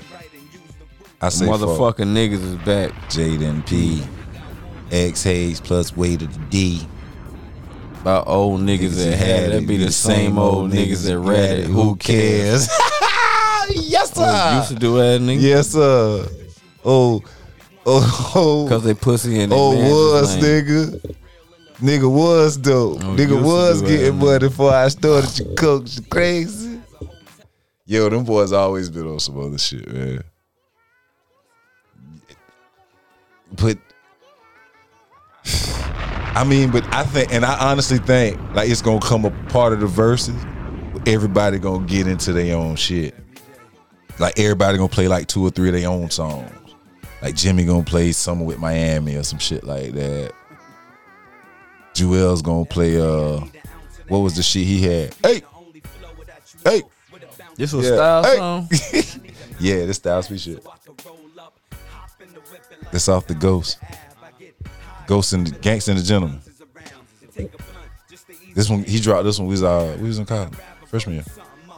I 1.21 1.29
say 1.29 1.45
four. 1.45 1.57
Motherfucking 1.57 2.13
niggas 2.13 2.43
is 2.43 2.55
back. 2.57 2.91
Jaden 3.09 3.65
P. 3.67 4.03
X 4.91 5.23
Hayes 5.23 5.59
plus 5.59 5.95
way 5.97 6.15
to 6.15 6.27
the 6.27 6.39
D. 6.49 6.87
About 8.01 8.27
old 8.27 8.61
niggas 8.61 8.95
that 9.03 9.17
had 9.17 9.43
it, 9.43 9.51
that 9.51 9.67
be 9.67 9.77
the 9.77 9.91
same 9.91 10.37
old 10.37 10.71
niggas 10.71 11.05
that 11.07 11.19
read 11.19 11.59
it. 11.59 11.65
Who 11.65 11.95
cares? 11.97 12.67
yes, 13.69 14.13
Oh, 14.15 14.57
used 14.57 14.69
to 14.69 14.75
do 14.75 14.95
that, 14.97 15.19
nigga. 15.19 15.41
Yes, 15.41 15.69
sir. 15.71 16.25
Oh, 16.85 17.21
oh, 17.85 18.31
oh. 18.35 18.65
Cause 18.69 18.83
they 18.83 18.93
pussy 18.93 19.39
and 19.41 19.51
they 19.51 19.55
Oh, 19.57 19.73
man's 19.73 19.91
was 19.93 20.35
lame. 20.37 20.43
nigga. 20.65 21.15
Nigga 21.81 22.09
was 22.11 22.59
though. 22.61 22.93
Oh, 22.93 22.97
nigga 22.97 23.27
to 23.29 23.41
was 23.43 23.81
do 23.81 23.87
that, 23.87 23.97
getting 23.97 24.19
money 24.19 24.39
before 24.39 24.71
I 24.73 24.87
started 24.87 25.37
your 25.39 25.53
coke. 25.55 25.83
You 25.95 26.01
crazy? 26.03 26.66
Yo, 27.89 28.09
them 28.09 28.25
boys 28.25 28.51
always 28.51 28.89
been 28.89 29.07
on 29.07 29.17
some 29.17 29.39
other 29.39 29.57
shit, 29.57 29.87
man. 29.87 30.21
But 33.55 33.77
I 36.35 36.43
mean, 36.45 36.69
but 36.69 36.83
I 36.93 37.03
think, 37.05 37.33
and 37.33 37.45
I 37.45 37.57
honestly 37.71 37.97
think, 37.99 38.37
like 38.53 38.69
it's 38.69 38.81
gonna 38.81 38.99
come 38.99 39.23
a 39.23 39.31
part 39.47 39.71
of 39.71 39.79
the 39.79 39.87
Verzuz. 39.87 40.35
Everybody 41.07 41.59
gonna 41.59 41.87
get 41.87 42.07
into 42.07 42.33
their 42.33 42.57
own 42.57 42.75
shit. 42.75 43.15
Like 44.19 44.37
everybody 44.37 44.77
gonna 44.77 44.89
play 44.89 45.07
like 45.07 45.27
two 45.27 45.47
or 45.47 45.49
three 45.49 45.69
of 45.69 45.73
their 45.73 45.87
own 45.89 46.09
songs. 46.09 46.51
Like 47.21 47.35
Jimmy 47.35 47.63
gonna 47.63 47.83
play 47.83 48.11
Summer 48.11 48.43
with 48.43 48.59
Miami 48.59 49.15
or 49.15 49.23
some 49.23 49.39
shit 49.39 49.63
like 49.63 49.93
that. 49.93 50.33
Juelz 51.93 52.43
gonna 52.43 52.65
play 52.65 52.99
uh 52.99 53.39
what 54.09 54.19
was 54.19 54.35
the 54.35 54.43
shit 54.43 54.67
he 54.67 54.81
had? 54.81 55.15
Hey! 55.23 55.41
Hey! 56.65 56.83
This 57.57 57.73
was 57.73 57.85
Yeah. 57.87 57.95
style 57.95 58.23
Hey. 58.23 58.37
song. 58.37 58.69
Yeah, 59.59 59.85
this 59.87 59.97
Styles 59.97 60.27
P 60.27 60.37
shit. 60.37 60.63
This 62.91 63.09
off 63.09 63.25
the 63.25 63.33
Ghost. 63.33 63.79
Ghost 65.07 65.33
and 65.33 65.47
the 65.47 65.51
Gangsta 65.57 65.89
and 65.89 65.99
the 65.99 66.03
Gentleman. 66.03 66.41
This 68.53 68.69
one 68.69 68.83
he 68.83 68.99
dropped 68.99 69.23
this 69.23 69.39
one. 69.39 69.47
We 69.47 69.53
was 69.53 69.63
uh 69.63 69.97
we 69.99 70.07
was 70.07 70.19
in 70.19 70.25
college. 70.25 70.53
Freshman 70.85 71.15
year. 71.15 71.25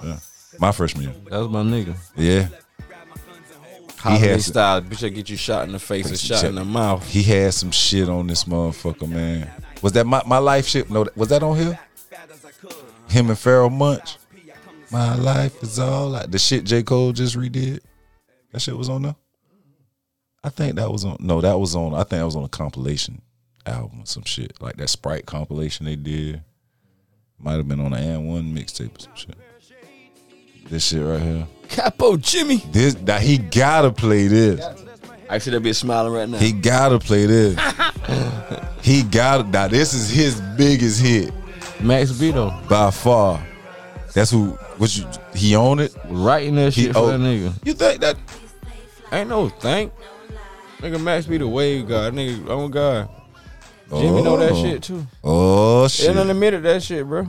Yeah. 0.03 0.19
My 0.59 0.71
freshman 0.73 1.05
year. 1.05 1.13
That 1.29 1.37
was 1.39 1.49
my 1.49 1.61
nigga. 1.63 1.95
Yeah. 2.17 2.47
Holiday 3.97 4.27
has- 4.27 4.45
style. 4.45 4.81
Bitch, 4.81 5.05
I 5.05 5.09
get 5.09 5.29
you 5.29 5.37
shot 5.37 5.65
in 5.65 5.71
the 5.73 5.79
face 5.79 6.07
and 6.09 6.17
shot 6.19 6.43
in 6.43 6.55
the 6.55 6.65
mouth. 6.65 7.07
He 7.07 7.23
had 7.23 7.53
some 7.53 7.71
shit 7.71 8.07
on 8.09 8.27
this 8.27 8.43
motherfucker, 8.45 9.07
man. 9.09 9.49
Was 9.81 9.93
that 9.93 10.05
my, 10.05 10.21
my 10.25 10.37
life 10.37 10.67
shit? 10.67 10.89
No, 10.89 11.05
was 11.15 11.29
that 11.29 11.43
on 11.43 11.55
here? 11.57 11.79
Him 13.07 13.29
and 13.29 13.37
Pharoahe 13.37 13.71
Monch. 13.71 14.17
My 14.91 15.15
life 15.15 15.61
is 15.61 15.77
all 15.79 16.09
like 16.09 16.31
the 16.31 16.39
shit 16.39 16.63
J. 16.63 16.83
Cole 16.83 17.11
just 17.11 17.37
redid. 17.37 17.79
That 18.51 18.61
shit 18.61 18.75
was 18.77 18.89
on 18.89 19.03
there. 19.03 19.15
I 20.43 20.49
think 20.49 20.75
that 20.75 20.91
was 20.91 21.05
on. 21.05 21.17
No, 21.19 21.41
that 21.41 21.59
was 21.59 21.75
on. 21.75 21.93
I 21.93 21.99
think 21.99 22.09
that 22.21 22.25
was 22.25 22.35
on 22.35 22.43
a 22.43 22.49
compilation 22.49 23.21
album 23.65 24.01
or 24.01 24.05
some 24.05 24.23
shit 24.23 24.59
like 24.61 24.77
that 24.77 24.89
Sprite 24.89 25.25
compilation 25.25 25.85
they 25.85 25.95
did. 25.95 26.41
Might 27.37 27.53
have 27.53 27.67
been 27.67 27.79
on 27.79 27.93
an 27.93 28.03
AND1 28.03 28.53
mixtape 28.53 28.97
or 28.97 28.99
some 28.99 29.15
shit. 29.15 29.37
This 30.69 30.85
shit 30.87 31.05
right 31.05 31.21
here. 31.21 31.47
Capo 31.67 32.17
Jimmy. 32.17 32.57
This 32.71 32.95
that 32.95 33.21
he 33.21 33.37
gotta 33.37 33.91
play 33.91 34.27
this. 34.27 34.65
I 35.29 35.37
see 35.37 35.51
that 35.51 35.61
bitch 35.61 35.75
smiling 35.75 36.11
right 36.13 36.27
now. 36.27 36.37
He 36.37 36.51
gotta 36.51 36.99
play 36.99 37.25
this. 37.27 37.55
he 38.81 39.03
gotta. 39.03 39.43
Now 39.43 39.67
this 39.67 39.93
is 39.93 40.09
his 40.09 40.41
biggest 40.57 41.01
hit 41.01 41.31
Max 41.81 42.11
B 42.11 42.31
though. 42.31 42.57
by 42.69 42.91
far. 42.91 43.45
That's 44.13 44.31
who. 44.31 44.57
What 44.79 44.95
you? 44.95 45.05
He 45.35 45.55
own 45.57 45.79
it. 45.79 45.93
Writing 46.05 46.55
that 46.55 46.73
He 46.73 46.85
shit 46.85 46.93
for 46.93 46.99
oh. 46.99 47.07
that 47.07 47.19
nigga. 47.19 47.53
You 47.65 47.73
think 47.73 47.99
that? 47.99 48.15
Ain't 49.11 49.27
no 49.29 49.49
thing. 49.49 49.91
Nigga 50.79 51.03
Max 51.03 51.25
B 51.25 51.37
the 51.37 51.47
wave 51.47 51.89
guy. 51.89 52.09
Nigga, 52.11 52.47
oh 52.47 52.69
God. 52.69 53.09
Jimmy 53.89 54.21
know 54.21 54.37
that 54.37 54.53
Oh. 54.53 54.63
shit 54.63 54.83
too. 54.83 55.05
Oh 55.21 55.87
shit. 55.89 56.15
done 56.15 56.29
admitted 56.29 56.63
that 56.63 56.81
shit, 56.81 57.05
bro. 57.05 57.27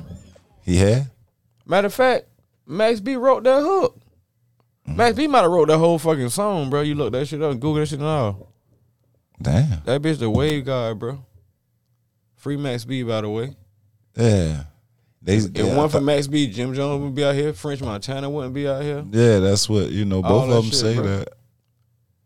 He 0.62 0.76
had. 0.76 1.10
Matter 1.66 1.86
of 1.86 1.94
fact, 1.94 2.26
Max 2.66 3.00
B 3.00 3.16
wrote 3.16 3.42
that 3.42 3.62
hook. 3.62 3.98
Mm-hmm. 4.86 4.96
Max 4.96 5.16
B 5.16 5.26
might 5.26 5.42
have 5.42 5.50
wrote 5.50 5.68
that 5.68 5.78
whole 5.78 5.98
fucking 5.98 6.28
song, 6.28 6.70
bro. 6.70 6.82
You 6.82 6.94
look 6.94 7.12
that 7.12 7.26
shit 7.26 7.42
up, 7.42 7.54
Google 7.54 7.74
that 7.76 7.86
shit 7.86 7.98
and 7.98 8.06
all. 8.06 8.52
Damn. 9.42 9.82
That 9.86 10.02
bitch 10.02 10.18
the 10.18 10.30
wave 10.30 10.66
guy, 10.66 10.92
bro. 10.92 11.24
Free 12.36 12.56
Max 12.56 12.84
B, 12.84 13.02
by 13.02 13.22
the 13.22 13.28
way. 13.28 13.56
Yeah. 14.16 14.64
They. 15.22 15.36
If 15.36 15.50
yeah, 15.56 15.76
one 15.76 15.88
for 15.88 16.00
Max 16.00 16.26
B, 16.26 16.46
Jim 16.46 16.74
Jones 16.74 17.02
would 17.02 17.14
be 17.14 17.24
out 17.24 17.34
here. 17.34 17.52
French 17.52 17.80
Montana 17.80 18.28
wouldn't 18.30 18.54
be 18.54 18.66
out 18.66 18.82
here. 18.82 19.04
Yeah, 19.10 19.38
that's 19.40 19.68
what 19.68 19.90
you 19.90 20.04
know. 20.04 20.22
Both 20.22 20.44
of 20.44 20.50
them 20.50 20.64
shit, 20.64 20.74
say 20.74 20.94
bro. 20.94 21.04
that. 21.04 21.28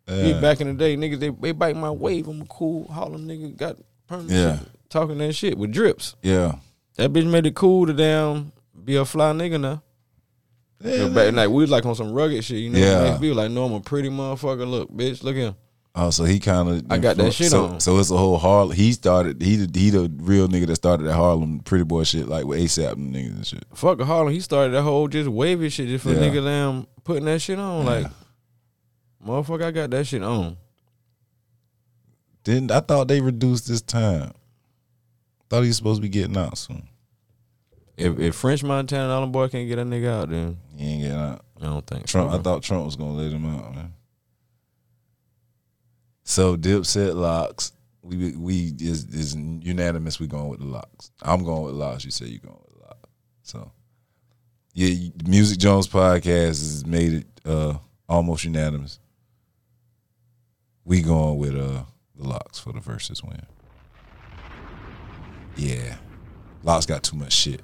Yeah. 0.07 0.41
back 0.41 0.61
in 0.61 0.69
the 0.69 0.75
day, 0.75 0.97
niggas 0.97 1.19
they, 1.19 1.31
they 1.31 1.53
bite 1.53 1.77
my 1.77 1.91
wave. 1.91 2.29
I'm 2.29 2.43
a 2.43 2.47
cool 2.47 2.87
Harlem 2.93 3.27
nigga. 3.27 3.57
Got 3.57 3.79
permanent 4.07 4.31
Yeah. 4.33 4.59
shit, 4.59 4.69
talking 4.91 5.19
that 5.19 5.33
shit 5.33 5.57
with 5.57 5.73
drips. 5.73 6.15
Yeah. 6.23 6.57
That 6.97 7.13
bitch 7.13 7.27
made 7.29 7.47
it 7.47 7.55
cool 7.55 7.87
to 7.87 7.93
damn 7.93 8.53
be 8.85 8.97
a 8.97 9.05
fly 9.05 9.33
nigga 9.33 9.61
now. 9.61 9.83
Yeah, 10.83 11.09
back 11.09 11.33
like 11.33 11.49
we 11.49 11.63
was 11.63 11.71
like 11.71 11.87
on 11.87 11.95
some 11.95 12.13
rugged 12.13 12.45
shit, 12.45 12.59
you 12.59 12.69
know. 12.71 12.79
Yeah. 12.79 13.03
Max 13.03 13.19
B 13.21 13.29
was 13.29 13.39
like, 13.39 13.51
no, 13.51 13.65
I'm 13.65 13.73
a 13.73 13.81
pretty 13.81 14.11
motherfucker. 14.11 14.69
Look, 14.69 14.91
bitch, 14.93 15.23
look 15.23 15.35
at 15.37 15.41
him. 15.43 15.55
Oh, 15.97 16.11
so 16.11 16.25
he 16.25 16.41
kind 16.41 16.69
of. 16.69 16.85
I 16.91 16.99
got 16.99 17.17
that 17.19 17.33
shit 17.33 17.51
so, 17.51 17.67
on. 17.67 17.81
So 17.81 17.99
it's 17.99 18.11
a 18.11 18.17
whole 18.17 18.37
Harlem. 18.37 18.75
He 18.77 18.91
started. 18.93 19.41
He 19.41 19.57
the 19.57 19.79
he 19.79 19.91
the 19.91 20.11
real 20.17 20.49
nigga 20.49 20.67
that 20.67 20.75
started 20.77 21.05
that 21.05 21.15
Harlem 21.15 21.61
pretty 21.61 21.85
boy 21.85 22.03
shit 22.03 22.27
like 22.29 22.45
with 22.47 22.59
ASAP 22.59 22.93
and 22.95 23.15
niggas 23.15 23.35
and 23.37 23.47
shit. 23.47 23.65
Fuck 23.75 24.01
Harlem. 24.01 24.33
He 24.33 24.41
started 24.41 24.73
that 24.73 24.83
whole 24.83 25.07
just 25.07 25.29
wavy 25.29 25.69
shit 25.69 25.87
just 25.87 26.03
for 26.05 26.11
Yeah. 26.13 26.19
nigga 26.19 26.45
damn 26.45 26.87
putting 27.05 27.27
that 27.27 27.41
shit 27.41 27.61
on. 27.61 27.85
Like, 27.87 28.07
motherfucker, 29.25 29.65
I 29.67 29.71
got 29.71 29.91
that 29.91 30.05
shit 30.07 30.23
on. 30.25 30.57
Didn't 32.43 32.73
I 32.73 32.81
thought 32.81 33.07
they 33.09 33.21
reduced 33.21 33.69
this 33.69 33.81
time? 33.81 34.33
Thought 35.49 35.63
he 35.63 35.69
was 35.69 35.77
supposed 35.77 35.99
to 35.99 36.03
be 36.03 36.09
getting 36.09 36.37
out 36.37 36.59
soon. 36.59 36.89
If 37.97 38.19
if 38.19 38.35
French 38.35 38.65
Montana 38.65 39.05
and 39.05 39.13
all 39.13 39.21
them 39.21 39.31
boy 39.31 39.47
can't 39.49 39.69
get 39.69 39.79
a 39.79 39.85
nigga 39.85 40.09
out, 40.09 40.29
then 40.31 40.59
He 40.77 40.85
ain't 40.87 41.03
getting 41.03 41.17
out. 41.17 41.45
I 41.61 41.67
don't 41.67 41.87
think 41.87 42.07
Trump. 42.07 42.33
so. 42.33 42.39
I 42.39 42.43
thought 42.43 42.63
Trump 42.65 42.85
was 42.85 42.97
gonna 42.97 43.13
let 43.13 43.31
him 43.31 43.47
out, 43.47 43.75
man. 43.77 43.93
So 46.25 46.57
Dipset 46.57 47.15
LOX. 47.15 47.73
We 48.03 48.35
we 48.37 48.73
is 48.81 49.05
is 49.05 49.35
unanimous. 49.35 50.21
We 50.21 50.27
going 50.27 50.49
with 50.49 50.61
the 50.61 50.67
LOX. 50.67 51.11
I'm 51.23 51.43
going 51.45 51.63
with 51.65 51.75
LOX. 51.75 52.05
You 52.05 52.11
say 52.11 52.27
you 52.27 52.39
going 52.39 52.59
with 52.67 52.83
LOX. 52.83 52.99
So 53.43 53.71
yeah, 54.75 55.09
Music 55.27 55.59
Jones 55.59 55.87
podcast 55.89 56.49
has 56.49 56.85
made 56.85 57.13
it 57.15 57.27
uh 57.47 57.79
almost 58.09 58.45
unanimous. 58.45 58.99
We 60.85 61.01
going 61.01 61.39
with 61.39 61.55
uh 61.55 61.85
the 62.17 62.29
LOX 62.29 62.59
for 62.59 62.73
the 62.73 62.81
Verzuz 62.81 63.23
win. 63.27 63.41
Yeah, 65.57 65.97
LOX 66.63 66.85
got 66.85 67.03
too 67.03 67.17
much 67.17 67.33
shit, 67.33 67.63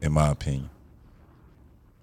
in 0.00 0.12
my 0.12 0.28
opinion. 0.28 0.70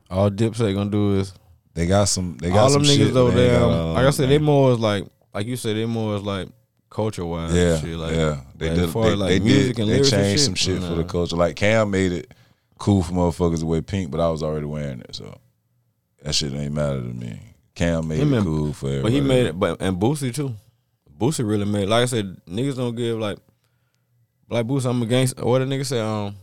all 0.10 0.30
Dipset 0.30 0.74
gonna 0.74 0.90
do 0.90 1.20
is 1.20 1.34
They 1.76 1.88
got 1.88 2.06
some. 2.06 2.38
They 2.38 2.50
got 2.50 2.58
all 2.64 2.70
some 2.72 2.84
them 2.84 2.92
niggas 2.98 3.14
though. 3.14 3.28
but 3.30 3.36
they 3.36 3.52
ain't 3.52 3.64
um, 3.64 3.94
like 3.94 4.06
I 4.06 4.10
said, 4.10 4.24
them. 4.24 4.30
they 4.32 4.38
more 4.40 4.72
is 4.72 4.80
like 4.80 5.06
like 5.34 5.48
you 5.48 5.56
said, 5.56 5.76
they 5.76 5.86
more 5.86 6.16
is 6.16 6.24
like 6.24 6.50
culture 6.90 7.26
wise. 7.26 7.54
Yeah, 7.54 7.80
shit. 7.80 7.98
Like, 7.98 8.16
yeah. 8.16 8.42
They 8.56 8.68
like, 8.70 8.76
did. 8.76 8.86
as 8.86 8.94
far 8.94 9.04
They, 9.06 9.12
as, 9.14 9.18
like 9.20 9.30
they 9.30 9.40
music 9.40 9.76
did. 9.76 9.82
and 9.84 9.90
They 9.90 9.94
lyrics 9.96 10.12
and 10.14 10.22
changed 10.24 10.40
shit, 10.40 10.46
some 10.46 10.56
shit 10.56 10.82
for 10.84 10.96
the 10.96 11.04
culture. 11.04 11.36
Like 11.36 11.56
Cam 11.56 11.92
made 11.92 12.12
it 12.12 12.34
cool 12.78 13.04
for 13.04 13.14
motherfuckers 13.14 13.60
to 13.60 13.66
wear 13.66 13.82
pink, 13.82 14.12
but 14.12 14.20
I 14.20 14.30
was 14.30 14.44
already 14.44 14.66
wearing 14.66 15.02
it, 15.02 15.16
so 15.16 15.38
that 16.24 16.34
shit 16.36 16.54
ain't 16.54 16.74
matter 16.74 17.00
to 17.02 17.08
me. 17.14 17.40
Cam 17.76 18.08
made 18.08 18.20
Him 18.20 18.34
it 18.34 18.38
and- 18.38 18.46
cool 18.46 18.74
for 18.74 18.88
everybody. 18.88 19.04
But 19.04 19.12
he 19.14 19.22
made 19.22 19.46
it. 19.48 19.60
But 19.60 19.82
and 19.82 19.98
Boosie 19.98 20.34
too. 20.34 20.56
Boosie 21.18 21.48
really 21.48 21.66
made. 21.66 21.88
Like 21.88 22.04
I 22.04 22.06
said, 22.06 22.38
niggas 22.48 22.76
don't 22.78 22.96
give 22.96 23.18
like. 23.20 23.38
Like 24.50 24.68
Boosie, 24.68 24.90
I'm 24.90 25.02
a 25.02 25.06
gangster. 25.06 25.46
What 25.46 25.62
a 25.62 25.66
nigga 25.66 25.86
say? 25.86 26.00
Um, 26.02 26.36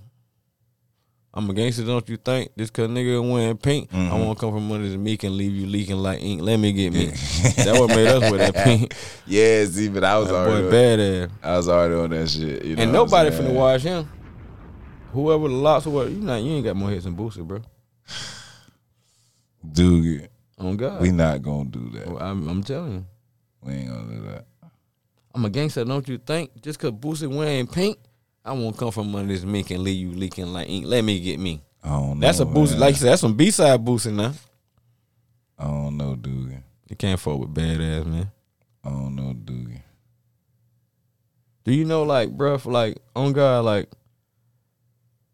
I'm 1.34 1.48
a 1.50 1.52
gangster. 1.54 1.84
Don't 1.84 2.08
you 2.08 2.16
think? 2.16 2.50
Just 2.56 2.72
cause 2.72 2.88
nigga 2.88 3.20
wearing 3.32 3.56
pink, 3.58 3.88
I 3.92 3.96
Mhm. 3.96 4.10
won't 4.18 4.38
come 4.38 4.50
from 4.52 4.72
under 4.72 4.88
the 4.88 4.96
meek 4.96 5.22
and 5.24 5.36
leave 5.36 5.52
you 5.52 5.66
leaking 5.66 5.96
like 5.96 6.20
ink. 6.22 6.40
Let 6.42 6.56
me 6.58 6.72
get 6.72 6.92
me. 6.92 7.06
that 7.64 7.76
what 7.78 7.88
made 7.90 8.08
us 8.08 8.30
with 8.30 8.40
that 8.40 8.54
pink. 8.64 8.92
Yeah, 9.26 9.64
see, 9.66 9.88
but 9.88 10.04
I 10.04 10.18
was 10.18 10.28
That 10.28 10.34
already. 10.36 10.62
boy 10.66 10.72
badass. 10.72 11.30
I 11.42 11.56
was 11.58 11.68
already 11.68 11.94
on 11.94 12.10
that 12.10 12.28
shit. 12.30 12.64
You 12.64 12.76
know 12.76 12.82
And 12.82 12.92
nobody 12.92 13.30
finna 13.30 13.52
watch 13.54 13.82
him. 13.82 14.08
Whoever 15.12 15.48
the 15.48 15.54
LOX, 15.54 15.84
whoever 15.84 16.10
you 16.10 16.20
not, 16.20 16.36
you 16.42 16.52
ain't 16.52 16.64
got 16.64 16.76
more 16.76 16.90
hits 16.90 17.04
than 17.04 17.14
Boosie, 17.16 17.46
bro. 17.46 17.60
Dude, 19.72 20.28
On 20.58 20.76
God, 20.76 21.00
we 21.00 21.10
not 21.10 21.42
gonna 21.42 21.68
do 21.68 21.90
that. 21.90 22.06
Well, 22.08 22.22
I'm, 22.22 22.48
I'm 22.48 22.62
telling 22.62 22.92
you, 22.92 23.04
We 23.62 23.72
ain't 23.74 23.88
gonna 23.90 24.14
do 24.14 24.22
that. 24.28 24.44
I'm 25.34 25.44
a 25.44 25.50
gangster. 25.50 25.84
Don't 25.84 26.08
you 26.08 26.18
think? 26.18 26.50
Just 26.62 26.78
cause 26.78 26.92
Boosie 26.92 27.28
wearing 27.32 27.66
pink, 27.66 27.98
I 28.44 28.52
won't 28.52 28.76
come 28.76 28.90
from 28.92 29.14
under 29.14 29.32
this 29.32 29.44
mink 29.44 29.70
and 29.70 29.82
leave 29.82 29.96
you 30.00 30.12
leaking 30.18 30.52
like 30.52 30.68
ink. 30.68 30.86
Let 30.86 31.02
me 31.04 31.20
get 31.20 31.38
me. 31.38 31.62
I 31.82 31.90
don't 31.90 32.18
know. 32.20 32.26
That's 32.26 32.40
a 32.40 32.46
Boosie. 32.46 32.72
man. 32.72 32.80
Like 32.80 32.94
you 32.94 33.00
said, 33.00 33.08
that's 33.10 33.20
some 33.20 33.34
B 33.34 33.50
side 33.50 33.84
Boosie 33.84 34.12
now. 34.12 34.32
I 35.58 35.64
don't 35.64 35.96
know, 35.96 36.16
dude. 36.16 36.62
You 36.88 36.96
can't 36.96 37.20
fuck 37.20 37.38
with 37.38 37.52
badass 37.54 38.06
man. 38.06 38.30
I 38.84 38.88
don't 38.90 39.14
know, 39.16 39.32
dude. 39.34 39.82
Do 41.64 41.72
you 41.74 41.84
know 41.84 42.02
like, 42.04 42.30
bruh, 42.30 42.64
like 42.64 42.98
on 43.14 43.32
God, 43.32 43.64
like 43.64 43.88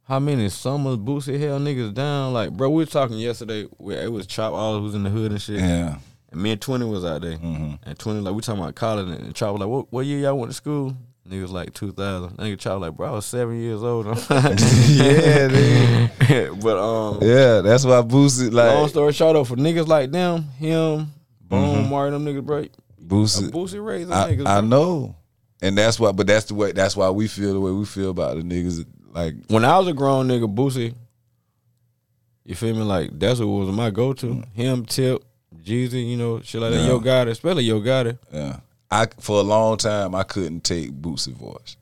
how 0.02 0.18
many 0.18 0.48
summers 0.48 0.96
Boosie 0.96 1.38
hell 1.38 1.58
niggas 1.60 1.94
down? 1.94 2.32
Like, 2.32 2.50
bro, 2.52 2.68
we 2.70 2.78
was 2.78 2.90
talking 2.90 3.18
yesterday 3.18 3.64
where 3.78 4.02
it 4.02 4.10
was 4.12 4.26
Chop 4.26 4.52
all 4.52 4.80
who's 4.80 4.94
in 4.94 5.04
the 5.04 5.10
hood 5.10 5.30
and 5.30 5.40
shit. 5.40 5.60
Yeah. 5.60 5.98
And 6.32 6.42
me 6.42 6.50
and 6.52 6.60
Twenty 6.60 6.84
was 6.84 7.04
out 7.04 7.22
there. 7.22 7.36
hmm 7.36 7.74
And 7.84 7.98
Twenty, 7.98 8.20
like 8.20 8.34
we 8.34 8.42
talking 8.42 8.60
about 8.62 8.74
college 8.74 9.06
and 9.08 9.34
Chop 9.34 9.52
was 9.52 9.60
like, 9.60 9.68
What 9.68 9.92
what 9.92 10.06
year 10.06 10.18
y'all 10.18 10.38
went 10.38 10.50
to 10.50 10.56
school? 10.56 10.96
Niggas 11.28 11.50
like 11.50 11.72
two 11.72 11.90
thousand. 11.92 12.36
Nigga 12.36 12.58
Chop 12.58 12.80
like, 12.82 12.94
bro, 12.96 13.08
I 13.08 13.10
was 13.12 13.24
seven 13.26 13.58
years 13.60 13.82
old. 13.82 14.06
Yeah, 14.28 15.48
dude. 15.48 16.60
but 16.60 16.76
um 16.78 17.18
Yeah, 17.22 17.60
that's 17.62 17.84
why 17.84 18.02
Boosie 18.02 18.52
like 18.52 18.74
long 18.74 18.88
story 18.88 19.12
short 19.14 19.34
though, 19.34 19.44
for 19.44 19.56
niggas 19.56 19.86
like 19.88 20.10
them, 20.10 20.42
him, 20.58 21.06
Mhm. 21.50 21.88
Martin, 21.88 22.24
them 22.24 22.34
niggas, 22.34 22.44
bro. 22.44 22.66
Boosie. 23.02 23.48
A 23.48 23.50
Boosie 23.50 23.82
raised 23.84 24.10
I, 24.10 24.32
niggas. 24.32 24.46
I 24.46 24.60
bro. 24.60 24.68
know, 24.68 25.16
and 25.62 25.78
that's 25.78 25.98
why. 25.98 26.12
But 26.12 26.26
that's 26.26 26.44
the 26.46 26.54
way. 26.54 26.72
That's 26.72 26.94
why 26.96 27.08
we 27.10 27.26
feel 27.28 27.54
the 27.54 27.60
way 27.60 27.70
we 27.72 27.84
feel 27.86 28.10
about 28.10 28.36
the 28.36 28.42
niggas. 28.42 28.84
Like, 29.12 29.34
when 29.48 29.64
I 29.64 29.78
was 29.78 29.88
a 29.88 29.92
grown 29.94 30.28
nigga, 30.28 30.52
Boosie, 30.52 30.94
you 32.44 32.54
feel 32.54 32.74
me? 32.74 32.82
Like 32.82 33.18
that's 33.18 33.40
what 33.40 33.46
was 33.46 33.74
my 33.74 33.90
go 33.90 34.12
to. 34.14 34.42
Him, 34.52 34.84
Tip, 34.84 35.22
Jeezy, 35.62 36.06
you 36.10 36.16
know, 36.16 36.40
shit 36.40 36.60
like 36.60 36.72
that. 36.72 36.78
Mm. 36.80 36.82
Yeah. 36.84 36.88
Yo 36.88 37.00
Gotti, 37.00 37.28
especially 37.30 37.64
Yo 37.64 37.80
Gotti. 37.80 38.18
yeah, 38.32 38.56
I 38.94 39.08
for 39.20 39.38
a 39.40 39.42
long 39.42 39.76
time 39.76 40.14
I 40.14 40.22
couldn't 40.22 40.62
take 40.64 40.92
Boosie 40.92 41.32
voice. 41.34 41.76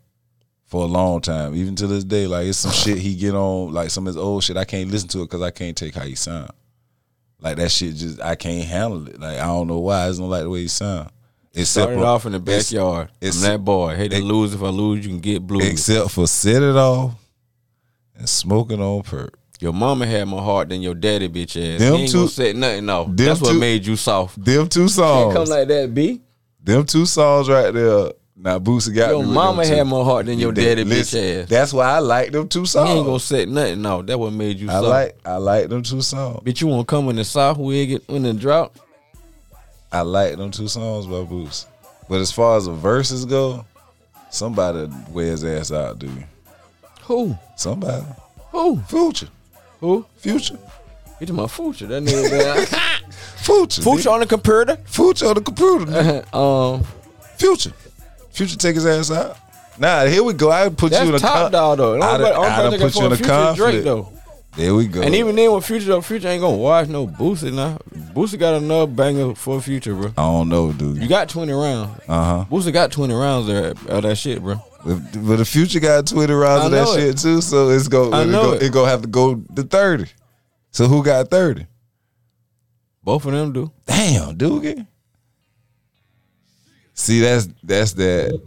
For 0.66 0.84
a 0.84 0.86
long 0.86 1.20
time, 1.20 1.54
even 1.54 1.76
to 1.76 1.86
this 1.86 2.02
day, 2.02 2.26
like 2.26 2.46
it's 2.46 2.56
some 2.56 2.72
shit 2.72 2.96
he 2.96 3.14
get 3.14 3.34
on, 3.34 3.74
like 3.74 3.90
some 3.90 4.04
of 4.06 4.14
his 4.14 4.16
old 4.16 4.42
shit. 4.42 4.56
I 4.56 4.64
can't 4.64 4.90
listen 4.90 5.08
to 5.10 5.18
it 5.20 5.24
because 5.24 5.42
I 5.42 5.50
can't 5.50 5.76
take 5.76 5.94
how 5.94 6.04
he 6.04 6.14
sound. 6.14 6.50
Like 7.40 7.56
that 7.58 7.70
shit, 7.70 7.94
just 7.96 8.22
I 8.22 8.36
can't 8.36 8.64
handle 8.66 9.06
it. 9.06 9.20
Like 9.20 9.38
I 9.38 9.44
don't 9.46 9.66
know 9.68 9.80
why. 9.80 10.04
I 10.04 10.08
just 10.08 10.20
don't 10.20 10.30
like 10.30 10.44
the 10.44 10.48
way 10.50 10.62
he 10.62 10.68
sound. 10.68 11.10
Except 11.54 11.84
Started 11.90 11.98
for, 12.00 12.06
off 12.06 12.24
in 12.24 12.32
the 12.32 12.40
backyard. 12.40 13.10
it's- 13.20 13.44
I'm 13.44 13.50
that 13.50 13.58
boy. 13.62 13.94
Hate 13.96 14.12
to 14.12 14.16
it- 14.16 14.22
lose. 14.24 14.54
If 14.54 14.62
I 14.62 14.68
lose, 14.70 15.04
you 15.04 15.10
can 15.12 15.20
get 15.20 15.46
blue. 15.46 15.60
except 15.60 16.10
for 16.12 16.26
set 16.26 16.62
it 16.62 16.76
off 16.76 17.14
and 18.16 18.26
smoking 18.26 18.80
on 18.80 19.02
perp. 19.02 19.34
Your 19.60 19.74
mama 19.74 20.06
had 20.06 20.26
more 20.26 20.40
heart 20.40 20.70
than 20.70 20.80
your 20.80 20.94
daddy, 20.94 21.28
bitch 21.28 21.50
ass. 21.74 21.78
Them 21.80 21.96
he 21.96 22.02
ain't 22.04 22.10
two- 22.10 22.18
gonna 22.20 22.28
set 22.30 22.56
nothing 22.56 22.88
off. 22.88 23.06
them 23.08 23.16
That's 23.16 23.40
what 23.42 23.56
made 23.56 23.84
you 23.86 23.96
soft. 23.96 24.42
Them 24.42 24.68
two 24.70 24.88
Can't 24.88 25.34
come 25.34 25.48
like 25.48 25.68
that, 25.68 25.92
B. 25.92 26.22
them 26.62 26.84
two 26.86 27.06
songs 27.06 27.48
right 27.48 27.72
there. 27.72 28.12
Now 28.34 28.58
Boosie 28.58 28.92
got 28.94 29.10
Your 29.10 29.22
me 29.22 29.32
mama 29.32 29.64
had 29.64 29.86
more 29.86 30.04
heart 30.04 30.26
than 30.26 30.38
your 30.38 30.50
daddy, 30.52 30.82
listen, 30.82 31.20
bitch 31.20 31.42
ass. 31.42 31.48
That's 31.48 31.72
why 31.72 31.86
I 31.86 31.98
like 32.00 32.32
them 32.32 32.48
two 32.48 32.62
He 32.62 32.66
songs. 32.66 32.90
ain't 32.90 33.06
gonna 33.06 33.20
set 33.20 33.48
nothing 33.48 33.86
off. 33.86 34.06
That 34.06 34.18
what 34.18 34.32
made 34.32 34.58
you 34.58 34.68
I 34.68 34.72
soft. 34.72 34.86
like 34.88 35.16
I 35.24 35.36
like 35.36 35.68
them 35.68 35.82
two 35.82 36.00
songs. 36.02 36.40
Bitch, 36.44 36.60
you 36.60 36.66
wanna 36.66 36.84
come 36.84 37.08
in 37.10 37.16
the 37.16 37.24
south 37.24 37.58
wig 37.58 37.92
it 37.92 38.04
in 38.08 38.24
the 38.24 38.32
drop? 38.32 38.74
I 39.92 40.00
like 40.00 40.36
them 40.38 40.50
two 40.50 40.66
songs 40.66 41.06
by 41.06 41.12
Boosie. 41.24 41.66
But 42.08 42.20
as 42.20 42.32
far 42.32 42.56
as 42.56 42.64
the 42.64 42.72
Verzuz 42.72 43.28
go, 43.28 43.64
somebody 44.30 44.90
wear 45.10 45.26
his 45.26 45.44
ass 45.44 45.70
out, 45.70 45.98
dude. 46.00 46.24
Who? 47.02 47.36
Somebody. 47.56 48.04
Who? 48.50 48.80
Future. 48.88 49.28
Who? 49.80 50.04
Future. 50.16 50.58
You 51.20 51.26
talking 51.26 51.34
about 51.38 51.50
Future? 51.52 51.86
That 51.86 52.02
nigga 52.02 53.01
Future. 53.42 53.82
Future 53.82 54.10
on 54.10 54.20
the 54.20 54.26
computer. 54.26 54.76
Future 54.84 55.26
on 55.26 55.34
the 55.34 55.40
computer. 55.40 56.24
um, 56.36 56.84
Future. 57.36 57.72
Future 58.30 58.56
take 58.56 58.74
his 58.76 58.86
ass 58.86 59.10
out. 59.10 59.36
Nah, 59.78 60.04
here 60.04 60.22
we 60.22 60.32
go. 60.32 60.50
I 60.50 60.68
put 60.68 60.92
you 60.92 60.98
in 60.98 61.14
a 61.14 61.18
top 61.18 61.34
con- 61.34 61.52
dog 61.52 61.78
though. 61.78 62.00
I 62.00 62.18
done- 62.18 62.44
I 62.44 62.62
done 62.70 62.78
put 62.80 62.94
you 62.94 63.06
in 63.06 63.10
a 63.12 63.14
is 63.14 63.18
Drake 63.20 63.28
conflict. 63.28 63.84
though. 63.84 64.12
There 64.54 64.74
we 64.74 64.86
go. 64.86 65.00
And 65.00 65.14
even 65.14 65.34
then, 65.34 65.50
with 65.52 65.64
Future 65.64 65.86
though, 65.86 66.02
Future 66.02 66.28
ain't 66.28 66.42
gonna 66.42 66.56
watch 66.58 66.86
no 66.88 67.06
Boosie 67.06 67.52
now. 67.52 67.78
Boosie 68.14 68.38
got 68.38 68.54
enough 68.62 68.94
banger 68.94 69.34
for 69.34 69.60
Future, 69.62 69.94
bro. 69.94 70.08
I 70.08 70.22
don't 70.22 70.50
know, 70.50 70.72
dude. 70.72 70.98
You 70.98 71.08
got 71.08 71.30
twenty 71.30 71.52
rounds. 71.52 71.98
Uh 72.06 72.24
huh. 72.24 72.44
Boosie 72.50 72.72
got 72.72 72.92
twenty 72.92 73.14
rounds 73.14 73.46
there 73.46 73.70
of 73.88 74.02
that 74.02 74.18
shit, 74.18 74.42
bro. 74.42 74.56
But, 74.84 74.96
but 75.12 75.36
the 75.36 75.44
future 75.44 75.80
got 75.80 76.06
Twitter 76.06 76.36
rounds 76.36 76.66
of 76.66 76.70
that 76.72 76.88
it. 76.88 77.00
shit 77.00 77.18
too, 77.18 77.40
so 77.40 77.70
it's 77.70 77.88
go. 77.88 78.10
I 78.12 78.22
it 78.22 78.26
know 78.26 78.42
go, 78.42 78.52
it. 78.54 78.62
it 78.64 78.72
go 78.72 78.84
have 78.84 79.02
to 79.02 79.08
go 79.08 79.36
to 79.36 79.62
thirty. 79.62 80.06
So 80.70 80.86
who 80.86 81.02
got 81.02 81.30
thirty? 81.30 81.66
Both 83.04 83.26
of 83.26 83.32
them 83.32 83.52
do. 83.52 83.72
Damn, 83.86 84.36
Doogie. 84.36 84.86
See, 86.94 87.20
that's 87.20 87.48
that's 87.62 87.92
that. 87.94 88.40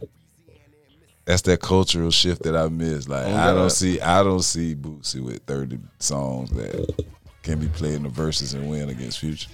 that's 1.26 1.41
that 1.43 1.60
cultural 1.60 2.12
shift 2.12 2.43
that 2.43 2.56
I 2.56 2.70
miss. 2.70 3.10
Like 3.10 3.28
Oh, 3.28 3.36
I 3.36 3.53
don't 3.53 3.70
see 3.70 3.99
I 3.99 4.24
don't 4.24 4.43
see 4.43 4.76
Boosie 4.76 5.22
with 5.22 5.43
thirty 5.43 5.80
songs 5.99 6.51
that 6.51 7.06
can 7.43 7.60
be 7.60 7.68
played 7.68 7.95
in 7.95 8.03
the 8.03 8.10
Verzuz 8.10 8.53
and 8.56 8.70
win 8.70 8.89
against 8.89 9.20
Future. 9.20 9.49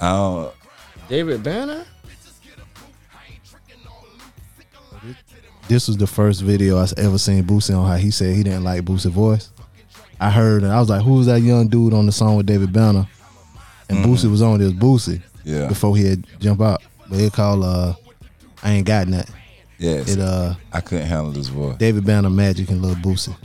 I 0.00 0.12
don't. 0.12 0.54
David 1.08 1.42
Banner. 1.42 1.84
This 5.68 5.88
was 5.88 5.96
the 5.96 6.06
first 6.06 6.42
video 6.42 6.78
I 6.78 6.86
ever 6.96 7.18
seen 7.18 7.42
Boosie 7.42 7.76
on 7.76 7.88
how 7.88 7.96
he 7.96 8.10
said 8.12 8.36
he 8.36 8.44
didn't 8.44 8.62
like 8.62 8.84
Boosie's 8.84 9.06
voice. 9.06 9.50
I 10.20 10.30
heard 10.30 10.62
and 10.62 10.72
I 10.72 10.80
was 10.80 10.88
like, 10.88 11.02
who 11.02 11.14
was 11.14 11.26
that 11.26 11.40
young 11.42 11.68
dude 11.68 11.92
on 11.92 12.06
the 12.06 12.12
song 12.12 12.36
with 12.36 12.46
David 12.46 12.72
Banner? 12.72 13.06
And 13.88 13.98
Boosie 14.04 14.30
was 14.30 14.42
on 14.42 14.60
it 14.60 14.64
was 14.64 14.72
Boosie 14.74 15.22
Yeah. 15.44 15.68
before 15.68 15.96
he 15.96 16.04
had 16.08 16.26
jump 16.40 16.60
out. 16.60 16.82
But 17.08 17.20
it 17.20 17.32
called 17.32 17.62
uh 17.64 17.94
I 18.62 18.72
ain't 18.72 18.86
got 18.86 19.06
that. 19.08 19.30
Yes. 19.78 20.08
It 20.08 20.20
uh 20.20 20.54
I 20.72 20.80
couldn't 20.80 21.06
handle 21.06 21.32
this 21.32 21.48
voice. 21.48 21.76
David 21.76 22.04
Banner 22.04 22.30
Magic 22.30 22.70
and 22.70 22.82
Lil 22.82 22.94
Boosie. 22.96 23.36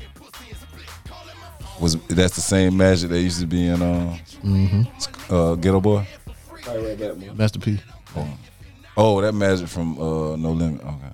Was 1.80 1.96
that's 2.08 2.36
the 2.36 2.42
same 2.42 2.78
magic 2.78 3.10
that 3.10 3.20
used 3.22 3.40
to 3.42 3.48
be 3.48 3.68
in 3.68 3.82
uh, 3.82 4.18
uh 5.30 5.56
Ghetto 5.56 5.82
Boy? 5.82 6.08
Master 7.36 7.60
P. 7.60 7.80
Oh, 8.96 9.20
that 9.22 9.34
magic 9.34 9.68
from 9.68 9.98
uh 10.00 10.36
No 10.36 10.52
Limit. 10.52 10.82
Okay. 10.82 11.12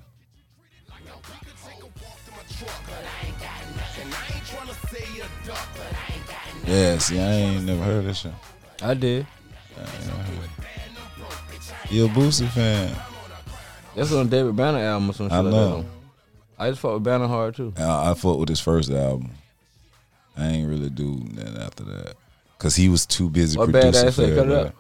Yeah, 6.66 6.98
see, 6.98 7.20
I 7.20 7.32
ain't 7.32 7.66
never 7.66 7.84
heard 7.84 8.06
this 8.06 8.18
shit. 8.20 8.34
I 8.82 8.94
did. 8.94 9.26
You 11.90 12.06
a 12.06 12.10
Boosie 12.10 12.50
fan? 12.50 12.94
That's 13.96 14.12
on 14.12 14.28
David 14.28 14.56
Banner 14.56 14.80
album 14.80 15.10
or 15.10 15.14
some 15.14 15.28
shit 15.28 15.34
I 15.34 15.40
like 15.40 15.52
know. 15.54 15.82
that. 15.82 15.86
I 16.60 16.70
just 16.70 16.82
fuck 16.82 16.94
with 16.96 17.04
Banner 17.04 17.28
hard 17.28 17.56
too. 17.56 17.74
I, 17.78 18.12
I 18.12 18.14
fought 18.14 18.40
with 18.40 18.50
his 18.50 18.60
first 18.60 18.90
album. 18.92 19.32
I 20.36 20.48
ain't 20.48 20.68
really 20.70 20.90
do 20.90 21.24
nothing 21.32 21.58
after 21.58 21.84
that. 21.86 22.14
Cause 22.60 22.76
he 22.76 22.90
was 22.90 23.06
too 23.06 23.30
busy 23.30 23.58
What 23.58 23.72
producing 23.72 24.12
for 24.12 24.24
everybody. 24.24 24.72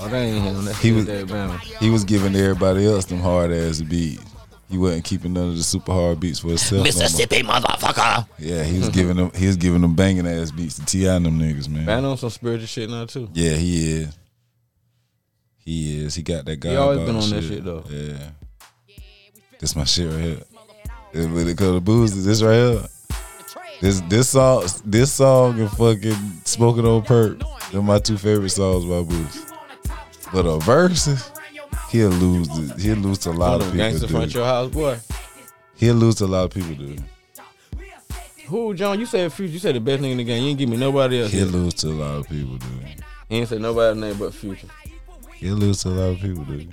Oh, 0.00 0.08
that 0.08 0.14
ain't 0.14 0.42
him. 0.44 0.64
That's 0.64 0.78
He 0.80 0.88
he 0.90 0.94
was- 0.94 1.06
David 1.06 1.28
Banner. 1.28 1.56
He 1.80 1.90
was 1.90 2.04
giving 2.04 2.34
everybody 2.36 2.86
else 2.86 3.06
them 3.06 3.20
hard 3.20 3.50
ass 3.52 3.80
beats. 3.80 4.22
He 4.70 4.76
wasn't 4.76 5.04
keeping 5.04 5.32
none 5.32 5.48
of 5.48 5.56
the 5.56 5.62
super 5.62 5.92
hard 5.92 6.20
beats 6.20 6.40
for 6.40 6.48
himself. 6.48 6.80
no. 6.80 6.82
Mississippi 6.84 7.42
motherfucker. 7.42 8.28
Yeah, 8.38 8.64
he 8.64 8.78
was 8.78 8.90
giving 8.90 9.16
them. 9.16 9.30
He 9.34 9.46
was 9.46 9.56
giving 9.56 9.80
them 9.80 9.94
banging 9.94 10.26
ass 10.26 10.50
beats 10.50 10.78
to 10.78 10.84
Ti 10.84 11.06
and 11.06 11.24
them 11.24 11.38
niggas, 11.38 11.68
man. 11.68 11.86
Banner 11.86 12.08
on 12.08 12.18
some 12.18 12.28
spiritual 12.30 12.66
shit 12.66 12.90
now 12.90 13.06
too. 13.06 13.28
Yeah, 13.32 13.52
he 13.54 13.92
is. 14.02 14.18
He 15.56 16.04
is. 16.04 16.14
He 16.14 16.22
got 16.22 16.44
that 16.44 16.60
guy. 16.60 16.70
He 16.70 16.76
always 16.76 16.98
about 16.98 17.06
been 17.06 17.16
on 17.16 17.30
that 17.30 17.42
shit. 17.42 17.44
shit, 17.50 17.64
though. 17.64 17.84
Yeah. 17.88 18.30
This 19.58 19.74
my 19.74 19.84
shit 19.84 20.10
right 20.10 20.20
here. 20.20 20.38
It 21.14 21.28
really 21.28 21.54
could 21.54 21.74
have 21.74 21.84
boosted 21.84 22.22
this 22.22 22.42
right 22.42 22.54
here. 22.54 22.82
This 23.80 24.00
this 24.02 24.28
song 24.30 24.66
this 24.84 25.12
song 25.12 25.58
and 25.60 25.70
fucking 25.70 26.40
smoking 26.44 26.84
on 26.86 27.02
perk. 27.02 27.38
They're 27.72 27.80
my 27.82 27.98
two 27.98 28.18
favorite 28.18 28.50
songs 28.50 28.84
by 28.84 29.02
Boost. 29.02 29.54
But 30.32 30.44
a 30.46 30.58
Verzuz, 30.58 31.30
he'll 31.88 32.10
lose. 32.10 32.82
He'll 32.82 32.96
lose 32.96 33.26
a 33.26 33.32
lot 33.32 33.60
of 33.60 33.66
people. 33.66 33.76
gangster 33.78 34.08
front 34.08 34.26
Dude. 34.26 34.34
your 34.34 34.44
house, 34.44 34.70
boy. 34.70 34.98
He'll 35.76 35.94
lose 35.94 36.20
a 36.20 36.26
lot 36.26 36.44
of 36.44 36.50
people, 36.50 36.74
dude. 36.74 37.02
Who, 38.46 38.74
John? 38.74 38.98
You 38.98 39.06
said 39.06 39.32
Future. 39.32 39.52
You 39.52 39.58
said 39.58 39.74
the 39.74 39.80
best 39.80 40.02
nigga 40.02 40.12
in 40.12 40.16
the 40.18 40.24
game. 40.24 40.42
You 40.42 40.48
ain't 40.50 40.58
give 40.58 40.68
me 40.68 40.76
nobody 40.76 41.22
else. 41.22 41.32
He'll 41.32 41.46
lose 41.48 41.74
to 41.74 41.88
a 41.88 41.90
lot 41.90 42.16
of 42.16 42.28
people, 42.28 42.56
dude. 42.56 43.04
He 43.28 43.36
ain't 43.36 43.48
say 43.48 43.58
nobody 43.58 44.00
name 44.00 44.16
but 44.18 44.32
Future. 44.32 44.68
He'll 45.34 45.56
lose 45.56 45.82
to 45.82 45.88
a 45.88 45.90
lot 45.90 46.10
of 46.12 46.20
people, 46.20 46.44
dude. 46.44 46.68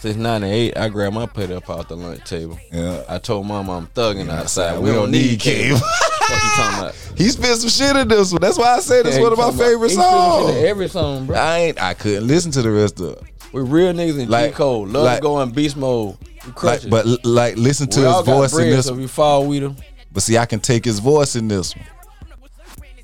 Since 0.00 0.16
'98, 0.16 0.76
I 0.76 0.88
grabbed 0.88 1.14
my 1.14 1.26
plate 1.26 1.50
up 1.50 1.68
off 1.68 1.88
the 1.88 1.96
lunch 1.96 2.22
table. 2.24 2.56
Yeah. 2.72 3.02
I 3.08 3.18
told 3.18 3.46
mama 3.46 3.72
I'm 3.78 3.86
thugging 3.88 4.28
outside. 4.30 4.78
We 4.78 4.90
don't 4.90 5.10
need 5.10 5.40
cable. 5.40 5.78
What 5.78 6.30
you 6.30 6.50
talking 6.56 6.78
about? 6.78 6.94
He 7.18 7.28
spit 7.30 7.56
some 7.56 7.68
shit 7.68 7.96
in 7.96 8.06
this 8.06 8.30
one. 8.30 8.40
That's 8.40 8.56
why 8.56 8.76
I 8.76 8.78
said 8.80 9.04
it's 9.06 9.16
Yeah, 9.16 9.24
one 9.24 9.32
of 9.32 9.38
my 9.38 9.50
favorite 9.50 9.88
he 9.88 9.94
spit 9.94 10.06
in 10.06 10.12
songs. 10.12 10.54
Every 10.56 10.88
song, 10.88 11.26
bro. 11.26 11.36
I 11.36 11.58
ain't. 11.58 11.82
I 11.82 11.94
couldn't 11.94 12.28
listen 12.28 12.52
to 12.52 12.62
the 12.62 12.70
rest 12.70 13.00
of 13.00 13.14
it. 13.14 13.22
We 13.52 13.62
real 13.62 13.92
niggas 13.92 14.20
in 14.20 14.28
Like- 14.30 14.52
G 14.52 14.56
code. 14.56 14.90
Love 14.90 15.04
like- 15.04 15.16
to 15.18 15.22
go 15.22 15.40
in 15.40 15.50
beast 15.50 15.76
mode. 15.76 16.16
Like, 16.62 16.88
but 16.88 17.06
like, 17.24 17.56
listen 17.56 17.88
to 17.88 18.00
we 18.00 18.06
his 18.06 18.24
voice 18.24 18.56
in 18.56 18.70
this. 18.70 18.86
so 18.86 18.96
you 18.96 19.08
fall 19.08 19.46
with 19.46 19.62
him, 19.64 19.76
But 20.12 20.22
see, 20.22 20.38
I 20.38 20.46
can 20.46 20.60
take 20.60 20.84
his 20.84 20.98
voice 21.00 21.34
in 21.34 21.48
this 21.48 21.74
one. 21.74 21.84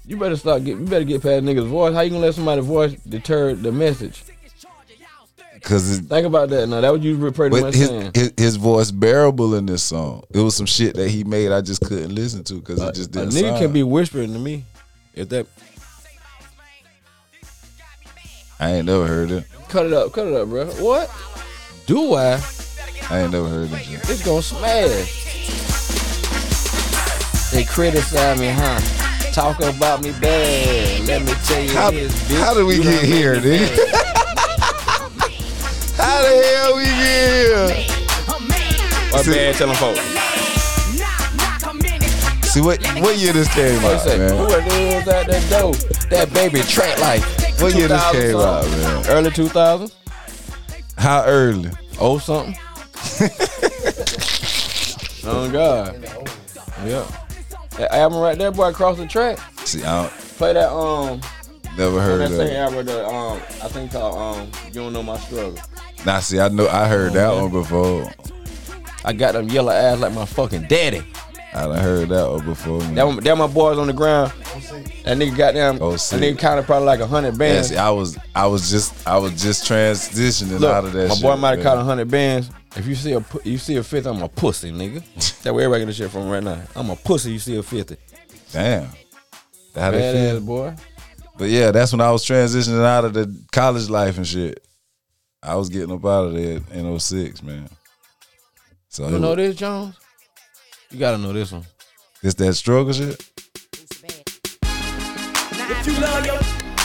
you 0.07 0.17
better 0.17 0.37
start 0.37 0.63
get. 0.65 0.79
You 0.79 0.85
better 0.87 1.05
get 1.05 1.23
past 1.23 1.45
niggas' 1.45 1.67
voice. 1.67 1.93
How 1.93 2.03
you 2.03 2.11
gonna 2.11 2.23
let 2.23 2.35
somebody's 2.35 2.65
voice 2.65 2.95
deter 3.09 3.55
the 3.55 3.73
message? 3.73 4.23
Cause 5.65 5.99
it, 5.99 6.03
Think 6.05 6.27
about 6.27 6.51
that. 6.51 6.69
Now 6.69 6.83
that 6.83 6.93
what 6.93 7.01
you 7.03 7.31
pretty 7.33 7.59
much 7.59 7.75
his, 7.75 7.89
saying. 7.89 8.11
his 8.15 8.33
his 8.37 8.57
voice 8.57 8.91
bearable 8.91 9.55
in 9.55 9.65
this 9.65 9.83
song. 9.83 10.23
It 10.31 10.41
was 10.41 10.55
some 10.55 10.67
shit 10.67 10.95
that 10.97 11.09
he 11.09 11.25
made 11.25 11.53
I 11.53 11.63
just 11.63 11.81
couldn't 11.81 12.15
listen 12.15 12.45
to 12.45 12.55
because 12.55 12.83
it 12.83 12.95
just 12.95 13.13
didn't. 13.13 13.29
A 13.29 13.33
nigga 13.33 13.41
sound. 13.49 13.59
can 13.61 13.73
be 13.73 13.83
whispering 13.83 14.35
to 14.35 14.39
me. 14.39 14.65
If 15.15 15.31
that 15.31 15.47
I 18.61 18.73
ain't 18.75 18.87
never 18.87 19.07
heard 19.07 19.31
it. 19.31 19.45
cut 19.69 19.87
it 19.87 19.93
up, 19.95 20.13
cut 20.13 20.27
it 20.27 20.35
up, 20.35 20.49
bro. 20.49 20.67
What? 20.67 21.11
Do 21.87 22.15
I? 22.15 22.41
I 23.11 23.21
ain't 23.21 23.33
never 23.33 23.49
heard 23.49 23.71
it. 23.73 23.89
It's 24.09 24.23
gonna 24.25 24.43
smash. 24.43 25.23
They 27.53 27.65
criticize 27.65 28.39
me, 28.39 28.49
huh? 28.49 28.81
Talk 29.33 29.61
about 29.61 30.03
me 30.03 30.13
bad. 30.13 31.07
Let 31.07 31.23
me 31.23 31.33
tell 31.45 31.63
you 31.63 31.71
How, 31.71 31.91
this, 31.91 32.13
bitch. 32.25 32.39
how 32.41 32.55
did 32.55 32.65
we 32.65 32.77
You 32.77 32.83
get 32.83 33.05
here, 33.05 33.41
mad. 33.41 34.21
how 36.15 36.23
the 36.23 36.31
hell 36.47 36.77
we 36.77 36.85
here? 36.85 37.67
Bad, 39.35 39.55
tell 39.55 39.69
them 39.69 39.77
folks. 39.77 40.01
See 42.51 42.61
what 42.61 42.79
what 43.01 43.17
year 43.19 43.33
this 43.33 43.49
came 43.53 43.85
out? 43.85 44.01
Who 44.03 44.19
man? 44.19 45.09
at 45.09 45.27
that 45.27 45.51
door? 45.51 45.75
That 46.11 46.33
baby 46.33 46.61
track 46.61 46.99
life. 47.01 47.25
What 47.61 47.75
year 47.75 47.89
this 47.89 48.11
2000 48.13 48.21
came 48.21 48.37
out, 48.37 48.65
man? 48.65 49.07
Early 49.09 49.31
2000s. 49.31 49.93
How 50.99 51.25
early? 51.25 51.71
Oh 52.01 52.19
something. 52.19 52.55
oh 55.25 55.51
God. 55.51 56.05
Yeah. 56.85 57.05
That 57.77 57.93
album 57.93 58.21
right 58.21 58.39
there, 58.39 58.53
boy, 58.53 58.69
across 58.69 58.99
the 58.99 59.07
track. 59.07 59.39
See, 59.67 59.83
I 59.83 60.03
don't, 60.03 60.13
Play 60.37 60.53
that 60.53 60.71
um 60.71 61.21
never 61.77 62.01
heard 62.01 62.21
that 62.21 62.31
of 62.33 62.37
same 62.37 62.57
album 62.57 62.87
that 62.87 63.05
um 63.07 63.41
I 63.63 63.69
think 63.69 63.93
called 63.93 64.19
um 64.19 64.51
You 64.67 64.73
Don't 64.73 64.93
Know 64.93 65.03
My 65.03 65.17
Struggle. 65.19 65.59
Nah, 66.05 66.21
see, 66.21 66.39
I 66.39 66.49
know 66.49 66.69
I 66.69 66.87
heard 66.87 67.13
oh, 67.13 67.15
that 67.15 67.43
one 67.43 67.51
before. 67.51 68.11
I 69.05 69.13
got 69.13 69.33
them 69.33 69.49
yellow 69.49 69.73
ass 69.73 69.99
like 69.99 70.13
my 70.13 70.25
fucking 70.25 70.67
daddy. 70.69 71.03
I 71.55 71.67
done 71.69 71.79
heard 71.79 72.09
that 72.09 72.29
one 72.29 72.45
before. 72.45 72.81
Man. 72.81 72.95
That 72.97 73.07
one, 73.07 73.17
that 73.23 73.39
my 73.39 73.47
boys 73.47 73.79
on 73.79 73.87
the 73.87 73.93
ground. 73.93 74.33
That 75.05 75.17
nigga 75.17 75.37
got 75.37 75.55
them. 75.55 75.79
Oh, 75.81 75.93
that 75.93 75.99
nigga 75.99 76.37
counted 76.37 76.65
probably 76.65 76.87
like 76.87 76.99
a 76.99 77.07
hundred 77.07 77.35
Yeah, 77.35 77.39
bands. 77.39 77.69
see, 77.69 77.77
I 77.77 77.91
was 77.91 78.19
I 78.35 78.47
was 78.47 78.71
just 78.71 79.07
I 79.07 79.17
was 79.19 79.41
just 79.41 79.65
transitioning 79.65 80.59
Look, 80.59 80.71
out 80.73 80.85
of 80.85 80.93
that. 80.95 81.09
my 81.09 81.15
shit, 81.15 81.23
boy 81.23 81.37
might 81.37 81.57
have 81.57 81.63
caught 81.63 81.79
a 81.79 81.85
hundred 81.85 82.11
bands. 82.11 82.51
If 82.77 82.87
you 82.87 82.97
see 82.97 83.13
a 83.13 83.25
you 83.45 83.59
see 83.59 83.77
a 83.77 83.85
fifth, 83.85 84.07
I'm 84.07 84.21
a 84.23 84.29
pussy, 84.29 84.73
nigga. 84.73 85.05
that 85.43 85.55
where 85.55 85.65
everybody 85.65 85.83
get 85.83 85.87
the 85.87 85.93
shit 85.93 86.11
from 86.11 86.29
right 86.29 86.43
now. 86.43 86.61
I'm 86.75 86.91
a 86.91 86.97
pussy. 86.97 87.33
You 87.33 87.39
see 87.39 87.57
a 87.57 87.63
fifty. 87.63 87.99
Damn. 88.53 88.89
How 89.77 89.93
they 89.93 90.13
feel? 90.13 90.41
Badass 90.41 90.47
boy. 90.47 90.75
But 91.39 91.51
yeah, 91.51 91.71
that's 91.71 91.93
when 91.93 92.01
I 92.01 92.11
was 92.11 92.25
transitioning 92.25 92.85
out 92.85 93.05
of 93.05 93.13
the 93.13 93.33
college 93.53 93.89
life 93.89 94.17
and 94.17 94.27
shit. 94.27 94.65
I 95.45 95.55
was 95.57 95.69
getting 95.69 95.93
up 95.93 96.05
out 96.05 96.27
of 96.29 96.33
there 96.35 96.61
in 96.73 96.99
06, 96.99 97.43
man. 97.43 97.69
So 98.89 99.09
You 99.09 99.19
know 99.19 99.29
was- 99.31 99.37
this, 99.37 99.57
Jones? 99.57 99.95
You 100.91 100.99
gotta 100.99 101.19
know 101.19 101.33
this 101.33 101.53
one. 101.53 101.65
this 102.23 102.35
that 102.35 102.55
struggle 102.55 102.93
shit? 102.93 103.21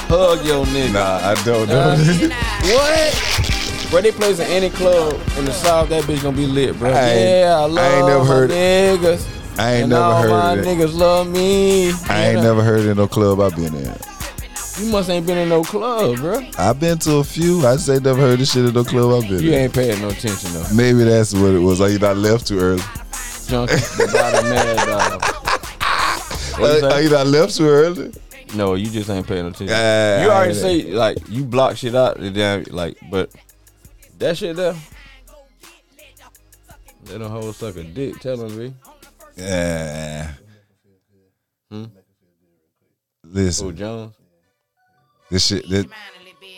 Hug 0.10 0.44
your 0.46 0.66
nigga. 0.66 0.94
Nah, 0.94 1.30
I 1.30 1.36
don't 1.44 1.68
know. 1.70 1.80
Uh, 1.80 2.30
What? 2.70 3.90
Bro, 3.92 4.02
they 4.02 4.12
plays 4.12 4.40
in 4.40 4.48
any 4.48 4.70
club 4.70 5.14
in 5.38 5.46
the 5.46 5.52
South, 5.54 5.90
that 5.90 6.04
bitch 6.04 6.22
gonna 6.22 6.36
be 6.38 6.46
lit, 6.46 6.78
bro. 6.78 6.90
I 6.92 7.14
yeah, 7.14 7.56
I 7.60 7.66
love 7.66 7.78
I 7.78 7.96
ain't 7.98 8.08
never 8.08 8.20
my 8.20 8.26
heard- 8.26 8.50
niggas. 8.52 9.28
I 9.60 9.72
ain't 9.74 9.82
and 9.84 9.90
never 9.92 10.04
all 10.04 10.22
heard 10.22 10.30
my 10.32 10.54
of 10.54 10.58
that. 10.64 10.66
niggas 10.78 10.94
love 10.98 11.28
me. 11.28 11.90
I 12.08 12.28
ain't 12.28 12.38
Yeah. 12.38 12.42
never 12.44 12.64
heard 12.64 12.82
it 12.82 12.88
in 12.88 12.98
no 12.98 13.08
club 13.08 13.40
I've 13.40 13.56
been 13.56 13.74
in. 13.76 13.96
You 14.80 14.92
must 14.92 15.10
ain't 15.10 15.26
been 15.28 15.38
in 15.38 15.50
no 15.50 15.62
club, 15.64 16.18
bro. 16.18 16.42
I've 16.58 16.80
been 16.80 16.98
to 17.00 17.16
a 17.18 17.24
few. 17.24 17.66
I 17.68 17.76
say 17.76 18.00
never 18.00 18.20
heard 18.20 18.40
this 18.40 18.54
shit 18.54 18.66
in 18.66 18.74
no 18.74 18.84
club 18.84 19.24
I've 19.24 19.30
been 19.30 19.42
You 19.44 19.50
in. 19.52 19.60
ain't 19.64 19.74
paying 19.74 20.02
no 20.02 20.08
attention 20.10 20.54
though. 20.54 20.66
Maybe 20.74 21.04
that's 21.04 21.34
what 21.34 21.52
it 21.54 21.60
was. 21.60 21.80
Like 21.82 21.92
you 21.92 22.00
not 22.00 22.16
left 22.18 22.48
too 22.48 22.60
early. 22.60 22.82
Junkie, 23.48 23.76
the 23.76 24.10
bottom 24.14 24.50
mad 24.50 24.86
dog. 24.88 25.22
What 26.60 26.76
you 26.82 26.82
Like, 26.88 27.04
you 27.04 27.10
not 27.10 27.28
left 27.28 27.56
too 27.58 27.66
early. 27.68 28.14
No, 28.56 28.76
you 28.76 28.90
just 28.90 29.10
ain't 29.10 29.28
paying 29.28 29.46
attention. 29.48 29.68
Yeah, 29.68 30.24
you 30.24 30.30
already 30.32 30.52
ain't- 30.54 30.60
say 30.62 30.92
like 30.94 31.18
you 31.30 31.44
block 31.44 31.76
shit 31.78 31.94
out, 31.96 32.18
and 32.18 32.36
then 32.36 32.66
like, 32.72 32.98
but 33.12 33.32
that 34.18 34.38
shit 34.38 34.56
there, 34.56 34.76
they 37.04 37.18
don't 37.18 37.30
hold 37.30 37.54
suck 37.56 37.76
a 37.76 37.84
dick. 37.84 38.20
Telling 38.20 38.58
me, 38.58 38.74
Yeah. 39.36 40.32
Hmm? 41.70 41.86
Listen. 43.24 43.68
oh 43.68 43.72
Jones, 43.72 44.14
This 45.30 45.46
shit, 45.48 45.70
this, 45.70 45.86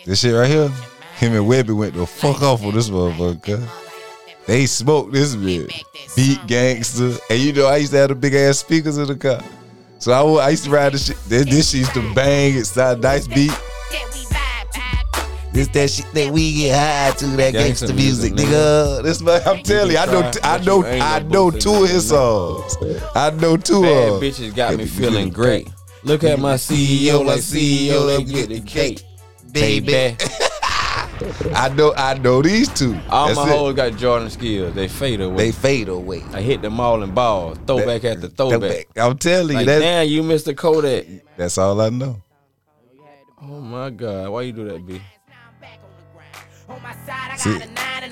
this 0.06 0.20
shit 0.20 0.34
right 0.34 0.48
here, 0.48 0.68
him 1.16 1.34
and 1.34 1.46
Webbie 1.46 1.76
went 1.76 1.94
the 1.94 2.06
fuck 2.06 2.42
off 2.42 2.64
with 2.64 2.74
this 2.74 2.88
motherfucker. 2.88 3.68
They 4.46 4.66
smoked 4.66 5.12
this 5.12 5.36
bitch. 5.36 5.82
Beat 6.16 6.46
gangster. 6.46 7.12
And 7.30 7.38
you 7.38 7.52
know, 7.52 7.66
I 7.66 7.76
used 7.76 7.92
to 7.92 7.98
have 7.98 8.08
the 8.08 8.14
big 8.14 8.34
ass 8.34 8.58
speakers 8.58 8.98
in 8.98 9.06
the 9.06 9.16
car. 9.16 9.42
So 9.98 10.12
I, 10.12 10.22
would- 10.22 10.38
I 10.40 10.48
used 10.50 10.64
to 10.64 10.70
ride 10.70 10.92
this 10.92 11.06
shit. 11.06 11.16
This, 11.28 11.44
this 11.44 11.70
shit 11.70 11.80
used 11.80 11.94
to 11.94 12.14
bang. 12.14 12.56
It's 12.56 12.76
a 12.76 12.96
nice 12.96 13.26
beat. 13.28 13.52
This 15.52 15.68
that 15.68 15.90
shit 15.90 16.06
that 16.14 16.32
we 16.32 16.54
get 16.54 16.74
high 16.74 17.16
to 17.18 17.26
that 17.36 17.52
Gangsta 17.52 17.58
gangster 17.58 17.92
music, 17.92 18.32
music, 18.32 18.48
nigga. 18.54 19.02
This 19.02 19.20
man, 19.20 19.42
I'm 19.44 19.62
telling 19.62 19.92
you, 19.92 19.98
I 19.98 20.06
know, 20.06 20.30
I 20.42 20.58
know, 20.64 20.82
I 20.84 21.18
know 21.18 21.50
two 21.50 21.84
of 21.84 21.90
his 21.90 22.08
songs. 22.08 22.74
I 23.14 23.28
know 23.30 23.58
two 23.58 23.84
of. 23.84 24.20
them. 24.20 24.30
bitches 24.30 24.56
got 24.56 24.74
me 24.76 24.86
feeling 24.86 25.28
great. 25.28 25.68
Look 26.04 26.24
at 26.24 26.38
my 26.38 26.54
CEO 26.54 27.24
like 27.24 27.38
CEO, 27.40 28.06
they 28.06 28.24
get 28.24 28.48
the 28.48 28.60
cake, 28.60 29.02
baby. 29.52 30.16
I 31.54 31.68
know, 31.76 31.94
I 31.96 32.14
know 32.18 32.42
these 32.42 32.68
two. 32.68 32.98
All 33.08 33.28
That's 33.28 33.36
my 33.38 33.48
it. 33.48 33.56
hoes 33.56 33.74
got 33.76 33.96
Jordan 33.96 34.28
skills. 34.28 34.74
They 34.74 34.88
fade 34.88 35.20
away. 35.20 35.36
They 35.36 35.52
fade 35.52 35.88
away. 35.88 36.22
I 36.32 36.40
hit 36.40 36.62
them 36.62 36.80
all 36.80 37.00
in 37.04 37.12
balls. 37.14 37.58
Throwback 37.66 38.02
at 38.04 38.20
the 38.20 38.28
throwback. 38.28 38.88
I'm 38.96 39.16
telling 39.18 39.50
you, 39.50 39.54
Like, 39.54 39.66
that, 39.66 39.78
damn, 39.78 40.08
you 40.08 40.24
missed 40.24 40.46
the 40.46 40.54
Kodak. 40.54 41.06
that's 41.36 41.58
all 41.58 41.80
I 41.80 41.90
know. 41.90 42.20
Oh 43.40 43.60
my 43.60 43.90
God, 43.90 44.30
why 44.30 44.42
you 44.42 44.52
do 44.52 44.64
that, 44.68 44.84
B? 44.84 45.00
See- 47.36 47.58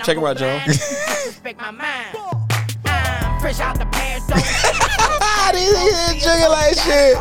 Check 0.05 0.17
him 0.17 0.25
out, 0.25 0.37
John. 0.37 0.61
Fresh 3.41 3.61
out 3.61 3.79
the 3.79 3.87
pants, 3.87 4.27
Ah, 4.31 5.51
these 5.55 5.73
niggas 5.73 6.23
drinking 6.23 6.51
like 6.51 6.77
shit. 6.77 7.17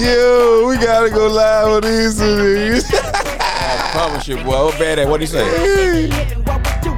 Yo, 0.00 0.68
we 0.68 0.76
gotta 0.76 1.10
go 1.10 1.26
live 1.26 1.82
with 1.82 1.84
these 1.84 2.16
two 2.18 2.24
niggas. 2.24 2.84
I 2.94 3.90
promise 3.90 4.28
you, 4.28 4.36
boy. 4.36 4.66
What 4.66 4.78
bad 4.78 5.00
at? 5.00 5.08
What 5.08 5.16
do 5.18 5.22
you 5.22 5.26
say? 5.26 6.08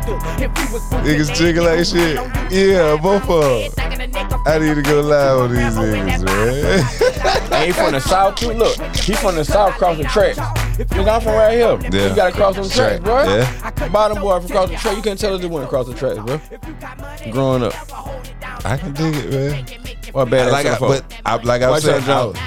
Niggas 0.03 1.35
drinking 1.37 1.65
like 1.65 1.85
shit. 1.85 2.17
Yeah, 2.51 2.97
both 3.01 3.29
of 3.29 3.77
them. 3.77 4.41
I 4.47 4.59
need 4.59 4.75
to 4.75 4.83
go 4.83 5.01
live 5.01 5.51
with 5.51 5.59
these 5.59 5.77
niggas, 5.77 6.25
man. 6.25 7.37
And 7.53 7.67
he 7.67 7.73
from 7.73 7.93
the 7.93 8.01
south 8.01 8.37
too. 8.37 8.53
Look, 8.53 8.77
he 8.97 9.13
from 9.15 9.35
the 9.35 9.45
south, 9.45 9.75
cross 9.75 9.99
the 9.99 10.05
tracks. 10.05 10.39
Look, 10.79 11.09
I'm 11.09 11.21
from 11.21 11.35
right 11.35 11.53
here. 11.53 11.79
Yeah. 11.93 12.09
You 12.09 12.17
gotta 12.17 12.33
cross 12.33 12.55
them 12.57 12.69
tracks, 12.69 13.03
bro. 13.05 13.25
Yeah. 13.25 13.89
Bottom 13.89 14.21
boy 14.23 14.41
from 14.41 14.51
across 14.51 14.71
the 14.71 14.77
track. 14.77 14.97
You 14.97 15.03
can't 15.03 15.19
tell 15.19 15.35
us 15.35 15.43
it 15.45 15.51
went 15.51 15.67
across 15.67 15.87
the 15.87 15.95
tracks, 15.95 16.19
bro. 16.21 16.41
Growing 17.33 17.63
up, 17.65 17.75
I 18.65 18.77
can 18.79 18.95
dig 18.95 19.15
it, 19.15 19.31
man. 19.31 19.65
what 20.13 20.31
bad 20.31 20.51
Like 20.53 20.67
I, 20.67 20.75
at 20.75 20.81
but 20.81 21.05
I, 21.27 21.37
like 21.37 21.63
I 21.63 21.71
What's 21.71 21.85
said, 21.85 22.01
up, 22.01 22.05
John? 22.07 22.33
I, 22.37 22.41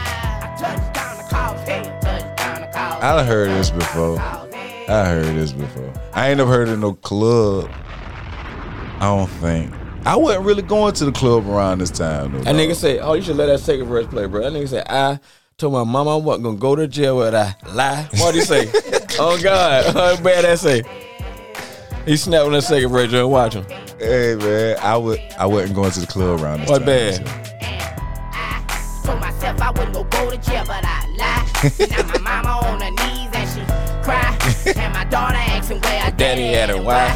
I 3.02 3.16
done 3.18 3.28
heard 3.28 3.50
this 3.50 3.70
before. 3.70 4.43
I 4.88 5.06
heard 5.06 5.36
this 5.36 5.54
before. 5.54 5.94
I 6.14 6.30
ain't 6.30 6.38
never 6.38 6.52
heard 6.52 6.68
it 6.68 6.78
no 6.78 6.94
club. 6.94 7.70
I 9.00 9.06
don't 9.06 9.28
think. 9.28 9.74
I 10.06 10.16
wasn't 10.18 10.46
really 10.46 10.62
going 10.62 10.94
to 10.96 11.06
the 11.06 11.12
club 11.12 11.48
around 11.48 11.80
this 11.80 11.90
time. 11.90 12.34
Though, 12.34 12.40
That 12.42 12.56
nigga 12.56 12.76
said, 12.76 13.00
"Oh, 13.02 13.14
you 13.14 13.22
should 13.22 13.38
let 13.38 13.46
that 13.46 13.60
second 13.60 13.88
verse 13.88 14.06
play, 14.08 14.26
bro." 14.26 14.42
That 14.42 14.52
nigga 14.52 14.68
said, 14.68 14.86
"I 14.90 15.20
told 15.58 15.74
my 15.74 15.84
mama 15.86 16.18
I 16.18 16.22
wasn't 16.22 16.44
gonna 16.44 16.58
go 16.58 16.76
to 16.76 16.88
jail 16.88 17.18
with 17.18 17.34
I 17.34 17.56
lie." 17.74 18.08
What 18.18 18.34
would 18.34 18.36
he 18.36 18.42
say? 18.42 18.70
oh 19.20 19.40
God, 19.42 19.86
how 19.94 20.22
bad 20.22 20.44
that 20.44 20.60
say? 20.60 20.84
He 22.06 22.18
snapped 22.18 22.46
on 22.48 22.52
that 22.52 22.64
second 22.64 22.90
verse, 22.90 23.10
Joe. 23.10 23.30
Watch 23.30 23.54
him. 23.54 23.66
Hey 23.98 24.36
man, 24.36 24.78
I 24.82 24.98
would 24.98 25.20
I 25.38 25.46
wasn't 25.46 25.76
going 25.76 25.92
to 25.92 26.00
the 26.02 26.08
club 26.08 26.42
around 26.42 26.62
this 26.62 26.70
What 26.70 26.80
time. 26.86 26.88
What 26.88 27.24
bad? 27.24 29.06
Told 29.06 29.20
myself 29.22 29.62
I 29.62 29.72
wouldn't 29.72 29.94
go 29.94 30.04
go 30.04 30.30
to 30.32 30.38
jail, 30.38 30.64
but 30.68 30.84
I 30.84 31.08
lied. 31.18 31.90
now 31.90 32.20
my 32.20 32.42
mama 32.44 32.68
on 32.68 32.82
her 32.82 32.92
knees 32.92 33.30
and 33.34 33.50
she 33.50 34.04
cry. 34.04 34.33
And 34.66 34.94
my 34.94 35.04
daughter 35.06 35.36
asking 35.36 35.80
where 35.82 36.00
her 36.02 36.12
Daddy 36.12 36.56
at 36.56 36.70
and 36.70 36.86
why? 36.86 37.10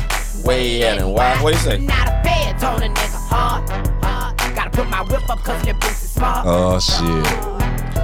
Where 0.43 0.59
he 0.59 0.83
at 0.83 0.97
and 0.97 1.13
why? 1.13 1.41
What 1.41 1.53
he 1.53 1.59
say? 1.59 1.77
Not 1.79 2.07
a 2.07 2.11
fed, 2.23 2.59
told 2.59 2.81
a 2.81 2.89
nigga 2.89 3.27
hard, 3.29 3.69
hard. 4.03 4.55
Gotta 4.55 4.69
put 4.69 4.89
my 4.89 5.01
whip 5.03 5.29
up 5.29 5.39
cause 5.39 5.65
your 5.65 5.75
boots 5.75 6.03
is 6.03 6.11
smart. 6.11 6.45
Oh 6.45 6.79
shit. 6.79 7.23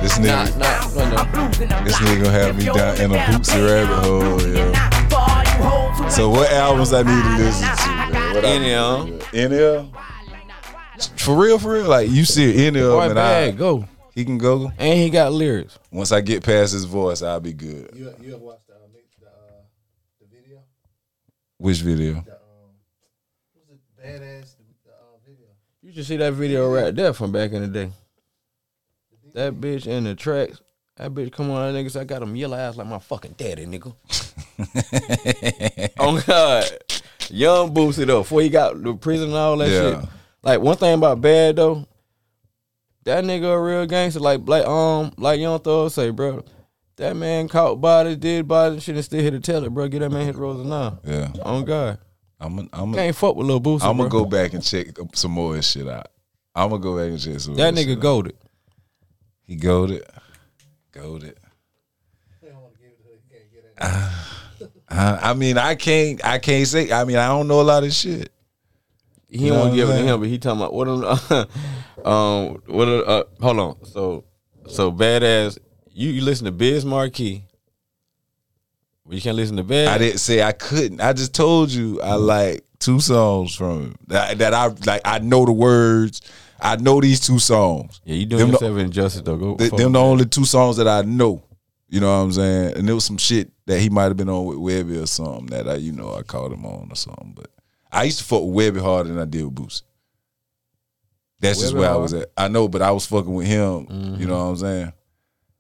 This 0.02 0.18
nigga 0.20 0.58
nah, 0.58 0.88
no, 1.06 1.10
no. 1.10 1.16
I'm 1.18 1.48
losing 1.48 1.72
a 1.72 1.84
This 1.84 1.96
nigga 1.98 2.24
gonna 2.24 2.32
have 2.32 2.58
me 2.58 2.68
If 2.68 2.74
down 2.74 2.98
in 3.02 3.12
a 3.12 3.14
down, 3.16 3.42
Boosie 3.42 3.70
rabbit 3.70 3.96
hole, 4.04 4.20
losing 4.20 4.56
yo. 4.56 4.72
now. 4.72 4.90
For 5.10 5.16
all 5.18 5.44
you 5.44 5.64
hoes 5.64 5.98
who 6.00 6.12
So 6.12 6.30
what 6.30 6.52
albums 6.52 6.94
I 6.94 7.04
need 7.04 7.24
to 7.24 7.44
listen 7.44 7.62
to? 7.64 7.68
I 7.78 8.10
man? 8.10 8.12
got 8.12 8.36
What 8.36 8.46
I- 8.46 8.48
Any 8.50 8.74
of 8.74 9.08
'em. 9.08 9.20
NL? 9.52 9.90
For 11.18 11.36
real, 11.36 11.58
for 11.60 11.72
real. 11.74 11.88
Like 11.88 12.10
you 12.10 12.26
see 12.26 12.54
NL 12.70 12.98
Boy, 12.98 13.02
and 13.06 13.16
bad, 13.16 13.44
I 13.48 13.52
go. 13.52 13.86
he 14.14 14.26
can 14.26 14.38
go. 14.38 14.72
And 14.78 15.00
he 15.00 15.10
got 15.10 15.32
lyrics. 15.34 15.78
Once 15.92 16.12
I 16.12 16.22
get 16.22 16.44
past 16.44 16.74
his 16.74 16.84
voice, 16.86 17.22
I'll 17.22 17.40
be 17.40 17.54
good. 17.54 17.90
You, 17.96 18.14
you 18.22 18.36
ever 18.36 18.44
watched 18.44 18.68
the, 18.68 18.74
uh, 18.74 18.78
mix- 18.94 19.16
the, 19.20 19.28
uh, 19.28 19.32
the 20.20 20.28
video? 20.36 20.60
Which 21.64 21.80
video? 21.80 22.16
The, 22.16 22.20
um, 22.34 22.76
what 23.54 23.70
was 23.70 23.80
it 23.80 23.80
badass 23.98 24.56
uh, 24.86 24.92
video? 25.26 25.46
You 25.82 25.94
should 25.94 26.06
see 26.06 26.18
that 26.18 26.34
video 26.34 26.70
right 26.70 26.94
there 26.94 27.14
from 27.14 27.32
back 27.32 27.54
in 27.54 27.62
the 27.62 27.70
day. 27.70 27.90
That 29.34 29.54
bitch 29.54 29.88
in 29.88 30.04
the 30.04 30.14
tracks. 30.14 30.60
That 30.98 31.14
bitch 31.14 31.32
come 31.32 31.50
on, 31.52 31.72
that 31.74 31.80
nigga 31.80 31.98
I 32.02 32.04
got 32.04 32.22
him 32.22 32.36
yellow 32.36 32.58
eyes 32.58 32.76
like 32.76 32.86
my 32.88 33.00
fucking 33.00 33.36
daddy, 33.38 33.66
nigga. 33.66 33.96
oh 36.00 36.22
God. 36.28 36.66
Young 37.30 37.74
Boosie 37.74 38.06
though, 38.08 38.24
before 38.24 38.42
he 38.42 38.50
got 38.50 38.84
the 38.84 38.96
prison 38.96 39.30
and 39.30 39.38
all 39.38 39.56
that 39.56 39.70
Yeah. 39.70 40.02
shit. 40.02 40.10
Like 40.44 40.60
one 40.60 40.76
thing 40.76 40.96
about 40.96 41.22
bad 41.22 41.56
though, 41.56 41.88
that 43.06 43.24
nigga 43.24 43.54
a 43.54 43.62
real 43.62 43.86
gangster. 43.86 44.20
Like 44.20 44.42
like 44.50 44.66
um 44.66 45.14
like 45.18 45.40
Young 45.40 45.62
Thug 45.62 45.92
say, 45.92 46.10
bro. 46.10 46.44
That 46.98 47.16
man 47.16 47.48
caught 47.48 47.82
bodies, 47.82 48.18
did 48.18 48.48
bodies, 48.48 48.84
shit, 48.84 48.96
and 48.96 49.04
still 49.04 49.22
here 49.22 49.32
to 49.32 49.40
tell 49.40 49.64
it, 49.64 49.74
bro. 49.74 49.88
Get 49.88 50.00
that 50.00 50.12
man 50.12 50.26
hit 50.28 50.36
Rosa 50.36 50.64
now. 50.68 51.00
Yeah. 51.04 51.32
On 51.44 51.66
God. 51.66 51.98
I'm 52.40 52.56
gonna 52.58 52.70
I'm 52.74 52.94
Can't 52.94 53.16
fuck 53.16 53.36
with 53.36 53.48
Lil 53.48 53.62
Boosie, 53.62 53.84
I'm 53.84 53.98
gonna 53.98 54.10
go 54.10 54.26
back 54.26 54.54
and 54.54 54.64
check 54.64 54.88
some 55.14 55.32
more 55.32 55.52
of 55.52 55.56
his 55.58 55.70
shit 55.70 55.88
out. 55.88 56.08
I'm 56.54 56.70
gonna 56.70 56.82
go 56.82 56.98
back 56.98 57.10
and 57.10 57.20
check 57.20 57.40
some. 57.40 57.54
More. 57.54 57.58
That 57.58 57.70
of 57.70 57.78
his 57.78 57.86
nigga 57.86 57.90
shit 57.90 57.98
out. 57.98 58.02
goaded. 58.02 58.36
He 59.46 59.56
goaded. 59.56 60.04
Goaded. 60.92 61.38
Uh, 63.80 64.12
I 64.90 65.34
mean, 65.34 65.58
I 65.58 65.76
can't. 65.76 66.24
I 66.24 66.38
can't 66.40 66.68
say. 66.68 66.92
I 66.92 67.06
mean, 67.06 67.18
I 67.18 67.28
don't 67.28 67.48
know 67.48 67.62
a 67.62 67.64
lot 67.64 67.84
of 67.84 67.94
shit. 67.94 68.32
He 69.30 69.46
You 69.46 69.50
don't 69.50 69.58
know 69.58 69.64
want 69.64 69.72
to 69.72 69.76
give 69.78 69.90
it 69.90 69.98
to 69.98 70.04
him, 70.04 70.20
but 70.20 70.30
he 70.30 70.38
talking 70.38 70.62
about 70.62 70.74
what? 70.74 70.88
are- 70.88 71.48
um, 72.06 72.62
what? 72.68 72.88
Uh, 72.88 73.24
hold 73.42 73.60
on. 73.60 73.86
So, 73.86 74.26
so 74.68 74.92
badass. 74.92 75.58
You 75.94 76.10
you 76.10 76.22
listen 76.22 76.46
to 76.46 76.52
Biz 76.52 76.86
Markie, 76.86 77.46
but 79.06 79.16
you 79.16 79.22
can't 79.22 79.36
listen 79.38 79.58
to 79.58 79.64
Biz. 79.64 79.88
I 79.88 79.98
didn't 79.98 80.20
say 80.20 80.42
I 80.42 80.52
couldn't. 80.52 81.02
I 81.02 81.14
just 81.14 81.34
told 81.36 81.70
you 81.72 82.02
I 82.02 82.16
like 82.16 82.66
two 82.80 83.00
songs 83.00 83.56
from 83.56 83.82
him 83.82 83.96
that, 84.08 84.38
that 84.40 84.54
I 84.54 84.68
like. 84.86 85.02
I 85.06 85.20
know 85.20 85.46
the 85.46 85.52
words. 85.52 86.22
I 86.60 86.78
know 86.78 87.00
these 87.02 87.20
two 87.20 87.40
songs. 87.40 88.02
Yeah, 88.06 88.16
you 88.16 88.26
doing 88.26 88.40
Them 88.40 88.48
the- 88.48 88.54
yourself 88.54 88.78
injustice 88.80 89.22
though. 89.22 89.38
Go. 89.38 89.56
Th- 89.56 89.70
fuck 89.70 89.80
them 89.80 89.92
the 89.92 90.00
only 90.00 90.26
two 90.26 90.46
songs 90.46 90.78
that 90.78 90.88
I 90.88 91.02
know. 91.02 91.44
You 91.90 92.00
know 92.00 92.08
what 92.08 92.24
I'm 92.24 92.32
saying? 92.32 92.78
And 92.78 92.88
there 92.88 92.96
was 92.96 93.06
some 93.06 93.18
shit 93.20 93.52
that 93.68 93.80
he 93.80 93.90
might 93.90 94.06
have 94.06 94.18
been 94.18 94.30
on 94.30 94.46
with 94.46 94.58
Webbie 94.58 95.04
or 95.04 95.06
something 95.06 95.46
that 95.48 95.70
I, 95.70 95.76
you 95.76 95.92
know, 95.92 96.16
I 96.16 96.24
called 96.24 96.52
him 96.52 96.66
on 96.66 96.88
or 96.92 96.96
something. 96.96 97.34
But 97.36 97.52
I 97.92 98.06
used 98.06 98.18
to 98.18 98.24
fuck 98.24 98.42
with 98.44 98.74
Webbie 98.76 98.82
harder 98.82 99.10
than 99.10 99.20
I 99.20 99.26
did 99.26 99.44
with 99.44 99.54
Boosie. 99.54 99.84
That's 101.40 101.60
just 101.60 101.74
Webbie 101.76 101.80
where 101.80 101.90
I 101.92 101.96
was 101.98 102.14
at. 102.14 102.32
I 102.36 102.48
know, 102.48 102.68
but 102.68 102.82
I 102.82 102.90
was 102.92 103.06
fucking 103.06 103.32
with 103.32 103.46
him. 103.46 103.86
Mm-hmm. 103.86 104.22
You 104.22 104.28
know 104.28 104.38
what 104.38 104.44
I'm 104.52 104.58
saying? 104.58 104.94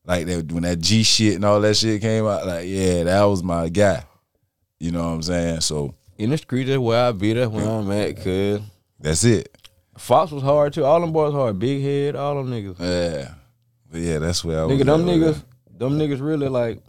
Like 0.06 0.26
that 0.26 0.51
when 0.51 0.64
that 0.64 0.80
G 0.80 1.04
shit 1.04 1.36
and 1.36 1.45
all 1.45 1.62
that 1.62 1.76
shit 1.76 2.01
came 2.01 2.26
out. 2.26 2.45
Like 2.45 2.68
yeah, 2.68 3.04
that 3.04 3.24
was 3.24 3.41
my 3.43 3.70
guy. 3.70 4.04
You 4.80 4.91
know 4.91 5.04
what 5.04 5.14
I'm 5.14 5.22
saying? 5.24 5.62
So 5.62 5.95
in 6.18 6.30
the 6.30 6.38
street. 6.38 6.66
That's 6.66 6.80
where 6.80 7.06
I 7.06 7.12
be. 7.12 7.34
That's 7.34 7.51
where 7.51 7.68
I'm 7.68 7.91
at. 7.91 8.16
Cause 8.18 8.62
that's 8.99 9.24
it. 9.24 9.49
Foxx 9.97 10.32
was 10.32 10.43
hard 10.43 10.74
too. 10.74 10.86
All 10.86 10.99
them 10.99 11.12
boys 11.14 11.34
hard. 11.34 11.60
Big 11.60 11.82
head. 11.82 12.16
All 12.16 12.36
them 12.36 12.51
niggas. 12.51 12.80
Yeah, 12.80 13.34
but 13.91 14.01
yeah, 14.01 14.20
that's 14.20 14.43
where 14.43 14.62
I 14.62 14.66
was. 14.66 14.78
Nigga, 14.78 14.86
them 14.86 15.01
at 15.01 15.08
niggas, 15.08 15.43
them 15.78 15.99
niggas 15.99 16.22
really 16.22 16.49
like, 16.49 16.82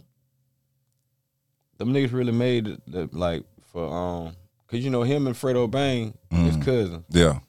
them 1.77 1.93
niggas 1.93 2.13
really 2.13 2.31
made 2.31 2.67
it 2.67 2.81
the, 2.87 3.09
like 3.11 3.43
for 3.71 3.85
um, 3.85 4.35
cause 4.67 4.79
you 4.79 4.89
know 4.89 5.03
him 5.03 5.27
and 5.27 5.35
Fredo 5.35 5.69
Bang 5.69 6.17
his 6.31 6.57
cousin. 6.57 7.03
Yeah, 7.09 7.39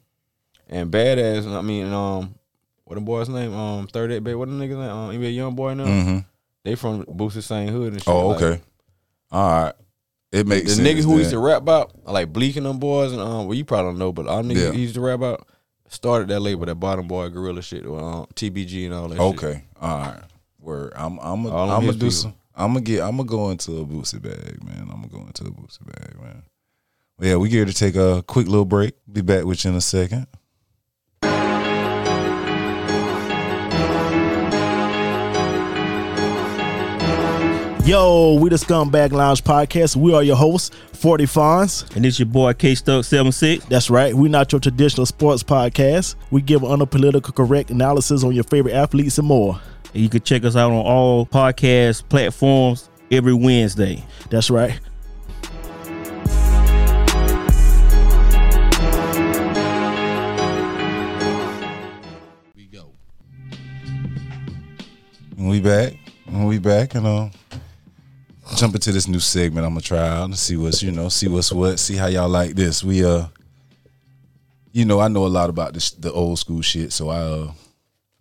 And 0.67 0.91
badass, 0.91 1.51
I 1.51 1.61
mean, 1.61 1.91
um, 1.91 2.35
what 2.87 2.95
the 2.95 3.01
boy's 3.01 3.29
name? 3.29 3.53
Um, 3.53 3.87
38 3.87 4.19
Bay. 4.23 4.35
What 4.35 4.47
the 4.49 4.55
niggas 4.55 4.69
name? 4.79 4.89
Um, 4.89 5.11
he 5.11 5.25
a 5.25 5.29
young 5.29 5.55
boy 5.55 5.73
now. 5.73 5.85
hmm 5.85 6.17
They 6.63 6.75
from 6.75 7.03
Boosie 7.05 7.43
same 7.43 7.69
hood 7.69 7.93
and 7.93 8.01
shit. 8.01 8.07
Oh, 8.13 8.29
like, 8.29 8.41
okay. 8.41 8.61
All 9.31 9.63
right. 9.63 9.73
It 10.31 10.37
The 10.39 10.43
makes 10.45 10.73
sense. 10.73 10.77
The 10.77 10.83
niggas 10.83 11.03
who 11.03 11.17
used 11.19 11.29
to 11.31 11.39
rap 11.39 11.61
about, 11.61 11.91
like 12.05 12.31
Bleak 12.33 12.55
and 12.55 12.65
them 12.65 12.79
boys, 12.79 13.11
and 13.13 13.21
um, 13.21 13.45
well, 13.47 13.53
you 13.53 13.63
probably 13.65 13.91
don't 13.91 13.99
know, 13.99 14.11
but 14.11 14.27
all 14.27 14.43
niggas 14.43 14.73
Yeah. 14.73 14.79
used 14.79 14.95
to 14.95 15.01
rap 15.01 15.15
about 15.15 15.47
started 15.89 16.27
that 16.29 16.39
label, 16.41 16.65
that 16.65 16.75
bottom 16.75 17.07
boy 17.07 17.29
gorilla 17.29 17.61
shit, 17.61 17.85
um, 17.85 18.25
TBG 18.35 18.85
and 18.85 18.93
all 18.93 19.07
that. 19.09 19.15
shit. 19.15 19.21
Okay. 19.43 19.63
All 19.81 19.97
right. 19.99 20.21
Word. 20.59 20.93
I'm 20.95 21.17
I'm 21.19 21.45
a, 21.45 21.49
All 21.49 21.69
I'm 21.71 21.81
gonna 21.81 21.93
do 21.93 21.97
people. 22.07 22.11
some 22.11 22.33
I'm 22.55 22.69
gonna 22.73 22.81
get 22.81 23.01
I'm 23.01 23.15
gonna 23.17 23.29
go 23.29 23.49
into 23.51 23.77
a 23.79 23.85
Boosie 23.85 24.21
bag, 24.21 24.63
man. 24.63 24.89
I'm 24.91 25.01
gonna 25.01 25.07
go 25.07 25.19
into 25.19 25.45
a 25.45 25.51
Boosie 25.51 25.85
bag, 25.85 26.19
man. 26.21 26.43
Well, 27.17 27.29
yeah, 27.29 27.35
we 27.37 27.47
get 27.49 27.55
here 27.57 27.65
to 27.65 27.73
take 27.73 27.95
a 27.95 28.21
quick 28.27 28.47
little 28.47 28.65
break. 28.65 28.95
Be 29.11 29.21
back 29.21 29.45
with 29.45 29.63
you 29.63 29.71
in 29.71 29.77
a 29.77 29.81
second. 29.81 30.27
Yo, 37.87 38.33
we 38.33 38.49
the 38.49 38.57
Scumbag 38.57 39.13
Lounge 39.13 39.41
podcast. 39.45 39.95
We 39.95 40.13
are 40.13 40.21
your 40.21 40.35
hosts, 40.35 40.75
40 40.91 41.23
Fonz. 41.23 41.95
And 41.95 42.05
it's 42.05 42.19
your 42.19 42.25
boy 42.25 42.51
K 42.51 42.75
Stuck 42.75 43.05
76. 43.05 43.63
That's 43.63 43.89
right. 43.89 44.13
We're 44.13 44.29
not 44.29 44.51
your 44.51 44.59
traditional 44.59 45.05
sports 45.05 45.41
podcast. 45.41 46.15
We 46.29 46.41
give 46.41 46.65
unpolitical 46.65 47.33
correct 47.33 47.71
analysis 47.71 48.25
on 48.25 48.33
your 48.33 48.43
favorite 48.43 48.73
athletes 48.73 49.19
and 49.19 49.27
more. 49.29 49.61
And 49.93 50.03
you 50.03 50.09
can 50.09 50.21
check 50.21 50.43
us 50.43 50.57
out 50.57 50.73
on 50.73 50.85
all 50.85 51.25
podcast 51.25 52.09
platforms 52.09 52.89
every 53.09 53.33
Wednesday. 53.33 54.03
That's 54.29 54.49
right. 54.49 54.77
We 62.53 62.65
go. 62.65 62.91
We 65.37 65.61
back. 65.61 65.93
We 66.29 66.59
back 66.59 66.93
and 66.93 67.07
uh 67.07 67.29
jump 68.55 68.75
into 68.75 68.91
this 68.91 69.07
new 69.07 69.19
segment 69.19 69.65
I'm 69.65 69.73
gonna 69.73 69.81
try 69.81 70.07
out 70.07 70.25
and 70.25 70.37
see 70.37 70.55
what's 70.55 70.81
you 70.81 70.91
know, 70.91 71.09
see 71.09 71.27
what's 71.27 71.51
what, 71.51 71.79
see 71.79 71.95
how 71.95 72.07
y'all 72.07 72.29
like 72.29 72.55
this. 72.55 72.83
We 72.83 73.03
uh 73.05 73.27
you 74.71 74.85
know, 74.85 74.99
I 74.99 75.07
know 75.07 75.25
a 75.25 75.27
lot 75.27 75.49
about 75.49 75.73
this 75.73 75.91
the 75.91 76.11
old 76.11 76.39
school 76.39 76.61
shit, 76.61 76.93
so 76.93 77.09
I 77.09 77.19
uh 77.19 77.45
was 77.47 77.53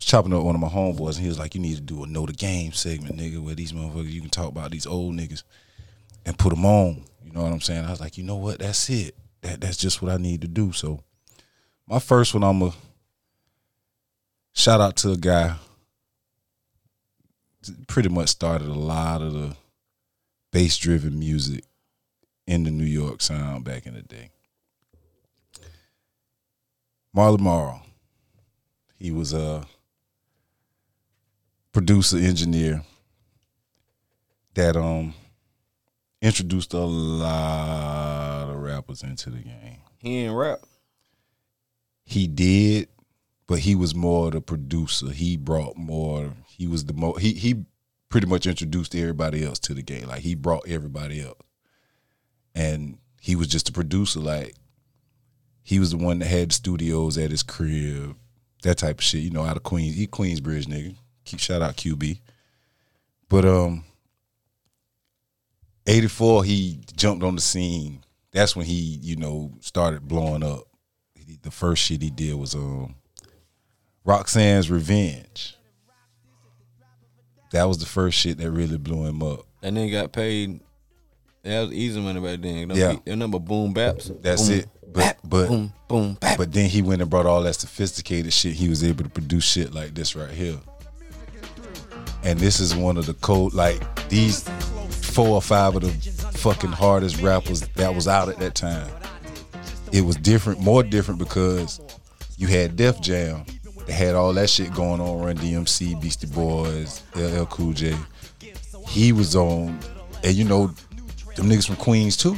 chopping 0.01 0.33
up 0.33 0.43
one 0.43 0.55
of 0.55 0.61
my 0.61 0.69
homeboys 0.69 1.15
and 1.15 1.23
he 1.23 1.29
was 1.29 1.39
like, 1.39 1.55
You 1.55 1.61
need 1.61 1.77
to 1.77 1.83
do 1.83 2.03
a 2.03 2.07
know 2.07 2.27
the 2.27 2.33
game 2.33 2.73
segment, 2.73 3.17
nigga, 3.17 3.43
where 3.43 3.55
these 3.55 3.73
motherfuckers 3.73 4.11
you 4.11 4.21
can 4.21 4.31
talk 4.31 4.49
about 4.49 4.71
these 4.71 4.87
old 4.87 5.15
niggas 5.15 5.43
and 6.25 6.39
put 6.39 6.51
them 6.51 6.65
on. 6.67 7.05
You 7.25 7.33
know 7.33 7.43
what 7.43 7.53
I'm 7.53 7.61
saying? 7.61 7.85
I 7.85 7.91
was 7.91 8.01
like, 8.01 8.19
you 8.19 8.25
know 8.25 8.37
what, 8.37 8.59
that's 8.59 8.89
it. 8.91 9.15
That 9.43 9.61
that's 9.61 9.77
just 9.77 10.03
what 10.03 10.11
I 10.11 10.17
need 10.17 10.41
to 10.43 10.49
do. 10.49 10.73
So 10.73 11.01
my 11.87 11.99
first 11.99 12.35
one 12.35 12.43
I'm 12.43 12.63
a 12.63 12.73
shout 14.53 14.81
out 14.81 14.97
to 14.97 15.13
a 15.13 15.17
guy 15.17 15.57
pretty 17.87 18.09
much 18.09 18.29
started 18.29 18.69
a 18.69 18.75
lot 18.75 19.23
of 19.23 19.33
the 19.33 19.57
bass 20.57 20.79
driven 20.79 21.19
music 21.19 21.65
in 22.47 22.65
the 22.65 22.71
New 22.71 22.87
York 22.87 23.21
sound 23.21 23.63
back 23.63 23.85
in 23.85 23.93
the 23.93 24.01
day. 24.01 24.31
Marley 27.13 27.37
Marl. 27.37 27.83
He 28.99 29.11
was 29.11 29.35
a 29.35 29.67
producer 31.73 32.17
engineer 32.17 32.83
that 34.55 34.79
um 34.79 35.13
introduced 36.23 36.73
a 36.73 36.79
lot 36.79 38.49
of 38.49 38.57
rappers 38.57 39.03
into 39.03 39.29
the 39.29 39.41
game. 39.41 39.77
He 39.99 40.21
ain't 40.21 40.35
rap. 40.35 40.61
He 42.03 42.27
did, 42.27 42.89
but 43.47 43.59
he 43.59 43.75
was 43.75 43.95
more 43.95 44.31
the 44.31 44.41
producer. 44.41 45.11
He 45.11 45.37
brought 45.37 45.77
more. 45.77 46.33
He 46.47 46.67
was 46.67 46.87
the 46.87 46.95
mo. 46.95 47.13
He 47.13 47.35
he 47.35 47.67
pretty 48.09 48.27
much 48.27 48.47
introduced 48.47 48.95
everybody 48.95 49.45
else 49.45 49.59
to 49.61 49.75
the 49.75 49.83
game. 49.83 50.07
Like 50.09 50.23
he 50.23 50.35
brought 50.35 50.69
everybody 50.69 51.23
else, 51.23 51.39
and 52.55 52.99
he 53.21 53.37
was 53.37 53.49
just 53.49 53.69
a 53.69 53.73
producer. 53.73 54.21
Like 54.21 54.55
he 55.63 55.79
was 55.79 55.91
the 55.91 55.97
one 55.99 56.19
that 56.21 56.27
had 56.29 56.53
studios 56.53 57.19
at 57.19 57.31
his 57.31 57.43
crib, 57.43 58.17
that 58.63 58.79
type 58.79 58.99
of 58.99 59.05
shit. 59.05 59.23
You 59.23 59.31
know, 59.31 59.45
out 59.45 59.57
of 59.57 59.63
Queens. 59.63 59.97
He 59.97 60.07
Queensbridge 60.07 60.67
nigga. 60.67 60.95
Keep 61.25 61.41
shout 61.41 61.63
out 61.63 61.77
QB. 61.77 62.21
But 63.29 63.45
um, 63.45 63.85
eighty 65.87 66.09
four, 66.09 66.45
he 66.45 66.81
jumped 66.97 67.25
on 67.25 67.35
the 67.35 67.41
scene. 67.41 68.05
That's 68.33 68.55
when 68.55 68.67
he, 68.67 68.99
you 69.03 69.17
know, 69.17 69.53
started 69.61 70.07
blowing 70.07 70.43
up. 70.43 70.65
He- 71.15 71.39
The 71.43 71.51
first 71.51 71.83
shit 71.83 72.03
he 72.03 72.11
did 72.11 72.35
was 72.35 72.55
um, 72.55 72.95
Roxanne's 74.05 74.71
Revenge. 74.71 75.57
That 77.53 77.65
was 77.65 77.79
the 77.79 77.87
first 77.87 78.19
shit 78.19 78.39
that 78.39 78.51
really 78.51 78.79
blew 78.79 79.05
him 79.05 79.23
up. 79.23 79.47
And 79.63 79.77
then 79.77 79.91
got 79.91 80.13
paid. 80.13 80.61
That 81.43 81.61
was 81.63 81.73
easy 81.73 82.01
money 82.01 82.21
back 82.21 82.41
then. 82.41 82.69
Them 82.69 82.77
Yeah. 82.77 82.97
Them 83.05 83.19
number 83.21 83.39
boom 83.39 83.73
baps. 83.73 84.11
That's 84.23 84.49
Boom, 84.49 84.59
it. 84.59 84.67
But 84.83 84.95
bap, 84.95 85.19
but 85.25 85.49
boom 85.49 85.73
boom 85.89 86.15
bap. 86.15 86.39
but 86.39 86.53
then 86.53 86.69
he 86.69 86.83
went 86.83 87.03
and 87.03 87.11
brought 87.11 87.27
all 87.27 87.43
that 87.43 87.55
sophisticated 87.55 88.33
shit. 88.33 88.55
He 88.55 88.69
was 88.69 88.83
able 88.83 89.05
to 89.05 89.11
produce 89.11 89.45
shit 89.45 89.73
like 89.73 89.95
this 89.95 90.17
right 90.17 90.31
here. 90.31 90.59
And 92.25 92.39
this 92.41 92.59
is 92.59 92.75
one 92.75 92.97
of 92.97 93.07
the 93.07 93.15
code 93.15 93.55
like 93.55 93.81
these 94.09 94.43
four 94.89 95.29
or 95.29 95.43
five 95.43 95.77
of 95.77 95.83
the 95.83 95.91
fucking 96.39 96.73
hardest 96.73 97.21
rappers 97.23 97.61
that 97.61 97.95
was 97.95 98.09
out 98.09 98.29
at 98.29 98.39
that 98.39 98.55
time. 98.55 98.89
It 99.93 100.01
was 100.03 100.17
different, 100.17 100.61
more 100.61 100.83
different 100.83 101.21
because 101.21 101.81
you 102.37 102.49
had 102.49 102.77
Def 102.77 103.01
Jam. 103.01 103.45
They 103.87 103.93
had 103.93 104.15
all 104.15 104.33
that 104.33 104.51
shit 104.51 104.75
going 104.75 105.01
on, 105.01 105.21
Run 105.21 105.37
DMC, 105.37 106.01
Beastie 106.01 106.27
Boys, 106.27 107.03
LL 107.15 107.45
Cool 107.45 107.73
J. 107.73 107.97
He 108.89 109.13
was 109.13 109.37
on, 109.37 109.79
and 110.23 110.35
you 110.35 110.45
know, 110.45 110.69
them 111.37 111.49
niggas 111.49 111.67
from 111.67 111.77
Queens 111.77 112.17
too. 112.17 112.37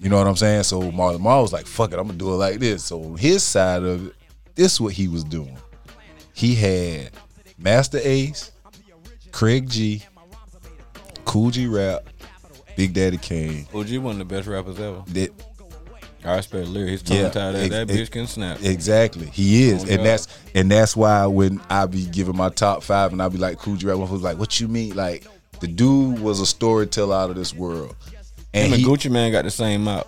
You 0.00 0.08
know 0.08 0.18
what 0.18 0.26
I'm 0.26 0.36
saying? 0.36 0.64
So 0.64 0.90
Marley 0.90 1.18
Marl 1.18 1.42
was 1.42 1.52
like, 1.52 1.66
fuck 1.66 1.92
it, 1.92 1.98
I'm 1.98 2.06
gonna 2.06 2.18
do 2.18 2.32
it 2.32 2.36
like 2.36 2.58
this. 2.58 2.84
So 2.84 3.14
his 3.14 3.44
side 3.44 3.84
of 3.84 4.08
it, 4.08 4.14
this 4.56 4.74
is 4.74 4.80
what 4.80 4.92
he 4.92 5.06
was 5.06 5.22
doing. 5.22 5.56
He 6.34 6.56
had 6.56 7.10
Masta 7.56 8.06
Ace, 8.06 8.50
Craig 9.30 9.68
G, 9.70 10.02
Kool 11.24 11.50
G 11.50 11.68
Rap, 11.68 12.02
Big 12.76 12.94
Daddy 12.94 13.18
Kane. 13.18 13.66
OG 13.72 13.96
one 13.98 14.12
of 14.12 14.18
the 14.18 14.24
best 14.24 14.48
rappers 14.48 14.80
ever. 14.80 15.04
That 15.08 15.30
I 16.24 16.36
respect 16.36 16.68
Lyric. 16.68 16.90
His 16.90 17.02
tongue 17.02 17.16
Yeah, 17.16 17.28
tied 17.30 17.52
that, 17.54 17.62
ex- 17.62 17.70
that 17.70 17.88
bitch 17.88 18.10
can 18.10 18.26
snap. 18.26 18.62
exactly 18.62 19.26
he 19.26 19.68
is, 19.68 19.82
Oh, 19.84 19.88
and 19.88 19.96
God. 19.98 20.06
that's 20.06 20.28
and 20.54 20.70
that's 20.70 20.96
why 20.96 21.26
when 21.26 21.60
I 21.68 21.86
be 21.86 22.06
giving 22.06 22.36
my 22.36 22.48
top 22.48 22.82
five, 22.82 23.12
and 23.12 23.22
I 23.22 23.28
be 23.28 23.38
like 23.38 23.58
Cool 23.58 23.74
one 23.76 24.10
was 24.10 24.22
like, 24.22 24.38
what 24.38 24.60
you 24.60 24.68
mean? 24.68 24.94
Like 24.94 25.26
the 25.60 25.66
dude 25.66 26.18
was 26.20 26.40
a 26.40 26.46
storyteller 26.46 27.14
out 27.14 27.30
of 27.30 27.36
this 27.36 27.52
world, 27.54 27.94
and 28.54 28.72
and 28.72 28.74
he 28.74 28.84
Gucci 28.84 29.10
Mane 29.10 29.32
got 29.32 29.44
the 29.44 29.50
same 29.50 29.84
mouth. 29.84 30.06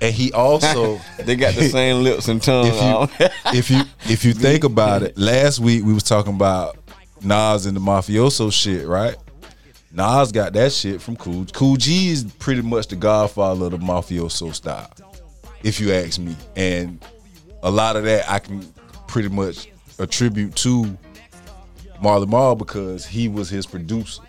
and 0.00 0.14
he 0.14 0.32
also 0.32 1.00
They 1.18 1.36
got 1.36 1.54
the 1.54 1.68
same 1.68 2.02
lips 2.02 2.28
and 2.28 2.42
tongue. 2.42 2.66
if 2.66 3.20
you 3.20 3.28
if 3.58 3.70
you 3.70 3.82
if 4.12 4.24
you 4.24 4.32
think 4.34 4.64
about 4.72 5.02
it, 5.02 5.16
last 5.18 5.60
week 5.60 5.84
we 5.84 5.92
was 5.92 6.02
talking 6.04 6.34
about 6.34 6.76
Nas 7.22 7.66
and 7.66 7.76
the 7.76 7.80
mafioso 7.80 8.52
shit, 8.52 8.86
right? 8.86 9.16
Nas 9.92 10.32
got 10.32 10.52
that 10.54 10.72
shit 10.72 11.00
from 11.00 11.14
Kool. 11.16 11.46
Kool 11.52 11.76
G 11.76 12.08
is 12.10 12.24
pretty 12.40 12.62
much 12.62 12.88
the 12.88 12.96
godfather 12.96 13.66
of 13.66 13.70
the 13.72 13.78
mafioso 13.78 14.52
style, 14.52 14.90
if 15.64 15.80
you 15.80 15.92
ask 15.92 16.20
me. 16.20 16.36
And 16.54 17.04
a 17.64 17.70
lot 17.70 17.96
of 17.96 18.04
that 18.04 18.30
I 18.30 18.38
can 18.38 18.60
pretty 19.08 19.28
much 19.28 19.68
attribute 19.98 20.54
to 20.56 20.96
Marley 22.00 22.26
Marl 22.26 22.54
because 22.54 23.04
he 23.06 23.28
was 23.28 23.48
his 23.48 23.66
producer. 23.66 24.22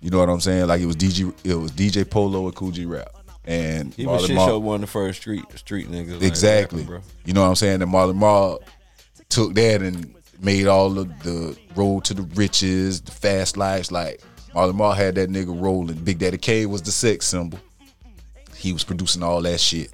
You 0.00 0.10
know 0.10 0.18
what 0.18 0.28
I'm 0.30 0.40
saying? 0.40 0.66
Like 0.66 0.80
it 0.80 0.86
was 0.86 0.96
DJ, 0.96 1.32
it 1.44 1.54
was 1.54 1.70
DJ 1.72 2.08
Polo 2.08 2.46
and 2.46 2.54
Kool 2.56 2.70
G 2.70 2.86
Rap, 2.86 3.10
and 3.44 3.92
he 3.94 4.06
was 4.06 4.26
shit 4.26 4.34
Marl- 4.34 4.48
show 4.48 4.58
one 4.58 4.76
of 4.76 4.80
the 4.80 4.86
first 4.86 5.20
street 5.20 5.44
street 5.56 5.88
niggas. 5.90 6.14
like 6.14 6.22
Exactly. 6.22 6.80
rapping, 6.80 6.86
bro. 6.86 7.00
You 7.26 7.34
know 7.34 7.42
what 7.42 7.48
I'm 7.48 7.54
saying? 7.56 7.82
And 7.82 7.90
Marley 7.90 8.14
Marl 8.14 8.62
took 9.28 9.54
that 9.54 9.82
and 9.82 10.14
made 10.40 10.66
all 10.66 10.98
of 10.98 11.22
the 11.22 11.54
road 11.76 12.04
to 12.04 12.14
the 12.14 12.22
riches, 12.34 13.02
the 13.02 13.12
fast 13.12 13.58
lives. 13.58 13.92
Like 13.92 14.22
Marley 14.54 14.72
Marl 14.72 14.92
had 14.92 15.16
that 15.16 15.28
nigga 15.28 15.60
rolling. 15.60 15.96
Big 15.96 16.18
Daddy 16.18 16.38
K 16.38 16.64
was 16.64 16.80
the 16.80 16.92
sex 16.92 17.26
symbol. 17.26 17.58
He 18.56 18.72
was 18.72 18.84
producing 18.84 19.22
all 19.22 19.42
that 19.42 19.60
shit. 19.60 19.90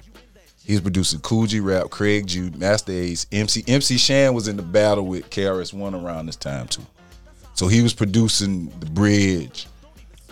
He 0.67 0.73
was 0.73 0.81
producing 0.81 1.21
Kool 1.21 1.45
G 1.47 1.61
Rap, 1.61 1.89
Craig 1.89 2.27
G, 2.27 2.51
Masta 2.57 2.91
Ace, 2.91 3.25
MC. 3.31 3.63
MC 3.69 3.97
Shan 3.97 4.33
was 4.33 4.49
in 4.49 4.57
the 4.57 4.63
battle 4.63 5.05
with 5.05 5.29
KRS 5.29 5.71
One 5.73 5.95
around 5.95 6.25
this 6.25 6.35
time 6.35 6.67
too. 6.67 6.85
So 7.53 7.69
he 7.69 7.81
was 7.81 7.93
producing 7.93 8.67
the 8.81 8.85
bridge, 8.85 9.65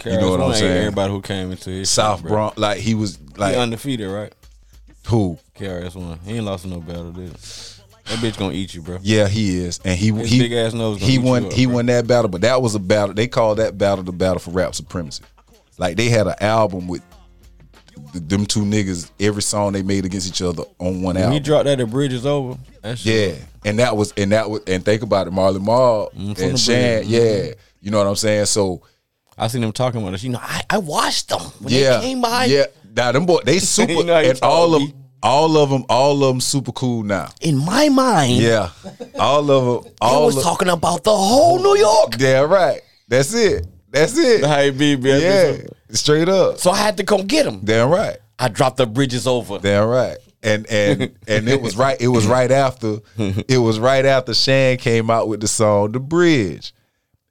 You 0.03 0.11
know 0.19 0.31
what 0.31 0.41
I'm 0.41 0.53
saying? 0.53 0.77
Everybody 0.77 1.13
who 1.13 1.21
came 1.21 1.51
into 1.51 1.69
his 1.69 1.89
South. 1.89 2.21
Bronx. 2.21 2.57
Like 2.57 2.79
he 2.79 2.95
was 2.95 3.15
He 3.15 3.39
like 3.39 3.55
undefeated, 3.55 4.09
right? 4.11 4.33
who? 5.07 5.39
KRS 5.57 5.95
One. 5.95 6.19
He 6.25 6.33
ain't 6.36 6.43
lost 6.43 6.65
no 6.65 6.81
battle, 6.81 7.11
did 7.13 7.29
he? 7.29 7.36
That 8.07 8.19
bitch 8.19 8.38
gonna 8.38 8.53
eat 8.53 8.73
you, 8.75 8.81
bro. 8.81 8.99
Yeah, 9.01 9.29
he 9.29 9.57
is, 9.57 9.79
and 9.86 9.97
he 9.97 10.11
His 10.11 10.29
he 10.29 10.38
big 10.39 10.51
ass 10.51 10.73
nose 10.73 10.99
he 11.01 11.17
won 11.17 11.45
up, 11.45 11.53
he 11.53 11.65
bro. 11.65 11.75
won 11.75 11.86
that 11.86 12.05
battle, 12.07 12.29
but 12.29 12.41
that 12.41 12.61
was 12.61 12.75
a 12.75 12.79
battle. 12.79 13.15
They 13.15 13.27
called 13.29 13.57
that 13.59 13.77
battle 13.77 14.03
the 14.03 14.11
battle 14.11 14.39
for 14.39 14.51
rap 14.51 14.75
supremacy. 14.75 15.23
Like 15.77 15.95
they 15.95 16.09
had 16.09 16.27
an 16.27 16.36
album 16.41 16.88
with 16.89 17.01
th- 17.09 17.14
them 18.13 18.45
two 18.45 18.61
niggas. 18.61 19.09
Every 19.19 19.41
song 19.41 19.73
they 19.73 19.83
made 19.83 20.05
against 20.05 20.27
each 20.27 20.41
other 20.41 20.63
on 20.79 21.01
one 21.01 21.15
When 21.15 21.31
he 21.31 21.39
dropped 21.39 21.65
that, 21.65 21.77
the 21.77 21.85
bridge 21.85 22.13
is 22.13 22.25
over. 22.25 22.57
That 22.81 22.97
shit 22.99 23.37
Yeah, 23.39 23.45
and 23.69 23.79
that 23.79 23.95
was 23.97 24.13
and 24.17 24.31
that 24.31 24.49
was 24.49 24.61
and 24.67 24.83
think 24.83 25.01
about 25.01 25.27
it, 25.27 25.31
Marley 25.31 25.59
Marl 25.59 26.11
Mm, 26.15 26.37
and 26.39 26.59
Shan. 26.59 26.99
bridge. 27.03 27.07
Yeah, 27.07 27.53
you 27.81 27.91
know 27.91 27.97
what 27.99 28.07
I'm 28.07 28.15
saying. 28.15 28.45
So 28.45 28.81
I 29.37 29.47
seen 29.47 29.61
them 29.61 29.71
talking 29.71 30.01
about 30.01 30.11
this. 30.11 30.23
You 30.23 30.31
know, 30.31 30.39
I, 30.41 30.61
I 30.69 30.77
watched 30.77 31.29
them 31.29 31.41
when 31.59 31.73
yeah, 31.73 31.97
they 31.97 32.05
came 32.07 32.21
by. 32.21 32.45
yeah. 32.45 32.65
Now 32.95 33.11
them 33.11 33.25
boy, 33.25 33.39
they 33.45 33.59
super, 33.59 33.91
You 33.91 34.03
know 34.05 34.15
and 34.15 34.39
all 34.41 34.75
of 34.75 34.83
all 35.23 35.57
of 35.57 35.69
them, 35.71 35.85
all 35.89 36.23
of 36.23 36.27
them 36.29 36.39
super 36.41 36.71
cool 36.71 37.01
now. 37.03 37.29
In 37.41 37.57
my 37.57 37.89
mind, 37.89 38.37
Yeah, 38.37 38.69
all 39.19 39.49
of 39.49 39.83
them, 39.83 39.93
I 40.01 40.17
was 40.19 40.37
of, 40.37 40.43
talking 40.43 40.69
about 40.69 41.03
the 41.03 41.15
whole 41.15 41.57
New 41.61 41.75
York. 41.77 42.13
Yeah, 42.19 42.41
right. 42.41 42.81
That's 43.07 43.33
it. 43.33 43.65
That's 43.95 44.17
it. 44.17 44.43
How 44.43 44.59
you 44.59 44.71
be, 44.73 44.97
man? 44.97 45.21
Yeah, 45.21 45.67
straight 45.95 46.27
up. 46.27 46.57
So 46.57 46.71
I 46.71 46.77
had 46.77 46.97
to 46.97 47.03
come 47.03 47.25
get 47.27 47.45
him. 47.45 47.61
Damn 47.63 47.89
right. 47.89 48.17
I 48.37 48.49
dropped 48.49 48.77
the 48.77 48.85
bridges 48.85 49.25
over. 49.25 49.57
Damn 49.59 49.87
right. 49.87 50.17
And 50.43 50.67
and 50.69 51.01
and 51.27 51.47
it 51.47 51.61
was 51.61 51.77
right. 51.77 51.99
It 51.99 52.09
was 52.09 52.27
right 52.27 52.51
after. 52.51 52.97
It 53.47 53.57
was 53.57 53.79
right 53.79 54.05
after 54.05 54.33
Shan 54.33 54.77
came 54.77 55.09
out 55.09 55.27
with 55.27 55.39
the 55.39 55.47
song 55.47 55.93
"The 55.93 55.99
Bridge," 55.99 56.73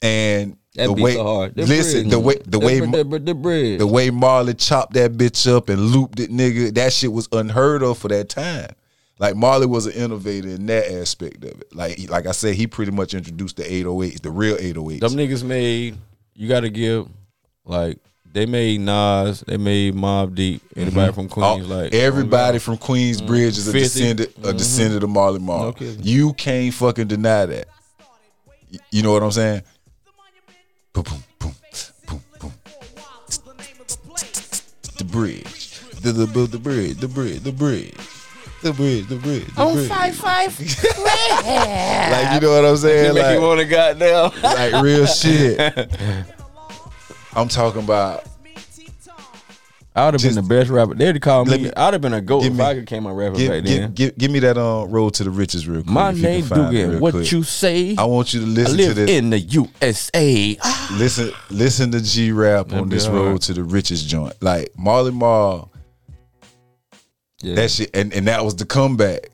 and 0.00 0.56
That 0.74 0.86
the 0.86 0.94
way, 0.94 1.14
so 1.14 1.24
hard. 1.24 1.54
The 1.54 1.66
listen, 1.66 2.02
bridge, 2.02 2.10
the 2.10 2.20
way, 2.20 2.34
the 2.46 2.58
way, 2.58 2.80
the, 2.80 3.04
the, 3.04 3.18
the 3.18 3.34
bridge. 3.34 3.78
the 3.78 3.86
way 3.86 4.10
Marley 4.10 4.54
chopped 4.54 4.94
that 4.94 5.12
bitch 5.12 5.46
up 5.52 5.68
and 5.68 5.80
looped 5.80 6.18
it, 6.18 6.30
nigga, 6.30 6.74
that 6.74 6.92
shit 6.92 7.12
was 7.12 7.28
unheard 7.30 7.82
of 7.82 7.98
for 7.98 8.08
that 8.08 8.28
time. 8.30 8.70
Like 9.18 9.36
Marley 9.36 9.66
was 9.66 9.86
an 9.86 9.92
innovator 9.92 10.48
in 10.48 10.66
that 10.66 10.90
aspect 10.90 11.44
of 11.44 11.60
it. 11.60 11.74
Like, 11.74 12.10
like 12.10 12.26
I 12.26 12.32
said, 12.32 12.54
he 12.56 12.66
pretty 12.66 12.90
much 12.90 13.14
introduced 13.14 13.56
the 13.56 13.62
808s, 13.62 14.22
the 14.22 14.30
real 14.30 14.56
808s. 14.56 15.00
Them 15.00 15.12
niggas 15.12 15.44
made. 15.44 15.96
You 16.34 16.48
got 16.48 16.60
to 16.60 16.70
give 16.70 17.08
like 17.64 17.98
they 18.34 18.46
made 18.46 18.80
Nas, 18.80 19.40
they 19.46 19.56
made 19.56 19.94
Mobb 19.94 20.34
Deep. 20.34 20.60
Anybody 20.76 21.12
mm-hmm. 21.12 21.28
from 21.28 21.42
All- 21.42 21.54
Queens, 21.54 21.68
like 21.68 21.94
everybody 21.94 22.56
oh, 22.56 22.60
from 22.60 22.78
Queensbridge 22.78 23.56
is 23.56 23.68
a 23.68 23.72
50. 23.72 23.78
descendant, 23.80 24.28
a 24.28 24.32
mm-hmm. 24.32 24.56
descendant 24.56 25.04
of 25.04 25.10
Marley 25.10 25.38
Marl. 25.38 25.74
No 25.80 25.86
you 26.00 26.32
can't 26.32 26.74
fucking 26.74 27.06
deny 27.06 27.46
that. 27.46 27.68
You 28.90 29.02
know 29.04 29.12
what 29.12 29.22
I'm 29.22 29.30
saying? 29.30 29.62
Boom, 30.92 31.04
boom, 31.04 31.22
boom, 31.38 31.54
boom, 32.08 32.22
boom. 32.40 32.52
The 34.98 35.04
bridge, 35.04 35.78
the 36.00 36.12
the 36.12 36.26
the, 36.26 36.46
the 36.46 36.58
bridge, 36.58 36.96
the 36.96 37.08
bridge, 37.08 37.40
the 37.40 37.52
bridge. 37.52 37.94
The 38.64 38.72
bridge, 38.72 39.06
the 39.08 39.16
bridge, 39.16 39.44
the 39.46 39.52
bridge. 39.74 39.88
five 39.90 40.16
five. 40.16 40.58
like 40.58 42.34
you 42.34 42.40
know 42.40 42.54
what 42.56 42.64
I'm 42.64 42.76
saying? 42.78 43.14
Make 43.14 43.22
Like, 43.22 43.34
you 43.34 43.42
want 43.42 43.60
to 43.60 43.66
goddamn. 43.66 44.42
like 44.42 44.82
real 44.82 45.04
shit. 45.20 45.60
I'm 47.36 47.48
talking 47.48 47.82
about 47.84 48.24
I 49.96 50.06
would 50.06 50.14
have 50.14 50.22
been 50.22 50.34
the 50.34 50.42
best 50.42 50.70
rapper. 50.70 50.94
They'd 50.94 51.20
call 51.20 51.44
Let 51.44 51.60
me. 51.60 51.66
me- 51.68 51.72
I'd 51.76 51.92
have 51.92 52.00
been 52.00 52.14
a 52.14 52.20
goat 52.20 52.42
give 52.42 52.52
if 52.52 52.58
me- 52.58 52.64
I 52.64 52.74
could 52.74 52.86
came 52.86 53.06
out 53.06 53.14
rapping 53.16 53.38
give, 53.38 53.50
back 53.50 53.64
give, 53.64 53.80
then. 53.80 53.92
give, 53.92 54.18
give 54.18 54.30
me 54.30 54.38
that 54.40 54.56
um 54.58 54.90
road 54.90 55.12
to 55.14 55.24
the 55.24 55.30
riches 55.30 55.68
real 55.68 55.82
quick. 55.82 55.92
My 55.92 56.10
if 56.10 56.16
you 56.16 56.22
name 56.22 56.48
Dugan. 56.48 57.00
What 57.00 57.12
quick. 57.12 57.30
you 57.30 57.42
say? 57.44 57.94
I 57.96 58.04
want 58.04 58.32
you 58.34 58.40
to 58.40 58.46
I 58.46 58.48
listen 58.48 58.78
to 58.78 58.94
this. 58.94 59.10
in 59.10 59.30
the 59.30 59.38
USA. 59.38 60.56
Listen, 60.94 61.30
listen 61.50 61.92
to 61.92 62.00
G 62.02 62.32
rap 62.32 62.72
on 62.72 62.88
this 62.88 63.04
hard. 63.06 63.18
road 63.20 63.42
to 63.42 63.52
the 63.52 63.62
richest 63.62 64.08
joint. 64.08 64.34
Like 64.42 64.70
Marley 64.76 65.12
Marl, 65.12 65.70
Yeah. 67.44 67.56
that 67.56 67.70
shit, 67.70 67.90
and, 67.94 68.12
and 68.14 68.26
that 68.26 68.42
was 68.42 68.56
the 68.56 68.64
comeback. 68.64 69.28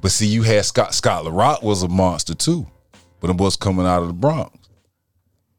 But 0.00 0.12
see, 0.12 0.26
you 0.26 0.42
had 0.42 0.64
Scott 0.64 0.94
Scott 0.94 1.24
LaRock 1.24 1.62
was 1.62 1.82
a 1.82 1.88
monster 1.88 2.34
too, 2.34 2.66
but 3.20 3.26
them 3.26 3.36
boys 3.36 3.56
coming 3.56 3.84
out 3.84 4.00
of 4.00 4.08
the 4.08 4.14
Bronx. 4.14 4.56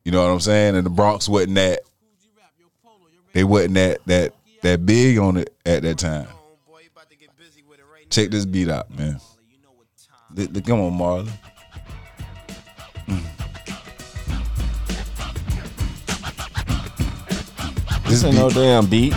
You 0.04 0.12
know 0.12 0.26
what 0.26 0.32
I'm 0.32 0.40
saying? 0.40 0.76
And 0.76 0.86
the 0.86 0.90
Bronx 0.90 1.30
wasn't 1.30 1.56
that. 1.56 1.82
They 3.34 3.44
wasn't 3.44 3.76
that 3.76 4.00
that 4.08 4.34
that 4.64 4.84
big 4.86 5.20
on 5.20 5.38
it 5.38 5.54
at 5.66 5.84
that 5.84 6.00
time. 6.00 6.28
Check 8.10 8.32
this 8.32 8.46
beat 8.46 8.70
out, 8.70 8.90
man. 8.98 9.20
Come 10.66 10.80
on, 10.80 10.94
Marley. 10.98 11.30
This 13.06 13.16
mm. 13.16 13.24
This 18.08 18.24
ain't 18.24 18.36
no 18.36 18.48
beat, 18.48 18.56
damn 18.56 18.88
beat. 18.88 19.14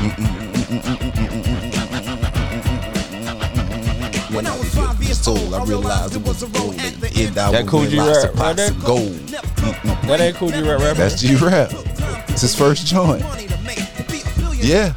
When 4.33 4.47
I 4.47 4.59
was 4.59 4.75
five 4.75 5.03
years 5.03 5.29
old, 5.29 5.53
I 5.53 5.63
realized 5.65 6.17
it 6.17 6.23
was 6.23 6.43
a 6.43 6.47
road 6.47 6.79
at 6.81 6.99
the 7.01 7.11
end. 7.15 7.37
I 7.37 7.53
That 7.53 7.67
Kool 7.67 7.85
G 7.87 7.99
rap 7.99 8.35
right 8.35 8.57
there. 8.57 8.71
gold. 8.85 9.13
That 10.09 10.21
ain't 10.21 10.37
cool. 10.37 10.51
You 10.51 10.65
rap 10.71 10.81
rapper. 10.81 10.95
That's 10.95 11.21
G 11.21 11.35
rap. 11.37 11.71
It's 12.31 12.41
his 12.41 12.55
first 12.55 12.87
joint. 12.87 13.23
Yeah. 14.57 14.95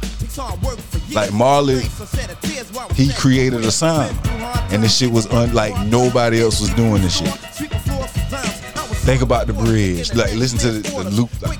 Like 1.12 1.32
Marley, 1.32 1.82
he 2.94 3.12
created 3.14 3.60
a 3.64 3.70
sound, 3.70 4.16
and 4.72 4.82
this 4.82 4.96
shit 4.96 5.10
was 5.10 5.26
unlike 5.26 5.74
nobody 5.86 6.40
else 6.42 6.60
was 6.60 6.70
doing 6.74 7.02
this 7.02 7.18
shit. 7.18 7.28
Think 9.04 9.22
about 9.22 9.46
the 9.46 9.52
bridge. 9.52 10.14
Like 10.14 10.34
listen 10.34 10.58
to 10.60 10.70
the, 10.72 10.80
the 11.04 11.10
loop. 11.10 11.30
Like, 11.42 11.58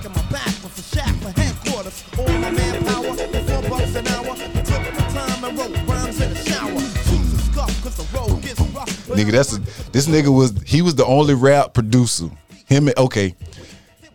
nigga, 9.17 9.33
that's 9.33 9.57
a, 9.57 9.61
this 9.91 10.07
nigga 10.07 10.35
was 10.35 10.61
he 10.63 10.83
was 10.83 10.95
the 10.95 11.07
only 11.07 11.35
rap 11.35 11.75
producer. 11.75 12.29
Him 12.67 12.89
and 12.89 12.99
okay. 12.99 13.35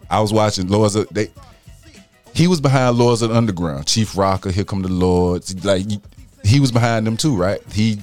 I 0.10 0.20
was 0.20 0.34
watching 0.34 0.68
Lords 0.68 0.95
of 0.95 1.08
they 1.10 1.30
he 2.34 2.47
was 2.47 2.62
behind 2.62 2.97
Lords 2.97 3.22
of 3.22 3.30
the 3.30 3.36
Underground. 3.36 3.88
Chief 3.88 4.14
Rocka, 4.14 4.52
Here 4.52 4.64
Come 4.64 4.82
the 4.82 4.89
Lords. 4.89 5.66
Like 5.66 5.86
he, 6.43 6.60
was 6.60 6.72
behind 6.72 7.06
them 7.06 7.18
too, 7.18 7.36
right? 7.36 7.62
He 7.72 7.99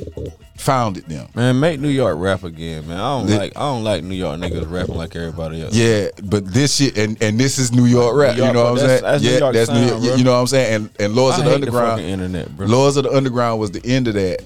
founded 0.57 1.05
them. 1.05 1.29
Man, 1.35 1.59
make 1.61 1.81
New 1.81 1.89
York 1.89 2.17
rap 2.19 2.45
again, 2.45 2.87
man. 2.87 2.99
I 2.99 3.19
don't 3.19 3.27
Lit- 3.27 3.39
like 3.39 3.57
I 3.57 3.61
don't 3.61 3.85
like 3.85 4.05
New 4.05 4.15
York 4.15 4.39
niggas 4.41 4.71
rapping 4.71 4.97
like 4.97 5.17
everybody 5.17 5.63
else. 5.63 5.75
Yeah, 5.75 6.09
but 6.25 6.47
this 6.47 6.77
shit 6.77 6.99
and, 6.99 7.21
and 7.23 7.39
this 7.39 7.59
is 7.59 7.73
New 7.73 7.87
York 7.87 8.17
rap. 8.17 8.37
New 8.37 8.43
York, 8.43 8.49
you 8.49 8.55
know 8.55 8.65
what 8.65 8.83
I'm 8.83 8.87
saying? 8.89 9.03
that's 9.03 9.23
New 9.23 9.31
yeah, 9.31 9.39
York 9.39 9.55
that's 9.55 9.71
New 9.71 9.87
York. 9.87 10.03
bro. 10.03 10.15
You 10.15 10.25
know 10.25 10.33
what 10.33 10.41
I'm 10.41 10.47
saying? 10.47 10.75
And 10.75 10.91
and 11.01 11.15
Lords 11.15 11.37
I 11.37 11.39
of 11.41 11.45
the 11.45 11.51
the 11.51 11.55
Underground. 11.55 11.91
fucking 11.93 12.09
internet, 12.09 12.57
bro. 12.57 12.67
Lords 12.67 12.97
of 12.97 13.05
the 13.05 13.13
Underground 13.13 13.61
was 13.61 13.71
the 13.71 13.85
end 13.85 14.09
of 14.09 14.15
that, 14.15 14.43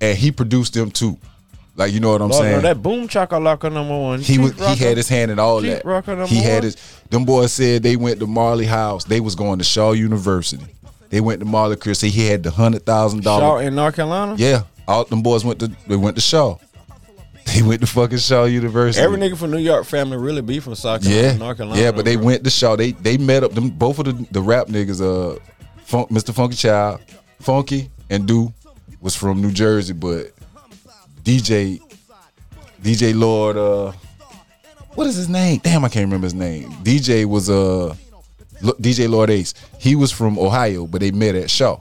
and 0.00 0.16
he 0.16 0.30
produced 0.30 0.74
them 0.74 0.90
too. 0.90 1.16
Like 1.74 1.92
you 1.92 2.00
know 2.00 2.12
what 2.12 2.20
I'm 2.20 2.28
Lord, 2.28 2.42
saying? 2.42 2.56
no, 2.56 2.60
that 2.62 2.82
boom 2.82 3.08
chakalaka 3.08 3.72
number 3.72 3.98
one. 3.98 4.20
he 4.20 4.38
was 4.38 4.52
he 4.52 4.76
had 4.76 4.96
his 4.98 5.08
hand 5.08 5.30
in 5.30 5.38
all 5.38 5.60
that. 5.62 5.84
Rocker 5.84 6.26
he 6.26 6.36
had 6.42 6.56
one. 6.56 6.62
his. 6.64 6.76
Them 7.08 7.24
boys 7.24 7.52
said 7.52 7.82
they 7.82 7.96
went 7.96 8.18
to 8.20 8.26
Marley 8.26 8.66
House. 8.66 9.04
They 9.04 9.20
was 9.20 9.34
going 9.34 9.58
to 9.58 9.64
Shaw 9.64 9.92
University. 9.92 10.66
They 11.08 11.20
went 11.22 11.40
to 11.40 11.46
Marley 11.46 11.76
Chris. 11.76 12.00
He 12.02 12.26
had 12.26 12.42
the 12.42 12.50
hundred 12.50 12.84
thousand 12.84 13.22
Shaw 13.22 13.40
dollars. 13.40 13.66
in 13.66 13.74
North 13.74 13.96
Carolina. 13.96 14.34
Yeah, 14.36 14.64
all 14.86 15.04
them 15.04 15.22
boys 15.22 15.44
went 15.46 15.60
to 15.60 15.68
they 15.86 15.96
went 15.96 16.16
to 16.16 16.22
Shaw. 16.22 16.56
They 17.46 17.62
went 17.62 17.80
to 17.80 17.86
fucking 17.88 18.18
Shaw 18.18 18.44
University. 18.44 19.02
Every 19.02 19.18
nigga 19.18 19.36
from 19.36 19.50
New 19.50 19.58
York 19.58 19.84
family 19.84 20.16
really 20.16 20.42
be 20.42 20.60
from 20.60 20.74
South 20.76 21.02
Carolina, 21.02 21.28
Yeah, 21.32 21.36
North 21.38 21.56
Carolina. 21.56 21.82
yeah, 21.82 21.90
but 21.90 22.04
they 22.04 22.14
bro. 22.16 22.26
went 22.26 22.44
to 22.44 22.50
Shaw. 22.50 22.76
They 22.76 22.92
they 22.92 23.16
met 23.18 23.42
up. 23.44 23.52
Them 23.52 23.70
both 23.70 23.98
of 23.98 24.04
the, 24.04 24.26
the 24.30 24.40
rap 24.40 24.68
niggas, 24.68 25.00
uh, 25.00 25.38
Funk, 25.84 26.10
Mr. 26.10 26.32
Funky 26.34 26.54
Child, 26.56 27.00
Funky 27.40 27.90
and 28.10 28.26
Do, 28.28 28.52
was 29.00 29.16
from 29.16 29.42
New 29.42 29.50
Jersey, 29.50 29.92
but 29.92 30.28
DJ 31.22 31.80
DJ 32.82 33.18
Lord, 33.18 33.56
uh, 33.56 33.92
what 34.94 35.06
is 35.06 35.14
his 35.14 35.28
name? 35.28 35.60
Damn, 35.62 35.84
I 35.84 35.88
can't 35.88 36.04
remember 36.04 36.26
his 36.26 36.34
name. 36.34 36.70
DJ 36.82 37.24
was 37.24 37.48
uh 37.48 37.94
DJ 38.60 39.08
Lord 39.08 39.30
Jazz. 39.30 39.54
He 39.78 39.96
was 39.96 40.12
from 40.12 40.38
Ohio, 40.38 40.86
but 40.86 41.00
they 41.00 41.10
met 41.10 41.34
at 41.34 41.50
Shaw. 41.50 41.80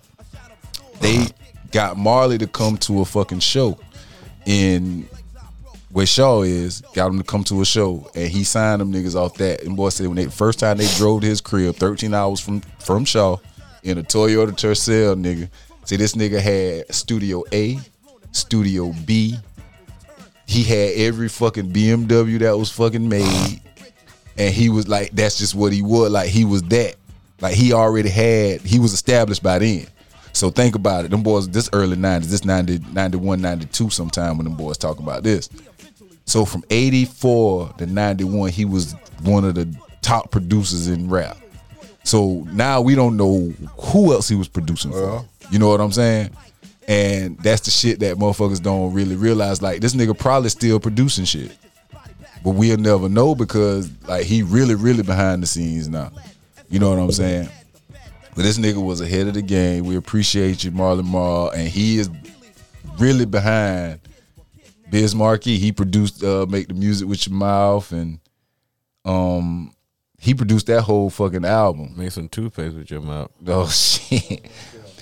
They 1.00 1.28
got 1.72 1.98
Marley 1.98 2.38
to 2.38 2.48
come 2.48 2.78
to 2.78 3.02
a 3.02 3.06
fucking 3.06 3.40
show 3.40 3.80
in 4.46 5.08
where 5.92 6.06
Shaw 6.06 6.44
is, 6.44 6.82
got 6.94 7.08
him 7.08 7.18
to 7.18 7.24
come 7.24 7.44
to 7.46 7.62
a 7.62 7.66
show, 7.66 8.10
and 8.16 8.30
he 8.30 8.44
signed 8.44 8.80
them 8.80 8.94
niggas 8.94 9.16
off 9.16 9.36
that. 9.36 9.64
And 9.64 9.76
boy 9.76 9.90
said 9.90 10.08
when 10.08 10.16
they 10.16 10.26
first 10.26 10.60
time 10.60 10.78
they 10.78 10.88
drove 10.96 11.22
to 11.22 11.28
his 11.28 11.42
crib, 11.42 11.76
13 11.76 12.14
hours 12.14 12.40
from 12.40 12.62
from 12.80 13.06
Shaw, 13.06 13.38
in 13.84 13.98
a 13.98 14.04
Toyota 14.04 14.52
Tercel, 14.52 15.16
nigga. 15.16 15.50
See, 15.86 15.96
this 15.96 16.14
nigga 16.14 16.40
had 16.40 16.94
Studio 16.94 17.44
A, 17.52 17.80
Studio 18.32 18.94
B. 19.06 19.38
He 20.48 20.64
had 20.64 20.94
every 20.96 21.30
fucking 21.30 21.72
BMW 21.72 22.40
that 22.40 22.58
was 22.58 22.72
fucking 22.72 23.08
made, 23.08 23.62
and 24.38 24.54
he 24.54 24.70
was 24.70 24.88
like, 24.88 25.12
that's 25.12 25.38
just 25.38 25.56
what 25.56 25.72
he 25.72 25.82
was. 25.82 26.12
Like 26.12 26.30
he 26.30 26.44
was 26.44 26.62
that. 26.64 26.96
Like 27.40 27.56
he 27.56 27.74
already 27.74 28.10
had, 28.10 28.62
he 28.62 28.80
was 28.80 28.94
established 28.94 29.42
by 29.42 29.60
then. 29.60 29.88
So 30.34 30.50
think 30.50 30.76
about 30.76 31.06
it. 31.06 31.12
Them 31.12 31.24
boys, 31.24 31.50
this 31.50 31.70
early 31.74 31.98
90s, 31.98 32.26
this 32.26 32.46
90, 32.46 32.80
91, 32.92 33.42
92 33.42 33.90
sometime 33.90 34.38
when 34.38 34.46
them 34.46 34.56
boys 34.56 34.78
talking 34.78 35.04
about 35.04 35.24
this. 35.24 35.50
So 36.26 36.46
from 36.46 36.64
84 36.70 37.74
to 37.80 37.86
91, 37.86 38.52
he 38.52 38.66
was 38.66 38.94
one 39.24 39.44
of 39.44 39.56
the 39.56 39.74
top 40.02 40.32
producers 40.32 40.88
in 40.88 41.10
rap. 41.10 41.38
So 42.04 42.48
now 42.52 42.82
we 42.82 42.96
don't 42.96 43.18
know 43.18 43.54
who 43.78 44.14
else 44.14 44.28
he 44.28 44.36
was 44.36 44.48
producing 44.48 44.92
for. 44.92 45.26
You 45.50 45.60
know 45.60 45.68
what 45.68 45.82
I'm 45.82 45.92
saying? 45.92 46.32
And 46.92 47.38
that's 47.38 47.62
the 47.62 47.72
shit 47.72 48.02
that 48.02 48.18
motherfuckers 48.18 48.62
don't 48.62 48.92
really 48.92 49.16
realize. 49.16 49.62
Like 49.62 49.80
this 49.80 49.96
nigga 49.96 50.18
probably 50.18 50.50
still 50.50 50.78
producing 50.78 51.24
shit. 51.24 51.56
But 52.44 52.52
we'll 52.52 52.76
never 52.76 53.08
know 53.08 53.34
because 53.34 53.90
like 54.10 54.26
he 54.26 54.44
really, 54.44 54.76
really 54.76 55.02
behind 55.02 55.42
the 55.42 55.48
scenes 55.48 55.88
now. 55.88 56.12
You 56.70 56.80
know 56.80 56.90
what 56.90 57.00
I'm 57.00 57.12
saying? 57.14 57.48
But 58.36 58.44
this 58.44 58.58
nigga 58.58 58.84
was 58.84 59.00
ahead 59.00 59.28
of 59.28 59.36
the 59.36 59.42
game. 59.42 59.86
We 59.86 59.96
appreciate 59.96 60.66
you, 60.66 60.72
Marley 60.72 61.04
Marl, 61.04 61.50
and 61.52 61.66
he 61.66 61.98
is 61.98 62.10
really 63.00 63.26
behind 63.26 64.02
Biz 64.90 65.16
Markie. 65.16 65.60
He 65.60 65.72
produced 65.72 66.22
uh, 66.22 66.46
"Make 66.50 66.68
the 66.68 66.74
Music 66.74 67.08
with 67.08 67.26
Your 67.26 67.38
Mouth" 67.38 67.94
and 67.94 68.20
um 69.06 69.74
he 70.20 70.34
produced 70.34 70.68
that 70.68 70.82
whole 70.82 71.10
fucking 71.10 71.46
album. 71.46 71.94
Make 71.96 72.12
some 72.12 72.28
toothpaste 72.28 72.76
with 72.76 72.92
your 72.92 73.02
mouth. 73.02 73.32
Oh 73.48 73.68
shit. 73.70 74.46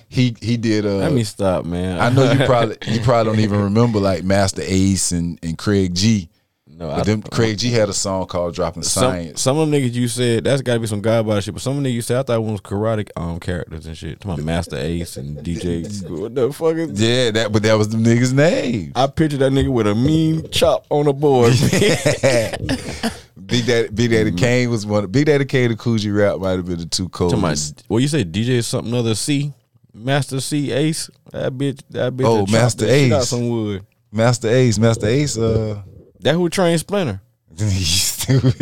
He 0.10 0.36
he 0.42 0.58
did 0.58 0.88
uh 0.88 0.98
Let 0.98 1.14
me 1.14 1.24
stop, 1.24 1.66
man. 1.66 2.00
I 2.00 2.10
know 2.10 2.32
you 2.32 2.40
probably 2.46 2.78
you 2.88 3.00
probably 3.02 3.32
don't 3.32 3.42
even 3.42 3.62
remember 3.62 4.00
like 4.00 4.24
Masta 4.24 4.64
Ace 4.66 5.12
and, 5.12 5.40
and 5.44 5.58
Craig 5.58 5.94
G. 5.94 6.30
No, 6.68 6.88
But 6.88 7.04
them 7.04 7.22
Craig 7.22 7.58
G 7.60 7.70
had 7.72 7.90
a 7.90 7.94
song 7.94 8.26
called 8.26 8.56
"Dropping 8.56 8.84
some, 8.84 9.12
Science." 9.12 9.42
some 9.42 9.58
of 9.58 9.70
them 9.70 9.80
niggas 9.80 9.94
you 9.94 10.08
said 10.08 10.46
that's 10.46 10.64
got 10.64 10.76
to 10.76 10.80
be 10.80 10.88
some 10.88 11.02
god 11.02 11.28
body 11.28 11.42
shit. 11.42 11.54
But 11.54 11.62
some 11.62 11.78
of 11.78 11.84
them 11.84 11.92
niggas 11.92 11.96
you 11.96 12.02
said 12.02 12.18
I 12.18 12.24
thought 12.24 12.38
it 12.38 12.42
was 12.42 12.62
karate 12.62 13.10
um 13.16 13.40
characters 13.40 13.86
and 13.86 13.96
shit. 13.96 14.20
To 14.22 14.28
my 14.30 14.36
Masta 14.38 14.80
Ace 14.80 15.18
and 15.18 15.38
DJ. 15.38 16.10
what 16.20 16.34
the 16.34 16.52
fuck 16.52 16.76
is? 16.76 17.00
Yeah, 17.00 17.30
that 17.32 17.52
but 17.52 17.62
that 17.64 17.76
was 17.76 17.90
the 17.90 17.98
niggas' 17.98 18.34
name. 18.34 18.94
I 18.96 19.06
pictured 19.08 19.40
that 19.42 19.52
nigga 19.52 19.70
with 19.70 19.88
a 19.88 19.94
mean 19.94 20.50
chop 20.50 20.88
on 20.90 21.06
the 21.06 21.14
board. 21.14 21.54
Big 23.50 23.66
Daddy, 23.66 23.90
Big 23.90 24.12
Daddy 24.12 24.32
Kane 24.32 24.70
was 24.70 24.86
one. 24.86 25.08
Big 25.08 25.26
Daddy 25.26 25.46
Kane 25.46 25.72
and 25.72 25.80
Kool 25.80 25.98
G 25.98 26.12
rap 26.12 26.38
might 26.40 26.52
have 26.52 26.66
been 26.66 26.80
the 26.80 26.86
two 26.86 27.10
to 27.10 27.36
my, 27.36 27.56
well, 27.88 28.00
you 28.00 28.08
say 28.08 28.24
DJ 28.24 28.64
something 28.64 28.94
other 28.94 29.16
C, 29.16 29.54
Master 29.94 30.40
C 30.40 30.72
Ace. 30.72 31.10
That 31.32 31.54
bitch. 31.58 31.82
That 31.90 32.14
bitch. 32.16 32.26
Oh, 32.26 32.46
Master 32.52 32.86
that 32.86 32.94
shit 32.94 33.12
out 33.12 33.24
Some 33.24 33.50
wood. 33.50 33.86
Masta 34.12 34.50
Ace, 34.50 34.78
Masta 34.80 35.08
Ace. 35.08 35.38
Uh, 35.38 35.82
That 36.22 36.34
who 36.36 36.50
trained 36.50 36.80
Splinter. 36.80 37.22
you 37.58 37.70
stupid. 37.70 38.54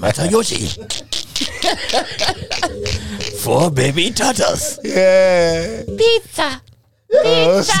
Matayoshi. 0.00 0.78
Four 3.40 3.70
baby 3.70 4.10
tatas. 4.10 4.78
yeah. 4.84 5.82
Pizza. 5.96 6.62
Uh, 7.24 7.64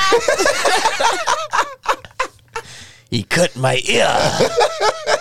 He 3.10 3.22
cut 3.22 3.56
my 3.56 3.80
ear. 3.86 4.06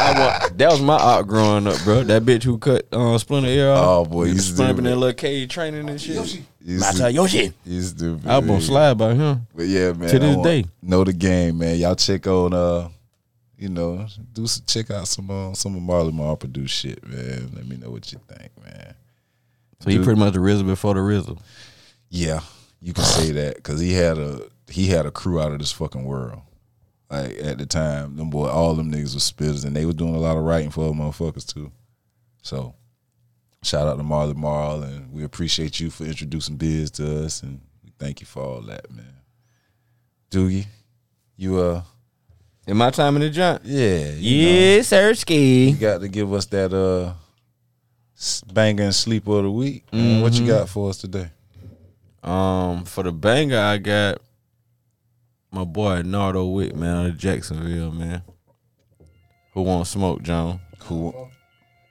I 0.00 0.18
wa- 0.18 0.48
that 0.56 0.70
was 0.70 0.80
my 0.80 0.96
art 0.96 1.26
growing 1.26 1.66
up, 1.66 1.82
bro. 1.84 2.02
That 2.04 2.22
bitch 2.24 2.42
who 2.42 2.58
cut 2.58 2.86
uh, 2.92 3.18
Splinter 3.18 3.48
ear 3.48 3.70
off. 3.70 3.86
Oh, 3.86 4.04
boy, 4.10 4.24
you 4.24 4.38
Splinter 4.38 4.70
in 4.70 4.76
stupid. 4.76 4.84
that 4.90 4.96
little 4.96 5.14
cage 5.14 5.52
training 5.52 5.88
and 5.88 6.00
shit. 6.00 6.16
you 6.16 6.78
stupid. 6.80 7.14
Matayoshi. 7.14 7.52
You 7.66 7.82
stupid. 7.82 8.26
I 8.26 8.38
was 8.38 8.46
gonna 8.48 8.60
slide 8.60 8.98
by 8.98 9.14
him. 9.14 9.46
But 9.54 9.66
yeah, 9.66 9.92
man. 9.92 10.08
To 10.08 10.18
this 10.18 10.36
I 10.36 10.42
day. 10.42 10.64
know 10.82 11.04
the 11.04 11.12
game, 11.12 11.58
man. 11.58 11.78
Y'all 11.78 11.94
check 11.96 12.26
on 12.26 12.52
uh, 12.54 12.88
you 13.58 13.68
know, 13.68 14.06
do 14.32 14.46
some, 14.46 14.64
check 14.66 14.90
out 14.90 15.06
some 15.06 15.30
uh, 15.30 15.52
some 15.54 15.76
of 15.76 15.82
Marley 15.82 16.12
Marl 16.12 16.36
produced 16.36 16.74
shit, 16.74 17.06
man. 17.06 17.50
Let 17.54 17.66
me 17.66 17.76
know 17.76 17.90
what 17.90 18.10
you 18.10 18.18
think, 18.26 18.50
man. 18.64 18.94
So 19.80 19.90
he 19.90 19.98
pretty 20.02 20.18
much 20.18 20.32
the 20.32 20.38
RZA 20.40 20.66
before 20.66 20.94
the 20.94 21.00
RZA. 21.00 21.38
Yeah, 22.08 22.40
you 22.80 22.92
can 22.94 23.04
say 23.04 23.32
that 23.32 23.56
because 23.56 23.80
he 23.80 23.92
had 23.92 24.18
a 24.18 24.42
he 24.68 24.86
had 24.86 25.04
a 25.04 25.10
crew 25.10 25.40
out 25.40 25.52
of 25.52 25.58
this 25.58 25.72
fucking 25.72 26.04
world. 26.04 26.40
Like 27.10 27.36
at 27.42 27.58
the 27.58 27.66
time, 27.66 28.16
them 28.16 28.30
boy, 28.30 28.46
all 28.48 28.74
them 28.74 28.92
niggas 28.92 29.14
was 29.14 29.30
spitters, 29.32 29.64
and 29.64 29.74
they 29.74 29.84
was 29.84 29.96
doing 29.96 30.14
a 30.14 30.18
lot 30.18 30.36
of 30.36 30.44
writing 30.44 30.70
for 30.70 30.84
other 30.84 30.94
motherfuckers 30.94 31.44
too. 31.52 31.72
So, 32.42 32.74
shout 33.64 33.88
out 33.88 33.96
to 33.96 34.02
Marley 34.04 34.34
Marl, 34.34 34.82
and 34.84 35.12
we 35.12 35.24
appreciate 35.24 35.80
you 35.80 35.90
for 35.90 36.04
introducing 36.04 36.56
Biz 36.56 36.92
to 36.92 37.24
us, 37.24 37.42
and 37.42 37.60
we 37.82 37.90
thank 37.98 38.20
you 38.20 38.26
for 38.26 38.42
all 38.42 38.60
that, 38.62 38.90
man. 38.92 39.14
Doogie, 40.30 40.66
you 41.36 41.58
uh, 41.58 41.82
In 42.68 42.76
my 42.76 42.90
time 42.90 43.16
in 43.16 43.22
the 43.22 43.30
joint. 43.30 43.62
yeah, 43.64 44.10
you 44.12 44.46
know, 44.46 44.52
Yes, 44.52 44.86
sir, 44.88 45.12
ski. 45.14 45.70
you 45.70 45.76
got 45.76 46.00
to 46.02 46.08
give 46.08 46.32
us 46.32 46.46
that 46.46 46.72
uh, 46.72 47.14
banger 48.52 48.84
and 48.84 48.94
sleeper 48.94 49.32
of 49.32 49.42
the 49.44 49.50
week. 49.50 49.84
man. 49.92 50.22
What 50.22 50.34
you 50.34 50.46
got 50.46 50.68
for 50.68 50.90
us 50.90 50.98
today? 50.98 51.30
Um, 52.22 52.84
for 52.84 53.02
the 53.02 53.10
banger, 53.12 53.58
I 53.58 53.78
got 53.78 54.18
my 55.52 55.64
boy 55.64 56.02
Nardo 56.02 56.46
Wick, 56.46 56.74
man, 56.74 56.96
out 56.96 57.06
of 57.06 57.18
Jacksonville, 57.18 57.92
man. 57.92 58.22
Who 59.54 59.62
won't 59.62 59.86
smoke, 59.86 60.22
John? 60.22 60.60
Cool. 60.78 61.30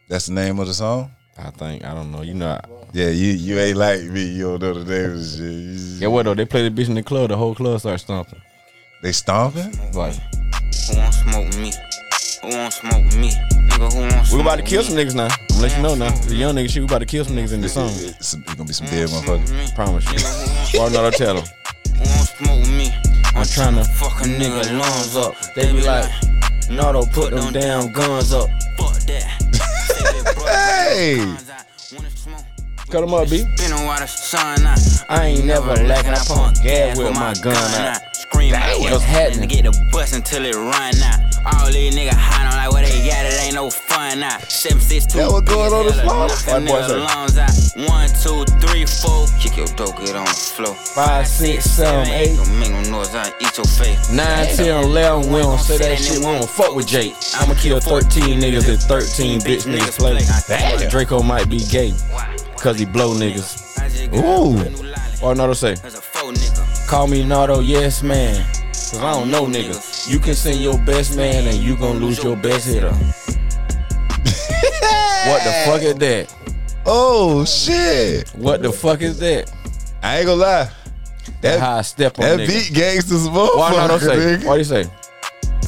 That's 0.08 0.28
the 0.28 0.34
name 0.34 0.60
of 0.60 0.68
the 0.68 0.74
song. 0.74 1.12
I 1.38 1.52
think 1.52 1.84
I 1.86 1.94
don't 1.94 2.12
know. 2.12 2.22
You 2.22 2.34
know, 2.34 2.50
I, 2.50 2.62
Yeah, 2.94 3.10
you 3.10 3.32
you 3.32 3.60
ain't 3.60 3.78
like 3.78 4.02
me. 4.04 4.26
You 4.26 4.58
don't 4.58 4.62
know 4.62 4.74
the 4.84 4.86
name 4.86 5.12
of 5.12 5.18
the 5.20 5.24
shit. 5.24 6.02
Yeah. 6.02 6.08
What 6.08 6.24
though? 6.24 6.34
They 6.34 6.46
play 6.46 6.68
the 6.68 6.82
bitch 6.82 6.88
in 6.90 6.96
the 6.96 7.04
club. 7.04 7.30
The 7.30 7.38
whole 7.38 7.56
club 7.56 7.80
starts 7.80 8.04
stomping. 8.04 8.42
They 9.04 9.12
stomping? 9.12 9.72
Like 9.94 10.16
Who 10.16 10.98
want 10.98 11.14
smoke 11.14 11.46
with 11.48 11.60
me? 11.60 11.72
Who 12.42 12.50
want 12.58 12.74
smoke 12.74 13.06
with 13.06 13.18
me? 13.18 13.30
Nigga, 13.32 13.94
who 13.94 14.00
want 14.00 14.28
smoke 14.28 14.38
we 14.38 14.42
about 14.42 14.56
to 14.58 14.64
kill 14.64 14.84
some 14.84 14.96
niggas 14.98 15.16
now. 15.16 15.28
I'm 15.52 15.62
let 15.62 15.76
you 15.76 15.84
know 15.84 15.96
now. 15.96 16.10
The 16.12 16.36
young 16.36 16.56
nigga 16.56 16.70
shit, 16.70 16.82
we 16.82 16.86
about 16.86 17.00
to 17.00 17.06
kill 17.06 17.24
some 17.26 17.36
niggas 17.36 17.54
in 17.54 17.62
this 17.62 17.74
song. 17.74 17.90
It's, 17.90 18.34
it's 18.34 18.36
gonna 18.36 18.66
be 18.66 18.74
some 18.74 18.88
dead 18.88 19.08
Who 19.10 19.14
want 19.16 19.26
smoke 19.26 19.42
with 19.42 19.52
motherfuckers. 19.52 19.70
me? 19.70 19.76
Promise 19.76 20.06
you. 20.06 20.12
Nigga, 20.18 20.72
who 20.72 20.80
want 20.80 20.94
Why 20.94 21.02
not 21.02 21.14
I 21.14 21.18
tell 21.18 21.36
them? 21.36 21.46
Who 21.96 22.00
want 22.00 22.30
smoke 22.30 22.60
with 22.60 22.72
me? 22.72 23.09
I'm 23.40 23.46
tryna 23.46 23.88
fuck 23.88 24.20
a 24.20 24.26
nigga 24.26 24.78
lungs 24.78 25.16
up. 25.16 25.34
They 25.56 25.72
be 25.72 25.82
like, 25.82 26.12
Nardo, 26.70 27.06
put 27.06 27.32
them 27.32 27.54
damn 27.54 27.90
guns 27.94 28.34
up. 28.34 28.50
fuck 28.78 29.00
that. 29.08 29.40
Hey! 30.46 31.26
Cut 32.90 33.00
them 33.00 33.14
up, 33.14 33.30
B. 33.30 33.46
Been 33.56 33.72
on 33.72 33.86
while 33.86 34.06
sun. 34.08 34.60
I 35.08 35.28
ain't 35.28 35.46
never 35.46 35.74
lacking. 35.74 36.12
I 36.12 36.24
pump 36.28 36.62
gas 36.62 36.98
with 36.98 37.14
my 37.14 37.34
gun 37.42 37.56
out. 37.56 38.09
Scream 38.32 38.54
out 38.54 38.60
Damn. 38.60 38.80
what's 38.80 38.92
What's 38.92 39.04
happening. 39.06 39.50
happening? 39.50 39.50
Get 39.50 39.64
the 39.66 39.90
bus 39.92 40.14
until 40.14 40.46
it 40.46 40.56
run 40.56 40.94
out. 41.02 41.20
All 41.46 41.72
these 41.72 41.96
niggas 41.96 42.14
high 42.14 42.46
on 42.46 42.54
like 42.54 42.72
what 42.72 42.86
they 42.86 43.08
got, 43.08 43.26
it 43.26 43.42
ain't 43.42 43.56
no 43.56 43.70
fun 43.70 44.22
out. 44.22 44.42
Seven, 44.44 44.80
six, 44.80 45.06
two. 45.06 45.18
That 45.18 45.32
what 45.32 45.46
going 45.46 45.74
on 45.74 45.86
the 45.88 45.94
floor? 45.94 46.28
Knock 46.28 46.48
a 46.48 46.60
boy 46.62 46.82
nigga 46.86 47.30
say. 47.30 47.42
out. 47.42 47.90
One, 47.90 48.10
two, 48.22 48.46
three, 48.62 48.86
four. 48.86 49.26
Kick 49.40 49.58
your 49.58 49.68
dope, 49.74 49.98
get 49.98 50.16
on 50.16 50.26
the 50.26 50.32
floor. 50.32 50.76
Five, 50.76 51.28
six, 51.28 51.66
seven, 51.66 52.08
eight. 52.10 52.36
Don't 52.36 52.60
make 52.60 52.70
no 52.72 53.00
noise, 53.00 53.16
I 53.16 53.34
eat 53.42 53.58
your 53.58 53.66
face. 53.66 54.12
Nine, 54.12 54.48
ten, 54.56 54.84
eleven, 54.84 55.32
we 55.34 55.40
don't 55.42 55.58
say 55.58 55.78
that 55.78 55.98
shit, 55.98 56.20
we 56.20 56.26
don't 56.26 56.48
fuck 56.50 56.76
with 56.76 56.88
Jake. 56.88 57.16
I'ma 57.36 57.56
kill 57.56 57.80
13 57.80 58.40
niggas 58.40 58.68
if 58.68 58.82
13 58.82 59.40
bitch 59.40 59.66
niggas 59.66 59.98
play. 59.98 60.20
Damn. 60.48 60.90
Draco 60.90 61.24
might 61.24 61.50
be 61.50 61.60
gay, 61.72 61.94
cause 62.58 62.78
he 62.78 62.86
blow 62.86 63.16
niggas. 63.16 63.66
Ooh. 64.14 64.86
Or 65.26 65.36
Nardo 65.36 65.52
oh, 65.52 65.54
say, 65.54 65.76
call 66.90 67.08
me 67.08 67.24
Nardo, 67.24 67.60
yes 67.60 68.02
man. 68.02 68.44
Cause 68.70 68.98
I 68.98 69.14
don't 69.14 69.30
know 69.30 69.46
niggas. 69.46 70.10
You 70.10 70.18
can 70.18 70.34
send 70.34 70.60
your 70.60 70.76
best 70.80 71.16
man 71.16 71.46
and 71.48 71.58
you 71.58 71.78
gon' 71.78 72.00
lose 72.00 72.24
your 72.24 72.36
best 72.36 72.66
hitter. 72.68 72.90
what 75.30 75.44
the 75.44 75.52
fuck 75.66 75.84
is 75.84 75.94
that? 75.96 76.36
Oh 76.88 77.46
shit! 77.46 78.30
What 78.30 78.64
the 78.64 78.72
fuck 78.72 79.04
is 79.04 79.20
that? 79.20 79.52
I 80.02 80.18
ain't 80.18 80.26
gonna 80.26 80.42
lie. 80.42 80.72
That 81.42 81.62
I 81.62 81.84
step 81.84 82.18
on 82.18 82.26
that 82.26 82.40
niggas. 82.40 82.48
beat 82.48 82.74
gangsters 82.74 83.30
Why 83.30 83.70
Nardo 83.72 84.00
motherfucker, 84.00 84.42
say? 84.42 84.48
Why 84.48 84.56
you 84.56 84.64
say? 84.64 84.90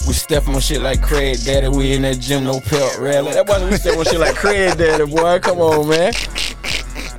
We 0.07 0.13
step 0.13 0.47
on 0.47 0.59
shit 0.59 0.81
like 0.81 1.03
Craig 1.03 1.37
Daddy. 1.45 1.67
We 1.67 1.93
in 1.93 2.01
that 2.01 2.19
gym, 2.19 2.45
no 2.45 2.59
pelt 2.59 2.97
rally. 2.97 3.33
That 3.33 3.45
boy, 3.45 3.63
we 3.69 3.77
step 3.77 3.95
on 3.95 4.05
shit 4.05 4.19
like 4.19 4.33
Craig 4.33 4.75
Daddy, 4.75 5.05
boy. 5.05 5.37
Come 5.37 5.59
on, 5.59 5.87
man. 5.87 6.13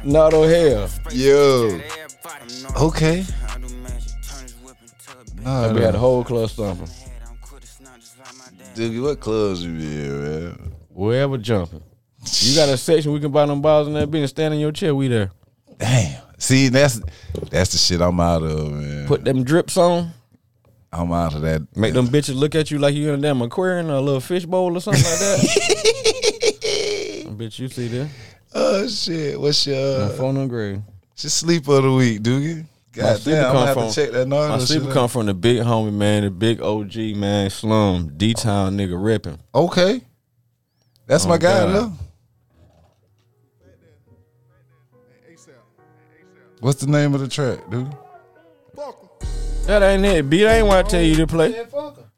Nardo 0.02 0.42
hell. 0.42 0.90
Yo. 1.12 1.80
Okay. 2.80 3.24
Nah, 5.42 5.72
we 5.72 5.80
had 5.80 5.94
a 5.94 5.98
whole 5.98 6.22
club 6.24 6.48
stomping. 6.50 6.88
Doogie, 8.74 9.02
what 9.02 9.20
clubs 9.20 9.64
you 9.64 9.72
be 9.72 9.84
in, 9.84 10.22
man? 10.22 10.72
Wherever 10.90 11.36
jumping. 11.38 11.82
You 12.40 12.54
got 12.54 12.68
a 12.68 12.76
section 12.76 13.12
we 13.12 13.20
can 13.20 13.32
buy 13.32 13.46
them 13.46 13.60
balls 13.60 13.88
in 13.88 13.94
that 13.94 14.10
bitch 14.10 14.20
and 14.20 14.28
stand 14.28 14.54
in 14.54 14.60
your 14.60 14.72
chair. 14.72 14.94
We 14.94 15.08
there. 15.08 15.30
Damn. 15.78 16.22
See, 16.38 16.68
that's 16.68 17.00
that's 17.50 17.72
the 17.72 17.78
shit 17.78 18.00
I'm 18.00 18.20
out 18.20 18.42
of, 18.42 18.72
man. 18.72 19.06
Put 19.06 19.24
them 19.24 19.42
drips 19.44 19.76
on. 19.76 20.12
I'm 20.92 21.12
out 21.12 21.34
of 21.34 21.42
that. 21.42 21.66
Make 21.76 21.94
them 21.94 22.06
bitches 22.08 22.34
look 22.34 22.54
at 22.54 22.70
you 22.70 22.78
like 22.78 22.94
you 22.94 23.12
in 23.12 23.18
a 23.18 23.22
damn 23.22 23.40
aquarium 23.42 23.90
or 23.90 23.94
a 23.94 24.00
little 24.00 24.20
fish 24.20 24.44
bowl 24.44 24.76
or 24.76 24.80
something 24.80 25.02
like 25.02 25.18
that. 25.18 25.38
bitch, 27.38 27.58
you 27.58 27.68
see 27.68 27.88
that? 27.88 28.08
Oh 28.54 28.86
shit! 28.86 29.40
What's 29.40 29.66
your 29.66 30.08
My 30.08 30.14
phone 30.14 30.36
on 30.36 30.48
grade. 30.48 30.82
just 31.16 31.38
sleep 31.38 31.66
of 31.68 31.82
the 31.82 31.92
week, 31.92 32.20
Doogie? 32.22 32.66
God 32.92 33.18
sleeper 33.20 33.36
damn, 33.40 33.44
I'm 33.46 33.52
come 33.52 33.54
gonna 33.54 33.66
have 33.66 33.76
from- 33.76 33.88
to 33.88 33.94
check 33.94 34.12
that 34.12 34.28
My 34.28 34.58
sleeper 34.58 34.92
come 34.92 35.08
from 35.08 35.26
the 35.26 35.34
big 35.34 35.58
homie, 35.60 35.92
man, 35.92 36.24
the 36.24 36.30
big 36.30 36.60
OG, 36.60 37.14
man, 37.16 37.48
slum, 37.50 38.12
D 38.16 38.34
Town 38.34 38.76
nigga 38.76 39.02
ripping. 39.02 39.38
Okay, 39.54 40.02
that's 41.06 41.26
my 41.26 41.34
Oh, 41.34 41.38
guy 41.38 41.66
though. 41.66 41.92
What's 46.60 46.80
the 46.80 46.86
name 46.90 47.14
of 47.14 47.20
the 47.20 47.28
track, 47.28 47.68
dude? 47.70 47.90
That 49.66 49.82
ain't 49.82 50.04
it. 50.04 50.28
Beat 50.28 50.46
ain't 50.46 50.66
what 50.66 50.78
I 50.78 50.82
tell 50.88 51.02
you 51.02 51.14
to 51.16 51.26
play. 51.26 51.64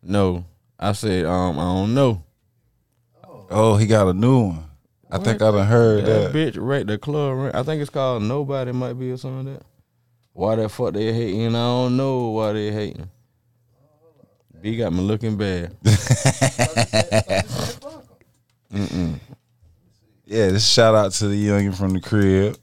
No. 0.03 0.45
I 0.79 0.93
said, 0.93 1.25
um, 1.25 1.59
I 1.59 1.63
don't 1.63 1.95
know. 1.95 2.23
Oh, 3.51 3.77
he 3.77 3.87
got 3.87 4.09
a 4.09 4.13
new 4.13 4.47
one. 4.49 4.65
I 5.11 5.19
think 5.19 5.41
I 5.41 5.51
done 5.51 5.67
heard 5.67 6.05
That 6.07 6.33
that. 6.33 6.35
bitch 6.35 6.57
right 6.59 6.87
the 6.87 6.99
club. 6.99 7.53
I 7.55 7.63
think 7.63 7.81
it's 7.81 7.91
called 7.91 8.23
Nobody 8.23 8.73
might 8.73 8.95
be 8.95 9.13
or 9.13 9.17
something 9.17 9.47
like 9.53 9.61
that. 9.61 9.67
Why 10.35 10.57
the 10.57 10.69
fuck 10.69 10.93
they 10.93 11.13
hating? 11.13 11.49
I 11.49 11.53
don't 11.53 11.97
know 11.97 12.29
why 12.29 12.53
they 12.53 12.71
hating. 12.71 13.09
B 14.61 14.77
got 14.77 14.93
me 14.93 15.01
looking 15.01 15.37
bad. 15.37 15.77
Yeah, 20.27 20.49
this 20.49 20.67
shout 20.67 20.95
out 20.95 21.13
to 21.13 21.29
the 21.29 21.47
youngin 21.47 21.77
from 21.77 21.93
the 21.93 22.01
crib. 22.01 22.57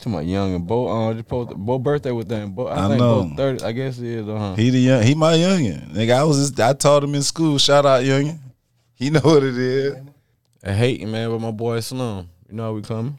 To 0.00 0.08
my 0.08 0.22
youngin, 0.22 0.66
Bo, 0.66 0.88
uh, 0.88 1.14
just 1.14 1.28
posted, 1.28 1.56
Bo 1.56 1.78
birthday 1.78 2.10
with 2.10 2.28
them. 2.28 2.52
Bo, 2.52 2.66
I, 2.66 2.84
I 2.84 2.88
think 2.88 2.98
know. 2.98 3.22
Bo 3.22 3.36
thirty. 3.36 3.64
I 3.64 3.72
guess 3.72 3.96
it 3.98 4.06
is. 4.06 4.28
Uh 4.28 4.36
huh. 4.38 4.54
He 4.56 4.70
the 4.70 4.80
young, 4.80 5.02
he 5.02 5.14
my 5.14 5.34
youngin. 5.34 5.88
Nigga, 5.92 6.14
I 6.16 6.24
was 6.24 6.38
just, 6.38 6.60
I 6.60 6.72
taught 6.72 7.04
him 7.04 7.14
in 7.14 7.22
school. 7.22 7.56
Shout 7.58 7.86
out 7.86 8.02
youngin. 8.02 8.38
He 8.94 9.08
know 9.10 9.20
what 9.20 9.44
it 9.44 9.56
is. 9.56 9.96
I 10.64 10.72
hating 10.72 11.10
man 11.10 11.30
with 11.30 11.40
my 11.40 11.52
boy 11.52 11.80
Slum. 11.80 12.28
You 12.48 12.56
know 12.56 12.64
how 12.64 12.72
we 12.72 12.82
coming? 12.82 13.18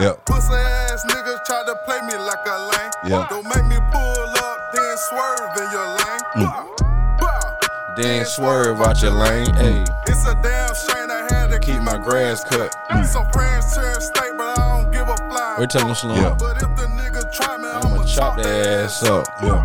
yep. 0.00 0.24
Pussy 0.26 0.54
ass 0.54 1.04
niggas 1.06 1.44
try 1.44 1.62
to 1.66 1.74
play 1.84 2.00
me 2.02 2.16
like 2.16 2.44
a 2.46 2.58
lame. 2.70 2.90
Yeah. 3.10 3.26
Don't 3.30 3.44
make 3.44 3.64
me 3.66 3.76
pull 3.92 4.24
up, 4.44 4.72
then 4.74 4.96
swerve 5.08 5.56
in 5.56 5.70
your 5.72 5.86
lane. 5.86 6.20
Bow, 6.36 6.76
bow. 7.20 7.94
Then 7.96 8.24
swerve 8.26 8.80
out 8.80 9.00
your 9.02 9.12
lane. 9.12 9.52
Hey, 9.54 9.84
It's 10.06 10.26
a 10.26 10.34
damn 10.42 10.74
shame 10.74 11.10
I 11.10 11.26
had 11.30 11.48
to 11.50 11.58
keep 11.58 11.80
my 11.82 11.98
grass 11.98 12.44
cut. 12.44 12.74
Some 13.06 13.30
friends 13.32 13.74
turn 13.74 14.00
state, 14.00 14.32
but 14.36 14.58
I 14.58 14.82
don't 14.82 14.92
give 14.92 15.08
a 15.08 15.16
fly. 15.16 15.56
We 15.58 15.66
tell 15.66 15.86
him 15.86 15.94
Sloan. 15.94 16.16
Yeah. 16.16 16.36
But 16.38 16.56
if 16.56 16.76
the 16.76 16.86
nigga 16.98 17.32
try 17.32 17.56
me, 17.56 17.68
I'ma 17.68 17.94
I'ma 17.96 18.04
chop 18.04 18.36
their 18.40 18.84
ass 18.84 19.02
up, 19.04 19.26
Yeah. 19.42 19.64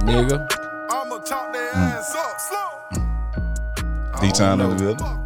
nigga. 0.00 0.46
I'ma 0.90 1.18
chop 1.20 1.52
their 1.52 1.72
Mm. 1.72 1.98
ass 1.98 2.14
up. 2.14 2.40
Slow. 2.40 4.20
D 4.20 4.30
time 4.32 4.60
in 4.60 4.70
the 4.70 4.76
building. 4.76 5.19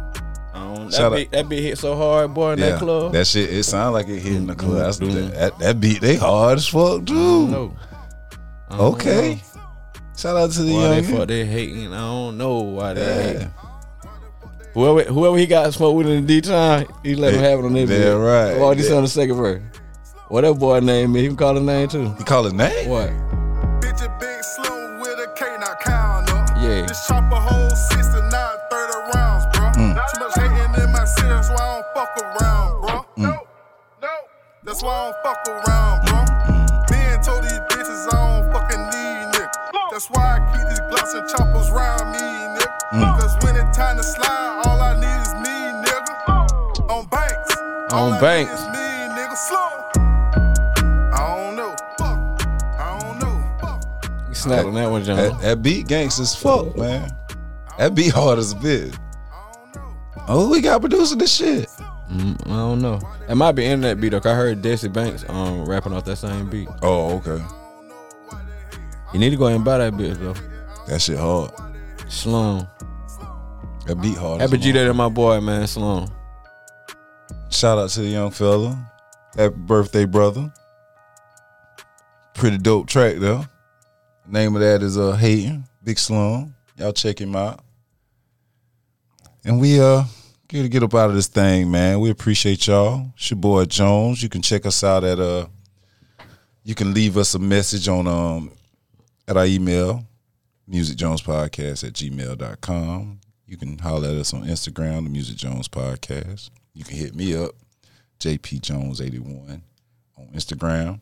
I 0.95 1.01
don't, 1.01 1.03
Shout 1.03 1.11
that, 1.11 1.17
beat, 1.17 1.31
that 1.31 1.49
beat 1.49 1.61
hit 1.63 1.77
so 1.77 1.95
hard, 1.95 2.33
boy, 2.33 2.51
in 2.53 2.59
Yeah. 2.59 2.69
that 2.71 2.79
club. 2.79 3.13
That 3.13 3.27
shit, 3.27 3.49
it 3.51 3.63
sound 3.63 3.93
like 3.93 4.07
it 4.07 4.19
hit 4.19 4.33
in 4.35 4.47
the 4.47 4.55
club. 4.55 4.77
That's, 4.77 4.99
Mm. 4.99 5.33
that, 5.33 5.59
that 5.59 5.79
beat, 5.79 6.01
they 6.01 6.15
hard 6.15 6.57
as 6.57 6.67
fuck, 6.67 7.01
I 7.01 7.03
dude. 7.03 7.07
don't 7.07 7.51
know. 7.51 7.73
I 8.69 8.77
don't 8.77 8.93
Okay. 8.95 9.29
know. 9.35 9.61
Shout 10.17 10.37
out 10.37 10.51
to 10.51 10.61
the 10.63 10.73
Why 10.73 10.81
young. 10.81 10.91
they 10.95 11.01
fuck 11.17 11.27
they 11.27 11.45
hating? 11.45 11.93
I 11.93 11.97
don't 11.99 12.37
know 12.37 12.59
why 12.59 12.93
they 12.93 13.01
Yeah. 13.01 13.23
hating. 13.33 13.51
Whoever 14.73 15.03
whoever 15.03 15.37
he 15.37 15.45
got 15.45 15.73
smoked 15.73 15.97
with 15.97 16.07
in 16.07 16.25
the 16.25 16.41
D 16.41 16.41
time, 16.41 16.85
he 17.03 17.15
let 17.15 17.33
him 17.33 17.39
have 17.41 17.59
it 17.59 17.65
on 17.65 17.73
that 17.73 17.79
Yeah, 17.81 17.85
bit. 17.85 18.11
right. 18.17 18.57
Oh, 18.57 18.73
this 18.73 18.91
on 18.91 19.03
the 19.03 19.07
second 19.09 19.35
verse. 19.37 19.61
What 20.27 20.41
that 20.41 20.53
boy 20.55 20.79
name 20.79 21.15
is, 21.15 21.21
he 21.21 21.27
can 21.27 21.37
call 21.37 21.55
his 21.55 21.63
name 21.63 21.87
too. 21.87 22.13
He 22.17 22.23
call 22.25 22.43
his 22.43 22.53
name? 22.53 22.89
What? 22.89 23.09
Know. 51.55 51.75
Fuck. 53.59 54.27
He 54.27 54.35
snapped 54.35 54.67
on 54.67 54.73
that 54.73 54.91
one, 54.91 55.03
John. 55.03 55.17
That, 55.17 55.39
that 55.41 55.61
beat 55.61 55.87
gangsta 55.87 56.21
as 56.21 56.35
fuck, 56.35 56.77
man. 56.77 57.09
That 57.77 57.95
beat 57.95 58.11
hard 58.13 58.39
as 58.39 58.51
a 58.51 58.55
bitch. 58.55 58.97
Oh, 60.27 60.49
we 60.49 60.61
got 60.61 60.81
producing 60.81 61.19
this 61.19 61.33
shit. 61.33 61.69
Mm, 62.11 62.45
I 62.47 62.49
don't 62.49 62.81
know. 62.81 62.99
It 63.29 63.35
might 63.35 63.53
be 63.53 63.65
internet 63.65 63.99
beat. 63.99 64.13
Like 64.13 64.25
I 64.25 64.35
heard 64.35 64.61
Desi 64.61 64.91
Banks 64.91 65.23
um 65.29 65.65
rapping 65.65 65.93
off 65.93 66.05
that 66.05 66.17
same 66.17 66.49
beat. 66.49 66.67
Oh, 66.81 67.15
okay. 67.17 67.43
You 69.13 69.19
need 69.19 69.29
to 69.29 69.37
go 69.37 69.45
ahead 69.45 69.55
and 69.55 69.65
buy 69.65 69.77
that 69.77 69.93
bitch 69.93 70.17
though. 70.19 70.35
That 70.87 71.01
shit 71.01 71.17
hard. 71.17 71.51
Sloan. 72.09 72.67
That 73.87 73.95
beat 74.01 74.17
hard. 74.17 74.41
Happy 74.41 74.57
as 74.57 74.63
G 74.63 74.69
a 74.71 74.73
Day 74.73 74.91
my 74.91 75.09
boy, 75.09 75.39
man. 75.41 75.65
Sloan. 75.67 76.11
Shout 77.55 77.77
out 77.77 77.89
to 77.91 78.01
the 78.01 78.07
young 78.07 78.31
fella. 78.31 78.91
Happy 79.33 79.55
birthday, 79.55 80.03
brother. 80.03 80.51
Pretty 82.33 82.57
dope 82.57 82.87
track 82.87 83.15
though. 83.15 83.45
Name 84.27 84.55
of 84.55 84.61
that 84.61 84.83
is 84.83 84.97
uh 84.97 85.13
Hating, 85.13 85.63
Big 85.81 85.97
Slum. 85.97 86.53
Y'all 86.77 86.91
check 86.91 87.17
him 87.17 87.33
out. 87.33 87.61
And 89.45 89.61
we 89.61 89.79
uh 89.79 90.03
get 90.49 90.63
to 90.63 90.67
get 90.67 90.83
up 90.83 90.93
out 90.95 91.09
of 91.09 91.15
this 91.15 91.27
thing, 91.27 91.71
man. 91.71 92.01
We 92.01 92.09
appreciate 92.09 92.67
y'all. 92.67 93.11
It's 93.15 93.31
your 93.31 93.37
boy 93.37 93.63
Jones. 93.63 94.21
You 94.21 94.27
can 94.27 94.41
check 94.41 94.65
us 94.65 94.83
out 94.83 95.05
at 95.05 95.21
uh 95.21 95.47
you 96.65 96.75
can 96.75 96.93
leave 96.93 97.15
us 97.15 97.35
a 97.35 97.39
message 97.39 97.87
on 97.87 98.05
um 98.05 98.51
at 99.29 99.37
our 99.37 99.45
email, 99.45 100.05
musicjonespodcast 100.69 101.87
at 101.87 101.93
gmail.com. 101.93 103.21
You 103.47 103.55
can 103.55 103.77
holler 103.77 104.09
at 104.09 104.15
us 104.15 104.33
on 104.33 104.43
Instagram, 104.43 105.05
the 105.05 105.09
Music 105.09 105.37
Jones 105.37 105.69
Podcast. 105.69 106.49
You 106.75 106.83
can 106.83 106.97
hit 106.97 107.15
me 107.15 107.33
up, 107.35 107.51
JP 108.19 108.59
Jones81 108.59 109.61
on 110.17 110.27
Instagram, 110.35 110.99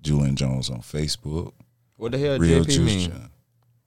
Julian 0.00 0.34
Jones 0.34 0.70
on 0.70 0.80
Facebook, 0.80 1.52
What 1.96 2.12
the 2.12 2.18
hell 2.18 2.38
Real 2.38 2.64
JP 2.64 2.66
Juice 2.66 2.78
mean? 2.78 3.10
John. 3.10 3.30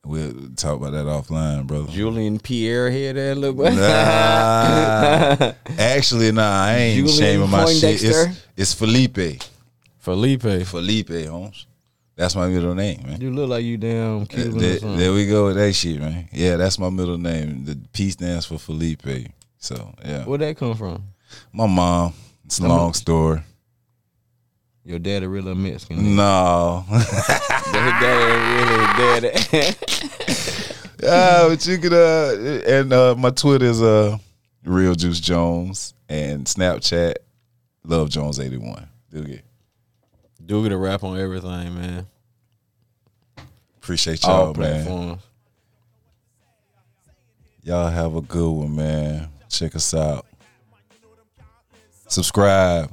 We'll 0.06 0.50
talk 0.56 0.78
about 0.78 0.92
that 0.92 1.06
offline, 1.06 1.68
brother. 1.68 1.92
Julian 1.92 2.40
Pierre 2.40 2.90
here 2.92 3.12
that 3.14 3.38
little 3.38 3.56
boy. 3.56 3.76
Nah, 3.76 5.54
actually, 5.78 6.32
nah, 6.32 6.66
I 6.66 6.76
ain't 6.76 7.08
Julian 7.08 7.18
shaming 7.18 7.50
my 7.50 7.66
shit. 7.66 8.04
It's, 8.04 8.40
it's 8.56 8.74
Felipe. 8.74 9.42
Felipe. 9.98 10.66
Felipe, 10.66 11.26
Holmes. 11.28 11.66
That's 12.16 12.36
my 12.36 12.48
middle 12.48 12.74
name, 12.74 13.04
man. 13.06 13.20
You 13.22 13.32
look 13.32 13.50
like 13.50 13.66
you 13.66 13.78
damn 13.78 14.26
Cuban 14.28 14.56
or 14.56 14.60
There, 14.60 14.80
there 14.80 15.14
we 15.14 15.28
go 15.28 15.48
with 15.48 15.56
that 15.58 15.74
shit, 15.74 16.00
man. 16.00 16.30
Yeah, 16.32 16.56
that's 16.56 16.80
my 16.80 16.90
middle 16.90 17.18
name. 17.18 17.66
The 17.66 17.78
P 17.92 18.10
stands 18.12 18.46
for 18.46 18.58
Felipe. 18.58 19.06
So, 19.58 19.94
yeah. 20.06 20.24
Where'd 20.26 20.42
that 20.42 20.58
come 20.58 20.76
from? 20.76 21.04
My 21.52 21.68
mom. 21.68 22.14
It's 22.46 22.60
a 22.60 22.68
long 22.68 22.94
story. 22.94 23.42
Your 24.86 25.00
daddy 25.00 25.28
really 25.28 25.52
a 25.52 25.56
Mexican. 25.56 26.16
No. 26.16 26.86
His 26.90 27.06
daddy 28.00 29.22
really 29.22 29.32
daddy. 29.42 29.76
Yeah, 31.00 31.48
but 31.50 31.66
you 31.68 31.78
could 31.78 31.94
uh 31.94 32.64
and 32.68 32.92
uh 32.92 33.16
my 33.16 33.30
Twitter 33.30 33.66
is 33.66 33.82
uh 33.84 34.18
Real 34.66 34.96
Juice 34.96 35.20
Jones 35.20 35.94
and 36.10 36.46
Snapchat 36.46 37.14
Love 37.84 38.10
Jones 38.10 38.40
81. 38.40 38.88
Do 39.12 39.22
it. 39.22 39.46
Do 40.44 40.64
get 40.64 40.72
a 40.72 40.78
rap 40.78 41.04
on 41.04 41.20
everything, 41.20 41.76
man. 41.76 42.08
Appreciate 43.78 44.26
All 44.26 44.46
y'all, 44.46 44.54
man. 44.56 44.56
platforms. 44.86 45.22
Y'all 47.62 47.90
have 47.90 48.16
a 48.16 48.22
good 48.22 48.50
one, 48.50 48.76
man. 48.76 49.30
Check 49.50 49.76
us 49.76 49.94
out. 49.94 50.26
Subscribe. 52.08 52.92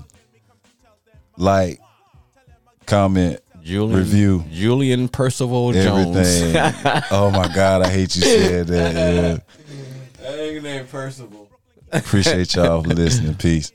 Like. 1.37 1.81
Comment. 2.87 3.41
Julian, 3.63 3.99
Review. 3.99 4.45
Julian 4.53 5.09
Percival 5.09 5.73
Jones. 5.73 6.53
Oh 7.11 7.31
my 7.31 7.49
God, 7.55 7.81
I 7.81 7.89
hate 7.89 8.15
you 8.15 8.21
said 8.23 8.67
that. 8.67 8.95
Yeah. 8.95 9.39
That 10.21 10.39
ain't 10.39 10.63
named 10.63 10.91
Percival. 10.91 11.49
Appreciate 11.91 12.55
y'all 12.55 12.83
for 12.83 12.91
listening. 12.91 13.35
Peace. 13.37 13.73